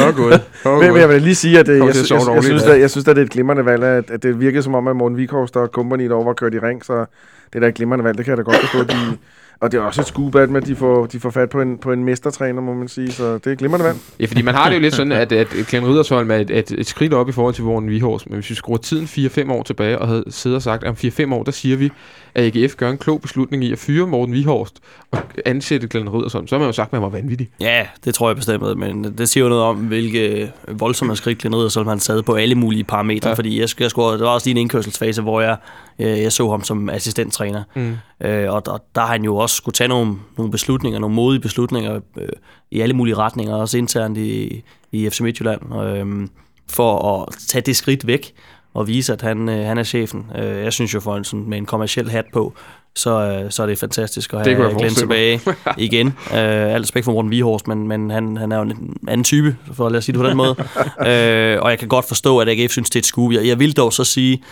[0.00, 0.38] Åh, gud.
[0.66, 2.62] Åh, Men, men jeg vil lige sige, at øh, Kommer jeg, jeg, jeg, jeg, synes,
[2.62, 4.88] at, jeg synes, at det er et glimrende valg, at, at det virker som om,
[4.88, 7.06] at Morten Vikhorst og company derovre var kørt i ring, så det
[7.54, 8.80] er da et glimrende valg, det kan jeg da godt forstå.
[8.80, 9.16] at De,
[9.60, 11.78] og det er også et scoop at med, de får, de får fat på en,
[11.78, 13.96] på en mestertræner, må man sige, så det er glimrende vand.
[14.20, 16.70] Ja, fordi man har det jo lidt sådan, at, at Glenn Ridersholm er et, et,
[16.70, 19.62] et skridt op i forhold til Morten Vihors, men hvis vi skruer tiden 4-5 år
[19.62, 21.90] tilbage og havde siddet og sagt, at om 4-5 år, der siger vi,
[22.36, 24.80] at AGF gør en klog beslutning i at fyre Morten Vihorst
[25.10, 27.48] og ansætte Glenn Riddersholm, så har man jo sagt, at han var vanvittig.
[27.60, 31.56] ja, det tror jeg bestemt, men det siger jo noget om, hvilke voldsomme skridt Glenn
[31.56, 33.30] Riddersholm han sad på alle mulige parametre, Ja.
[33.30, 33.36] ja.
[33.36, 35.56] fordi jeg, jeg scorede, der var også lige en indkørselsfase, hvor jeg,
[35.98, 37.96] øh, jeg så ham som assistenttræner, Mm.
[38.26, 41.40] Øh, og der, der har han jo også skulle tage nogle, nogle beslutninger, nogle modige
[41.40, 42.28] beslutninger øh,
[42.70, 44.62] i alle mulige retninger, også internt i,
[44.92, 46.28] i FC Midtjylland, øh,
[46.68, 48.32] for at tage det skridt væk.
[48.76, 50.26] Og vise, at han, øh, han er chefen.
[50.38, 52.52] Øh, jeg synes jo for en sådan, med en kommersiel hat på,
[52.94, 55.40] så, øh, så er det fantastisk at have Glenn tilbage
[55.76, 56.06] igen.
[56.06, 59.56] Øh, alt respekt for Morten Vihorst, men, men han, han er jo en anden type,
[59.72, 60.50] for at lade os sige det på den måde.
[61.10, 63.34] øh, og jeg kan godt forstå, at AGF synes, det er et skue.
[63.34, 64.42] Jeg, jeg vil dog så sige,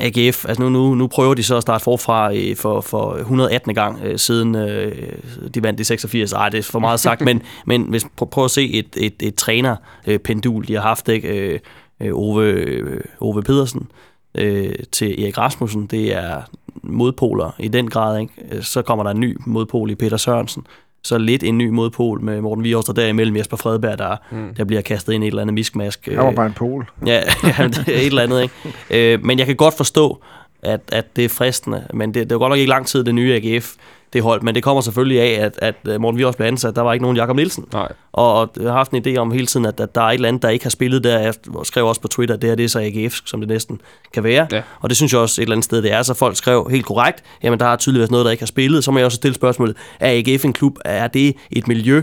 [0.00, 3.74] AGF, altså nu, nu, nu prøver de så at starte forfra øh, for, for 118.
[3.74, 5.12] gang øh, siden øh,
[5.54, 6.32] de vandt i 86.
[6.32, 9.14] Ej, det er for meget sagt, men, men hvis, prøv, prøv at se et, et,
[9.22, 11.28] et trænerpendul, de har haft, ikke?
[11.28, 11.60] Øh,
[12.00, 13.88] øh, Ove, øh, Ove Pedersen
[14.34, 16.42] øh, til Erik Rasmussen, det er
[16.82, 18.20] modpoler i den grad.
[18.20, 18.32] Ikke?
[18.52, 20.66] Øh, Så kommer der en ny modpol i Peter Sørensen,
[21.02, 24.54] så lidt en ny modpol med Morten Vihorst, og derimellem Jesper Fredberg, der, mm.
[24.54, 26.06] der bliver kastet ind i et eller andet miskmask.
[26.06, 26.90] Han var bare en pol.
[27.06, 27.12] Ja,
[27.58, 29.14] ja, det er et eller andet, ikke?
[29.14, 30.22] Øh, men jeg kan godt forstå,
[30.62, 31.86] at, at det er fristende.
[31.94, 33.76] Men det, det var godt nok ikke lang tid, det nye AGF
[34.12, 34.42] det holdt.
[34.42, 36.76] Men det kommer selvfølgelig af, at, at øh, Morten Vihorst blev ansat.
[36.76, 37.64] Der var ikke nogen Jakob Nielsen.
[37.72, 37.92] Nej.
[38.12, 40.14] Og, og jeg har haft en idé om hele tiden, at, at der er et
[40.14, 41.18] eller andet, der ikke har spillet der.
[41.18, 43.80] Jeg skrev også på Twitter, at det her det er så AGF, som det næsten
[44.12, 44.46] kan være.
[44.52, 44.62] Ja.
[44.80, 46.02] Og det synes jeg også et eller andet sted, det er.
[46.02, 48.84] Så folk skrev helt korrekt, jamen der har tydeligvis noget, der ikke har spillet.
[48.84, 50.78] Så må jeg også stille spørgsmålet, er AGF en klub?
[50.84, 52.02] Er det et miljø,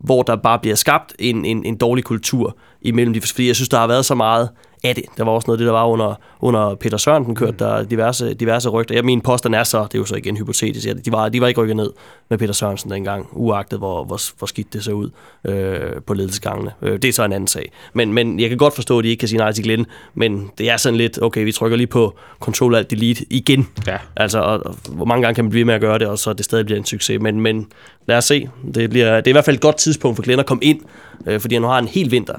[0.00, 3.68] hvor der bare bliver skabt en, en, en dårlig kultur imellem de Fordi jeg synes,
[3.68, 4.48] der har været så meget
[4.84, 5.04] af det.
[5.16, 8.34] Der var også noget af det, der var under, under Peter Sørensen kørt, der diverse,
[8.34, 8.94] diverse rygter.
[8.94, 11.40] Jeg min påstand er så, det er jo så igen hypotetisk, at de var, de
[11.40, 11.90] var ikke rykket ned
[12.28, 15.10] med Peter Sørensen dengang, uagtet hvor, hvor, hvor skidt det så ud
[15.44, 16.70] øh, på ledelsesgangene.
[16.82, 17.72] Øh, det er så en anden sag.
[17.92, 20.50] Men, men jeg kan godt forstå, at de ikke kan sige nej til Glenn, men
[20.58, 23.68] det er sådan lidt, okay, vi trykker lige på Control Alt Delete igen.
[23.86, 23.96] Ja.
[24.16, 26.32] Altså, og, og, hvor mange gange kan man blive med at gøre det, og så
[26.32, 27.20] det stadig bliver en succes.
[27.20, 27.66] Men, men
[28.06, 28.48] lad os se.
[28.74, 30.80] Det, bliver, det er i hvert fald et godt tidspunkt for Glenn at komme ind,
[31.26, 32.34] øh, fordi han nu har en hel vinter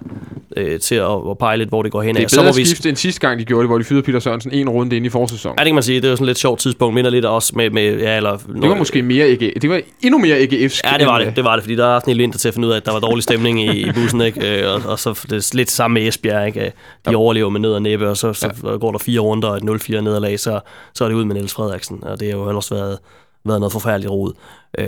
[0.58, 2.16] øh, til at, at pege lidt, hvor det går hen.
[2.16, 2.30] Det er af.
[2.30, 4.20] Så bedre at vi, skifte end sidste gang, de gjorde det, hvor de fyrede Peter
[4.20, 5.56] Sørensen en runde ind i forsæsonen.
[5.60, 6.02] Ja, det kan man sige.
[6.02, 6.96] Det var sådan et lidt sjovt tidspunkt.
[6.96, 7.70] Minder lidt også med...
[7.70, 9.62] med ja, eller, Det var måske mere AGF.
[9.62, 10.82] Det var endnu mere AGF'sk.
[10.92, 11.36] Ja, det var det.
[11.36, 12.86] Det var det, fordi der har haft en vinter til at finde ud af, at
[12.86, 14.62] der var dårlig stemning i, i bussen, ikke?
[14.62, 16.60] Øh, Og, og, så det er lidt samme med Esbjerg, ikke?
[16.60, 16.72] De
[17.12, 17.16] Ja.
[17.18, 20.02] overlever med ned og næppe, og så, så går der fire runder og et 0-4
[20.02, 20.60] nederlag, så,
[20.96, 22.98] så er det ud med Niels Frederiksen, og det har jo ellers været,
[23.46, 24.34] været noget forfærdeligt rod.
[24.78, 24.88] Øh,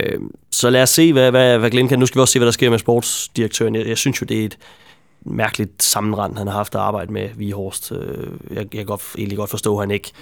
[0.50, 1.98] så lad os se, hvad, hvad, hvad Glenn kan.
[1.98, 3.74] Nu skal vi også se, hvad der sker med sportsdirektøren.
[3.74, 4.56] Jeg, jeg synes jo, det er et
[5.24, 7.92] mærkeligt sammenrend, han har haft at arbejde med Vihorst.
[7.92, 10.12] Øh, jeg, jeg kan godt, egentlig godt forstå, at han ikke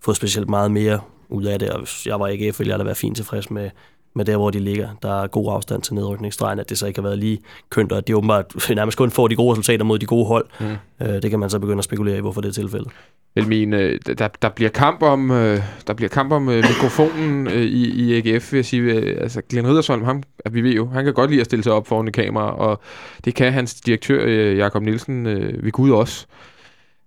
[0.00, 2.84] fået specielt meget mere ud af det, og hvis jeg var AGF, ville jeg da
[2.84, 3.70] være fint tilfreds med,
[4.14, 4.88] med der, hvor de ligger.
[5.02, 7.38] Der er god afstand til nedrykningsstregen, at det så ikke har været lige
[7.70, 10.46] kønt, og at de åbenbart nærmest kun får de gode resultater mod de gode hold.
[10.60, 10.66] Mm.
[11.06, 12.88] Øh, det kan man så begynde at spekulere i, hvorfor det er tilfældet.
[13.34, 17.46] Vel, min, øh, der, der bliver kamp om, øh, der bliver kamp om mikrofonen
[17.80, 18.92] i, i AGF, vil jeg sige.
[19.20, 21.72] Altså, Glenn Riddersholm, ham, at vi ved jo, han kan godt lide at stille sig
[21.72, 22.80] op foran et kamera, og
[23.24, 25.24] det kan hans direktør, Jakob Nielsen,
[25.62, 26.26] ved Gud også.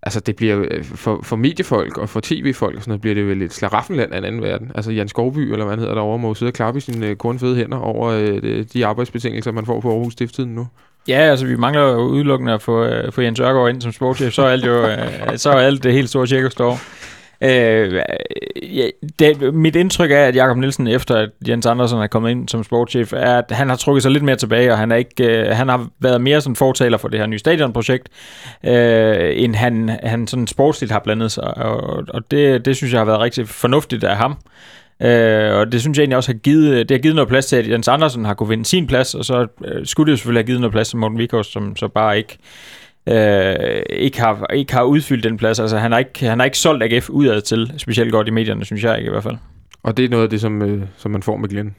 [0.06, 3.28] Altså, det bliver øh, for, for mediefolk og for tv-folk og sådan noget, bliver det
[3.28, 4.72] vel et slaraffenland af en anden verden.
[4.76, 7.08] Altså, Jan Skovby, eller hvad han hedder derovre, må jo sidde og klappe i sine
[7.08, 10.68] øh, kornfede hænder over øh, de- arbejdsbetingelser, man får på Aarhus Stifttiden nu.
[11.08, 14.34] Ja, altså vi mangler jo udelukkende at få, øh, få Jens Ørgaard ind som sportschef,
[14.34, 14.98] så er alt jo øh,
[15.36, 16.80] så er alt det helt store cirkus står.
[17.42, 18.02] Øh,
[18.64, 18.88] ja,
[19.20, 22.64] det, mit indtryk er, at Jakob Nielsen, efter at Jens Andersen er kommet ind som
[22.64, 25.56] sportschef, er, at han har trukket sig lidt mere tilbage, og han, er ikke, øh,
[25.56, 28.10] han har været mere sådan fortaler for det her nye stadionprojekt,
[28.64, 33.00] øh, end han, han sådan sportsligt har blandet sig, og, og det, det synes jeg
[33.00, 34.38] har været rigtig fornuftigt af ham.
[35.02, 37.56] Øh, og det synes jeg egentlig også har givet, det har givet noget plads til,
[37.56, 40.40] at Jens Andersen har kunne vinde sin plads, og så øh, skulle det jo selvfølgelig
[40.40, 42.83] have givet noget plads til Morten Vikos, som så bare ikke øh,
[43.90, 45.60] ikke, har, ikke har udfyldt den plads.
[45.60, 48.66] Altså, han har ikke, han har ikke solgt AGF udad til, specielt godt i medierne,
[48.66, 49.36] synes jeg ikke i hvert fald.
[49.84, 51.76] Og det er noget af det, som, øh, som man får med Glenn.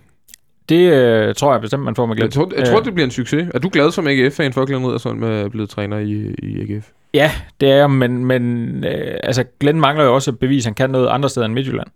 [0.68, 2.30] Det øh, tror jeg bestemt, man får med Jeg Glenn.
[2.30, 3.48] tror, jeg tror, Øh, det bliver en succes.
[3.54, 6.88] Er du glad som AGF-fan for, at Glenn Riddersholm er blevet træner i, i AGF?
[7.14, 10.68] Ja, det er jeg, men, men øh, altså, Glenn mangler jo også at bevise, at
[10.70, 11.88] han kan noget andre steder end Midtjylland.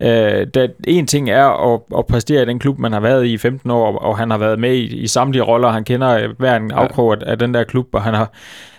[0.00, 3.32] Øh, der, en ting er at, at præstere i den klub, man har været i
[3.32, 5.68] i 15 år, og han har været med i, i samtlige roller.
[5.68, 8.32] Han kender øh, hver en afkrog af, af den der klub, og han har,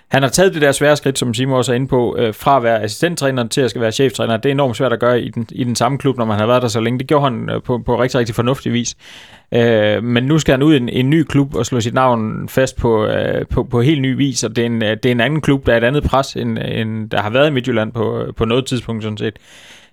[0.08, 2.58] han har taget det der svære skridt, som Simon også er inde på, øh, fra
[2.58, 4.38] at være assistenttræner til at skal være cheftræner.
[4.38, 6.46] Det er enormt svært at gøre i den, i den samme klub, når man har
[6.46, 7.00] været der så længe.
[7.00, 8.96] Det gjorde han øh, på, på rigtig, rigtig fornuftig vis.
[9.54, 12.50] Øh, men nu skal han ud i en, en ny klub og slå sit navn
[12.50, 15.12] fast på, øh, på, på helt ny vis, og det er, en, øh, det er
[15.12, 17.92] en anden klub, der er et andet pres, end, end der har været i Midtjylland
[17.94, 19.38] på, på noget tidspunkt sådan set.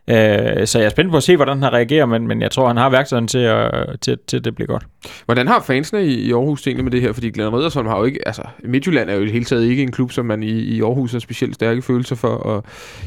[0.09, 2.66] Øh, så jeg er spændt på at se, hvordan han reagerer, men, men jeg tror,
[2.66, 4.86] han har værktøjerne til, at, til, til at det bliver godt.
[5.24, 7.12] Hvordan har fansene i, i Aarhus egentlig med det her?
[7.12, 8.18] Fordi Glenn Riddersholm har jo ikke...
[8.26, 10.82] Altså, Midtjylland er jo i det hele taget ikke en klub, som man i, i
[10.82, 12.28] Aarhus har specielt stærke følelser for.
[12.28, 12.64] Og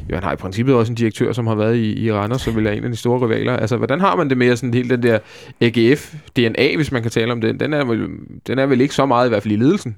[0.10, 2.56] jo, han har i princippet også en direktør, som har været i, i Randers, som
[2.56, 3.58] vil være en af de store rivaler.
[3.58, 5.20] Altså, hvordan har man det med sådan hele den der
[5.62, 7.60] AGF-DNA, hvis man kan tale om den?
[7.60, 8.08] Den er, vel,
[8.48, 9.96] den er vel ikke så meget, i hvert fald i ledelsen.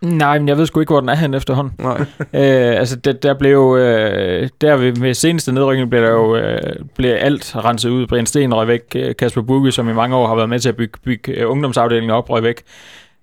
[0.00, 1.74] Nej, men jeg ved sgu ikke, hvor den er hen efterhånden.
[1.78, 2.00] Nej.
[2.20, 3.76] øh, altså, der, der blev...
[3.80, 6.60] Øh, der ved, ved seneste nedrykning blev der jo øh,
[6.96, 8.06] blev alt renset ud.
[8.06, 8.82] Brian Sten røg væk.
[8.96, 11.50] øh, Kasper Bugge, som i mange år har været med til at bygge, bygge øh,
[11.50, 12.62] ungdomsafdelingen op, røg væk.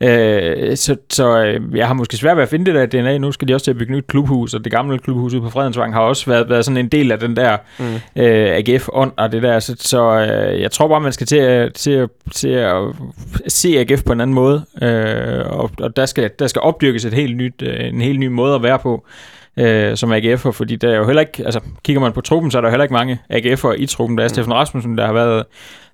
[0.01, 3.17] Øh, så så øh, jeg har måske svært ved at finde det der DNA.
[3.17, 5.49] Nu skal de også til at bygge nyt klubhus, og det gamle klubhus ude på
[5.49, 7.85] Fredensvang har også været, været sådan en del af den der mm.
[8.23, 9.59] øh, AGF-ånd og det der.
[9.59, 12.81] Så, så øh, jeg tror bare, man skal til at, til, at, til at
[13.47, 14.65] se AGF på en anden måde.
[14.81, 18.27] Øh, og og der, skal, der skal opdyrkes et helt nyt, øh, en helt ny
[18.27, 19.05] måde at være på
[19.57, 22.57] øh, som AGF'er, fordi der er jo heller ikke, altså kigger man på truppen, så
[22.57, 24.17] er der heller ikke mange AGF'er i truppen.
[24.17, 24.29] Der er mm.
[24.29, 25.45] Steffen Rasmussen, der har været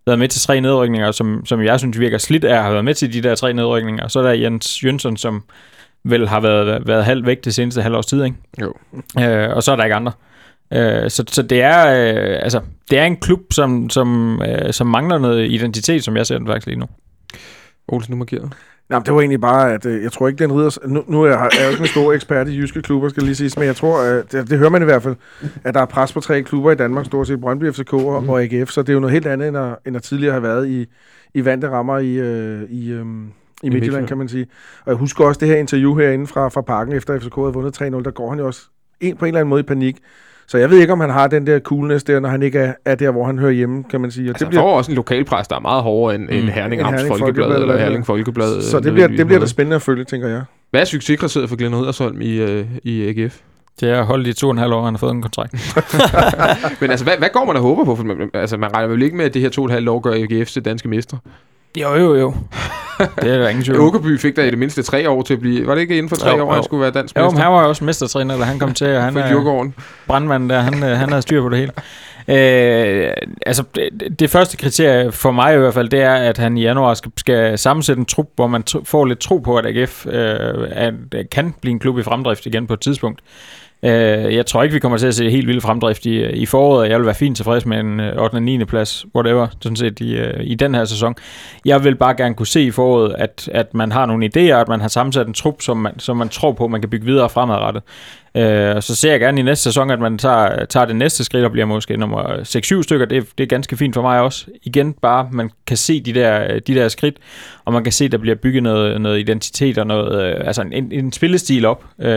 [0.05, 2.95] været med til tre nedrykninger, som, som jeg synes virker slidt af, har været med
[2.95, 4.07] til de der tre nedrykninger.
[4.07, 5.43] Så er der Jens Jønsson, som
[6.03, 8.37] vel har været, været halvt væk det seneste halvårs tid, ikke?
[8.61, 8.73] Jo.
[9.19, 10.11] Øh, og så er der ikke andre.
[10.73, 14.87] Øh, så, så det er øh, altså det er en klub som som øh, som
[14.87, 16.85] mangler noget identitet, som jeg ser den faktisk lige nu.
[17.87, 18.53] Olsen, nu markeret.
[18.91, 20.87] Nej, det var egentlig bare, at øh, jeg tror ikke, den rider...
[20.87, 23.23] Nu, nu er jeg, er jeg jo ikke en stor ekspert i jyske klubber, skal
[23.23, 25.15] lige sige, men jeg tror, at det, det hører man i hvert fald,
[25.63, 28.29] at der er pres på tre klubber i Danmark, stort set Brøndby, FCK og, mm.
[28.29, 30.43] og AGF, så det er jo noget helt andet, end at, end at tidligere have
[30.43, 30.85] været i,
[31.33, 33.05] i vante rammer i, øh, i, øh,
[33.63, 34.47] i Midtjylland, kan man sige.
[34.85, 37.81] Og jeg husker også det her interview herinde fra, fra parken, efter FCK havde vundet
[37.81, 38.61] 3-0, der går han jo også
[38.99, 39.97] en, på en eller anden måde i panik.
[40.51, 42.73] Så jeg ved ikke, om han har den der coolness der, når han ikke er,
[42.85, 44.25] er der, hvor han hører hjemme, kan man sige.
[44.25, 44.61] Og Altså, det bliver...
[44.63, 46.35] får også en lokalpres, der er meget hårdere end, mm.
[46.35, 48.61] end Herning Amts Herning Folkeblad, Folkeblad, eller Herning Folkeblad.
[48.61, 50.43] så øh, det bliver, det bliver da spændende at følge, tænker jeg.
[50.71, 53.39] Hvad er succeskriteriet for Glenn Riddersholm i, øh, i AGF?
[53.79, 55.53] Det er at holde de to og en halv år, han har fået en kontrakt.
[56.81, 57.95] Men altså, hvad, hvad går man og håber på?
[57.95, 59.89] For man, altså, man regner vel ikke med, at det her to og et halvt
[59.89, 61.17] år gør AGF til danske mestre.
[61.81, 62.33] jo, jo, jo.
[63.21, 63.79] Det er der ingen tvivl.
[63.79, 65.67] Åkerby fik der i det mindste tre år til at blive...
[65.67, 66.63] Var det ikke inden for tre Jo, år, han jo.
[66.63, 67.43] skulle være dansk Jo, men mester?
[67.43, 69.75] han var jo også mestertræner, eller han kom til, og han for Djurgården.
[70.07, 71.71] brandmanden der, han, øh, han havde styr på det hele.
[72.27, 73.13] Øh,
[73.45, 76.61] altså, det, det første kriterie for mig i hvert fald, det er, at han i
[76.61, 80.05] januar skal, skal sammensætte en trup, hvor man tr- får lidt tro på, at AGF
[80.05, 80.13] øh,
[80.71, 80.91] er,
[81.31, 83.19] kan blive en klub i fremdrift igen på et tidspunkt.
[83.83, 86.89] Øh, jeg tror ikke, vi kommer til at se helt vild fremdrift i, i foråret.
[86.89, 88.35] Jeg vil være fint tilfreds med en 8.
[88.35, 88.65] og 9.
[88.65, 91.15] plads, whatever, sådan set i, øh, i den her sæson.
[91.65, 94.67] Jeg vil bare gerne kunne se i foråret, at, at man har nogle idéer, at
[94.67, 97.29] man har sammensat en trup, som man, som man tror på, man kan bygge videre
[97.29, 97.83] fremadrettet.
[98.35, 101.45] Øh, så ser jeg gerne i næste sæson, at man tager, tager det næste skridt
[101.45, 102.21] og bliver måske nummer
[102.79, 103.05] 6-7 stykker.
[103.05, 104.45] Det, er- det er ganske fint for mig også.
[104.63, 107.15] Igen bare, man kan se de der, de der skridt,
[107.65, 110.91] og man kan se, der bliver bygget noget, noget identitet og noget, øh, altså en,
[110.91, 111.85] en spillestil op.
[111.99, 112.09] Øh,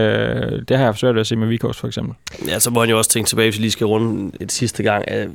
[0.69, 2.15] det har jeg svært ved at se med Vikos for eksempel.
[2.49, 4.83] Ja, så må han jo også tænke tilbage, hvis vi lige skal runde et sidste
[4.83, 5.05] gang.
[5.11, 5.27] øh,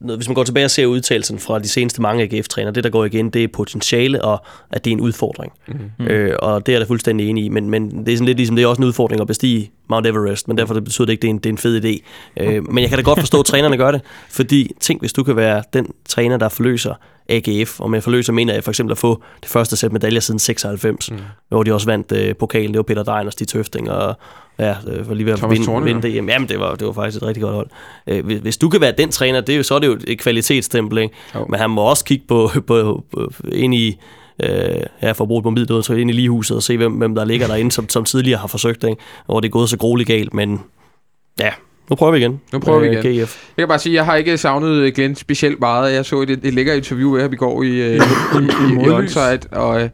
[0.00, 2.90] noget- Hvis man går tilbage og ser udtalelsen fra de seneste mange AGF-træner, det der
[2.90, 5.52] går igen, det er potentiale, og at det er en udfordring.
[5.98, 6.06] Mm.
[6.06, 8.36] Øh, og det er jeg da fuldstændig enig i, men, men det er sådan lidt
[8.36, 11.12] ligesom, det er også en udfordring at bestige Mount Everest, men derfor det betyder det
[11.12, 12.02] ikke, det er en, det er en fed idé.
[12.40, 14.00] Øh, men jeg kan da godt forstå, at trænerne gør det,
[14.30, 16.94] fordi tænk, hvis du kan være den træner, der forløser
[17.28, 20.38] AGF, og med forløser mener jeg for eksempel at få det første sæt medaljer siden
[20.38, 21.18] 96, mm.
[21.48, 24.18] hvor de også vandt øh, pokalen, det var Peter og Stig Tøfting, og
[24.58, 26.14] ja, øh, var lige ved at vinde, vinde det.
[26.14, 27.68] Jamen, jamen det, var, det var faktisk et rigtig godt hold.
[28.06, 29.98] Øh, hvis, hvis du kan være den træner, det er jo, så er det jo
[30.06, 31.14] et kvalitetsstempel, ikke?
[31.34, 31.46] Jo.
[31.48, 33.98] Men han må også kigge på, på, på ind i
[34.42, 37.14] øh, ja, for at bruge et mobilt så ind i ligehuset og se, hvem, hvem
[37.14, 39.02] der ligger derinde, som, som tidligere har forsøgt, ikke?
[39.26, 40.60] og hvor det er gået så grueligt galt, men
[41.40, 41.50] ja,
[41.90, 42.40] nu prøver vi igen.
[42.52, 43.24] Nu prøver vi med igen.
[43.24, 43.48] GF.
[43.56, 45.94] Jeg kan bare sige, at jeg har ikke savnet Glenn specielt meget.
[45.94, 48.70] Jeg så et, et lækkert interview af ham i går i, øh, i, i, i,
[48.70, 49.16] i modlys.
[49.16, 49.88] Onsite, og øh,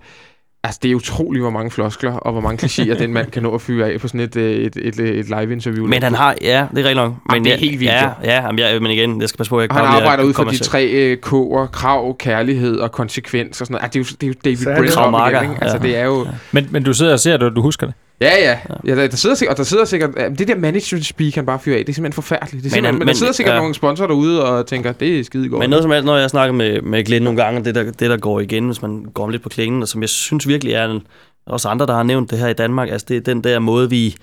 [0.66, 3.54] altså, det er utroligt, hvor mange floskler og hvor mange klichéer den mand kan nå
[3.54, 5.86] at fyre af på sådan et, øh, et, et, et live-interview.
[5.86, 7.12] Men han har, ja, det er rigtig nok.
[7.32, 9.58] Men det er helt vildt, Ja, ja jamen, jeg, men igen, jeg skal passe på,
[9.58, 13.66] at jeg han arbejder ud fra de tre øh, K'er, krav, kærlighed og konsekvens og
[13.66, 13.96] sådan noget.
[13.96, 15.62] Altså, det, er jo, det er jo David Brent?
[15.62, 15.82] Altså, ja.
[15.82, 16.26] det er jo...
[16.52, 17.94] Men, men du sidder og ser det, og du husker det.
[18.20, 18.58] Ja, ja.
[18.86, 20.10] ja der, der sidder sikkert, og der sidder sikkert...
[20.38, 22.64] Det der management speak, han bare fyrer af, det er simpelthen forfærdeligt.
[22.64, 23.58] Det er Men simpelthen, men, men, der sidder sikkert ja.
[23.60, 25.60] nogle sponsorer derude og tænker, det er skide godt.
[25.60, 28.10] Men noget som helst, når jeg snakker med, med Glenn nogle gange, det der, det
[28.10, 30.84] der går igen, hvis man går lidt på klingen, og som jeg synes virkelig er
[30.84, 31.02] en,
[31.46, 33.90] også andre, der har nævnt det her i Danmark, altså det er den der måde,
[33.90, 34.16] vi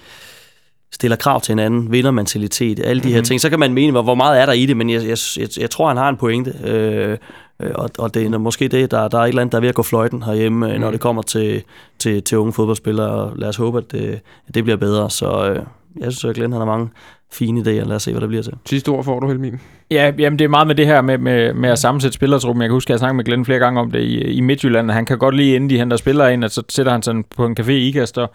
[0.91, 3.15] stiller krav til hinanden, vindermentalitet, alle de mm-hmm.
[3.15, 3.41] her ting.
[3.41, 5.47] Så kan man mene, hvor, hvor meget er der i det, men jeg, jeg, jeg,
[5.57, 6.53] jeg tror, han har en pointe.
[6.63, 7.17] Øh,
[7.59, 9.69] og, og det er måske det, der, der er et eller andet, der er ved
[9.69, 10.79] at gå fløjten herhjemme, mm.
[10.79, 11.63] når det kommer til,
[11.99, 15.09] til, til unge fodboldspillere, lad os håbe, at det, at det bliver bedre.
[15.09, 15.63] Så øh,
[15.99, 16.89] jeg synes, at Glenn han har mange
[17.33, 17.87] fine idéer.
[17.87, 18.53] Lad os se, hvad der bliver til.
[18.69, 19.59] Sidste ord får du, Helmin.
[19.91, 22.61] Ja, jamen det er meget med det her med, med, med at sammensætte spillertruppen.
[22.61, 24.91] Jeg kan huske, at jeg snakkede med Glenn flere gange om det i, i Midtjylland.
[24.91, 27.45] Han kan godt lide, inden de henter spillere ind, at så sætter han sådan på
[27.45, 28.31] en café i Ikast og,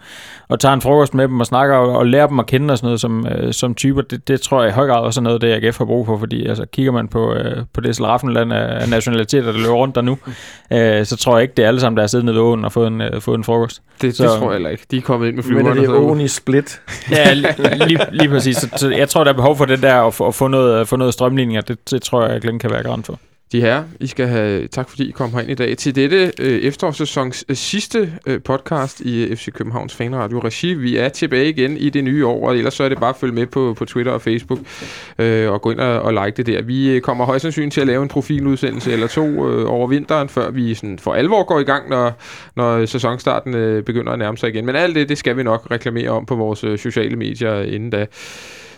[0.47, 2.77] og tager en frokost med dem og snakker og, og lærer dem at kende og
[2.77, 4.01] sådan noget som, øh, som typer.
[4.01, 6.17] Det, det tror jeg i høj grad også er noget, det AGF har brug for,
[6.17, 9.95] fordi altså, kigger man på, øh, på det slaraffenland af, af nationaliteter, der løber rundt
[9.95, 10.17] der nu,
[10.73, 12.65] øh, så tror jeg ikke, det er alle sammen, der er siddet nede ved åen
[12.65, 13.81] og fået en, øh, fået en frokost.
[13.93, 14.85] Det, det Så- tror jeg heller ikke.
[14.91, 15.81] De er kommet ind med Men er flyverne.
[15.81, 16.81] det åen i split?
[17.11, 18.57] Ja, li- lige, lige præcis.
[18.57, 20.95] Så, så jeg tror, der er behov for det der at at få noget, få
[20.95, 21.61] noget strømligninger.
[21.61, 23.19] Det, det tror jeg, Glenn kan være garant for.
[23.51, 26.59] De her, I skal have tak fordi I kom herind i dag til dette øh,
[26.59, 30.73] efterårssæsons øh, sidste øh, podcast i øh, FC Københavns Fanradio Regi.
[30.73, 33.15] Vi er tilbage igen i det nye år, og ellers så er det bare at
[33.15, 34.59] følge med på, på Twitter og Facebook
[35.19, 36.61] øh, og gå ind og, og like det der.
[36.61, 40.29] Vi øh, kommer højst sandsynligt til at lave en profiludsendelse eller to øh, over vinteren,
[40.29, 42.13] før vi sådan for alvor går i gang, når,
[42.55, 44.65] når sæsonstarten øh, begynder at nærme sig igen.
[44.65, 47.89] Men alt det, det skal vi nok reklamere om på vores øh, sociale medier inden
[47.89, 48.05] da.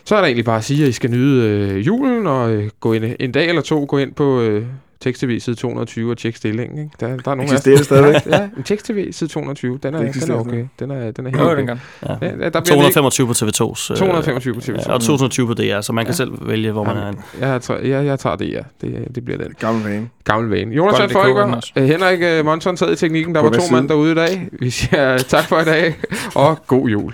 [0.06, 2.70] Så er der egentlig bare at sige, at I skal nyde øh, julen og øh,
[2.80, 4.64] gå ind en dag eller to gå ind på øh,
[5.02, 6.80] tekst-tv side 220 og tjekke stillingen.
[6.80, 6.92] Ikke?
[7.00, 8.26] Der, der er nogle Eksisterer det stadigvæk?
[8.26, 9.80] ja, en tekst-tv side 220.
[9.84, 10.66] Den er, Det den er okay.
[10.80, 11.68] Den er, den er helt okay.
[11.68, 12.14] Ja.
[12.22, 13.92] Ja, der bliver 225 på TV2's.
[13.92, 14.72] øh, 225 på TV2.
[14.88, 17.14] Ja, og 220 på DR, så man kan selv vælge, hvor man er.
[17.40, 18.62] Jeg, tager, jeg, jeg tager det, ja.
[18.82, 19.54] Det, det bliver den.
[19.60, 20.10] Gammel vane.
[20.24, 20.76] Gammel vane.
[20.76, 23.36] Jonas det Folker, øh, Henrik øh, Monson sad i teknikken.
[23.36, 24.48] Der På var to mand derude i dag.
[24.52, 25.96] Vi siger tak for i dag,
[26.36, 27.14] og god jul.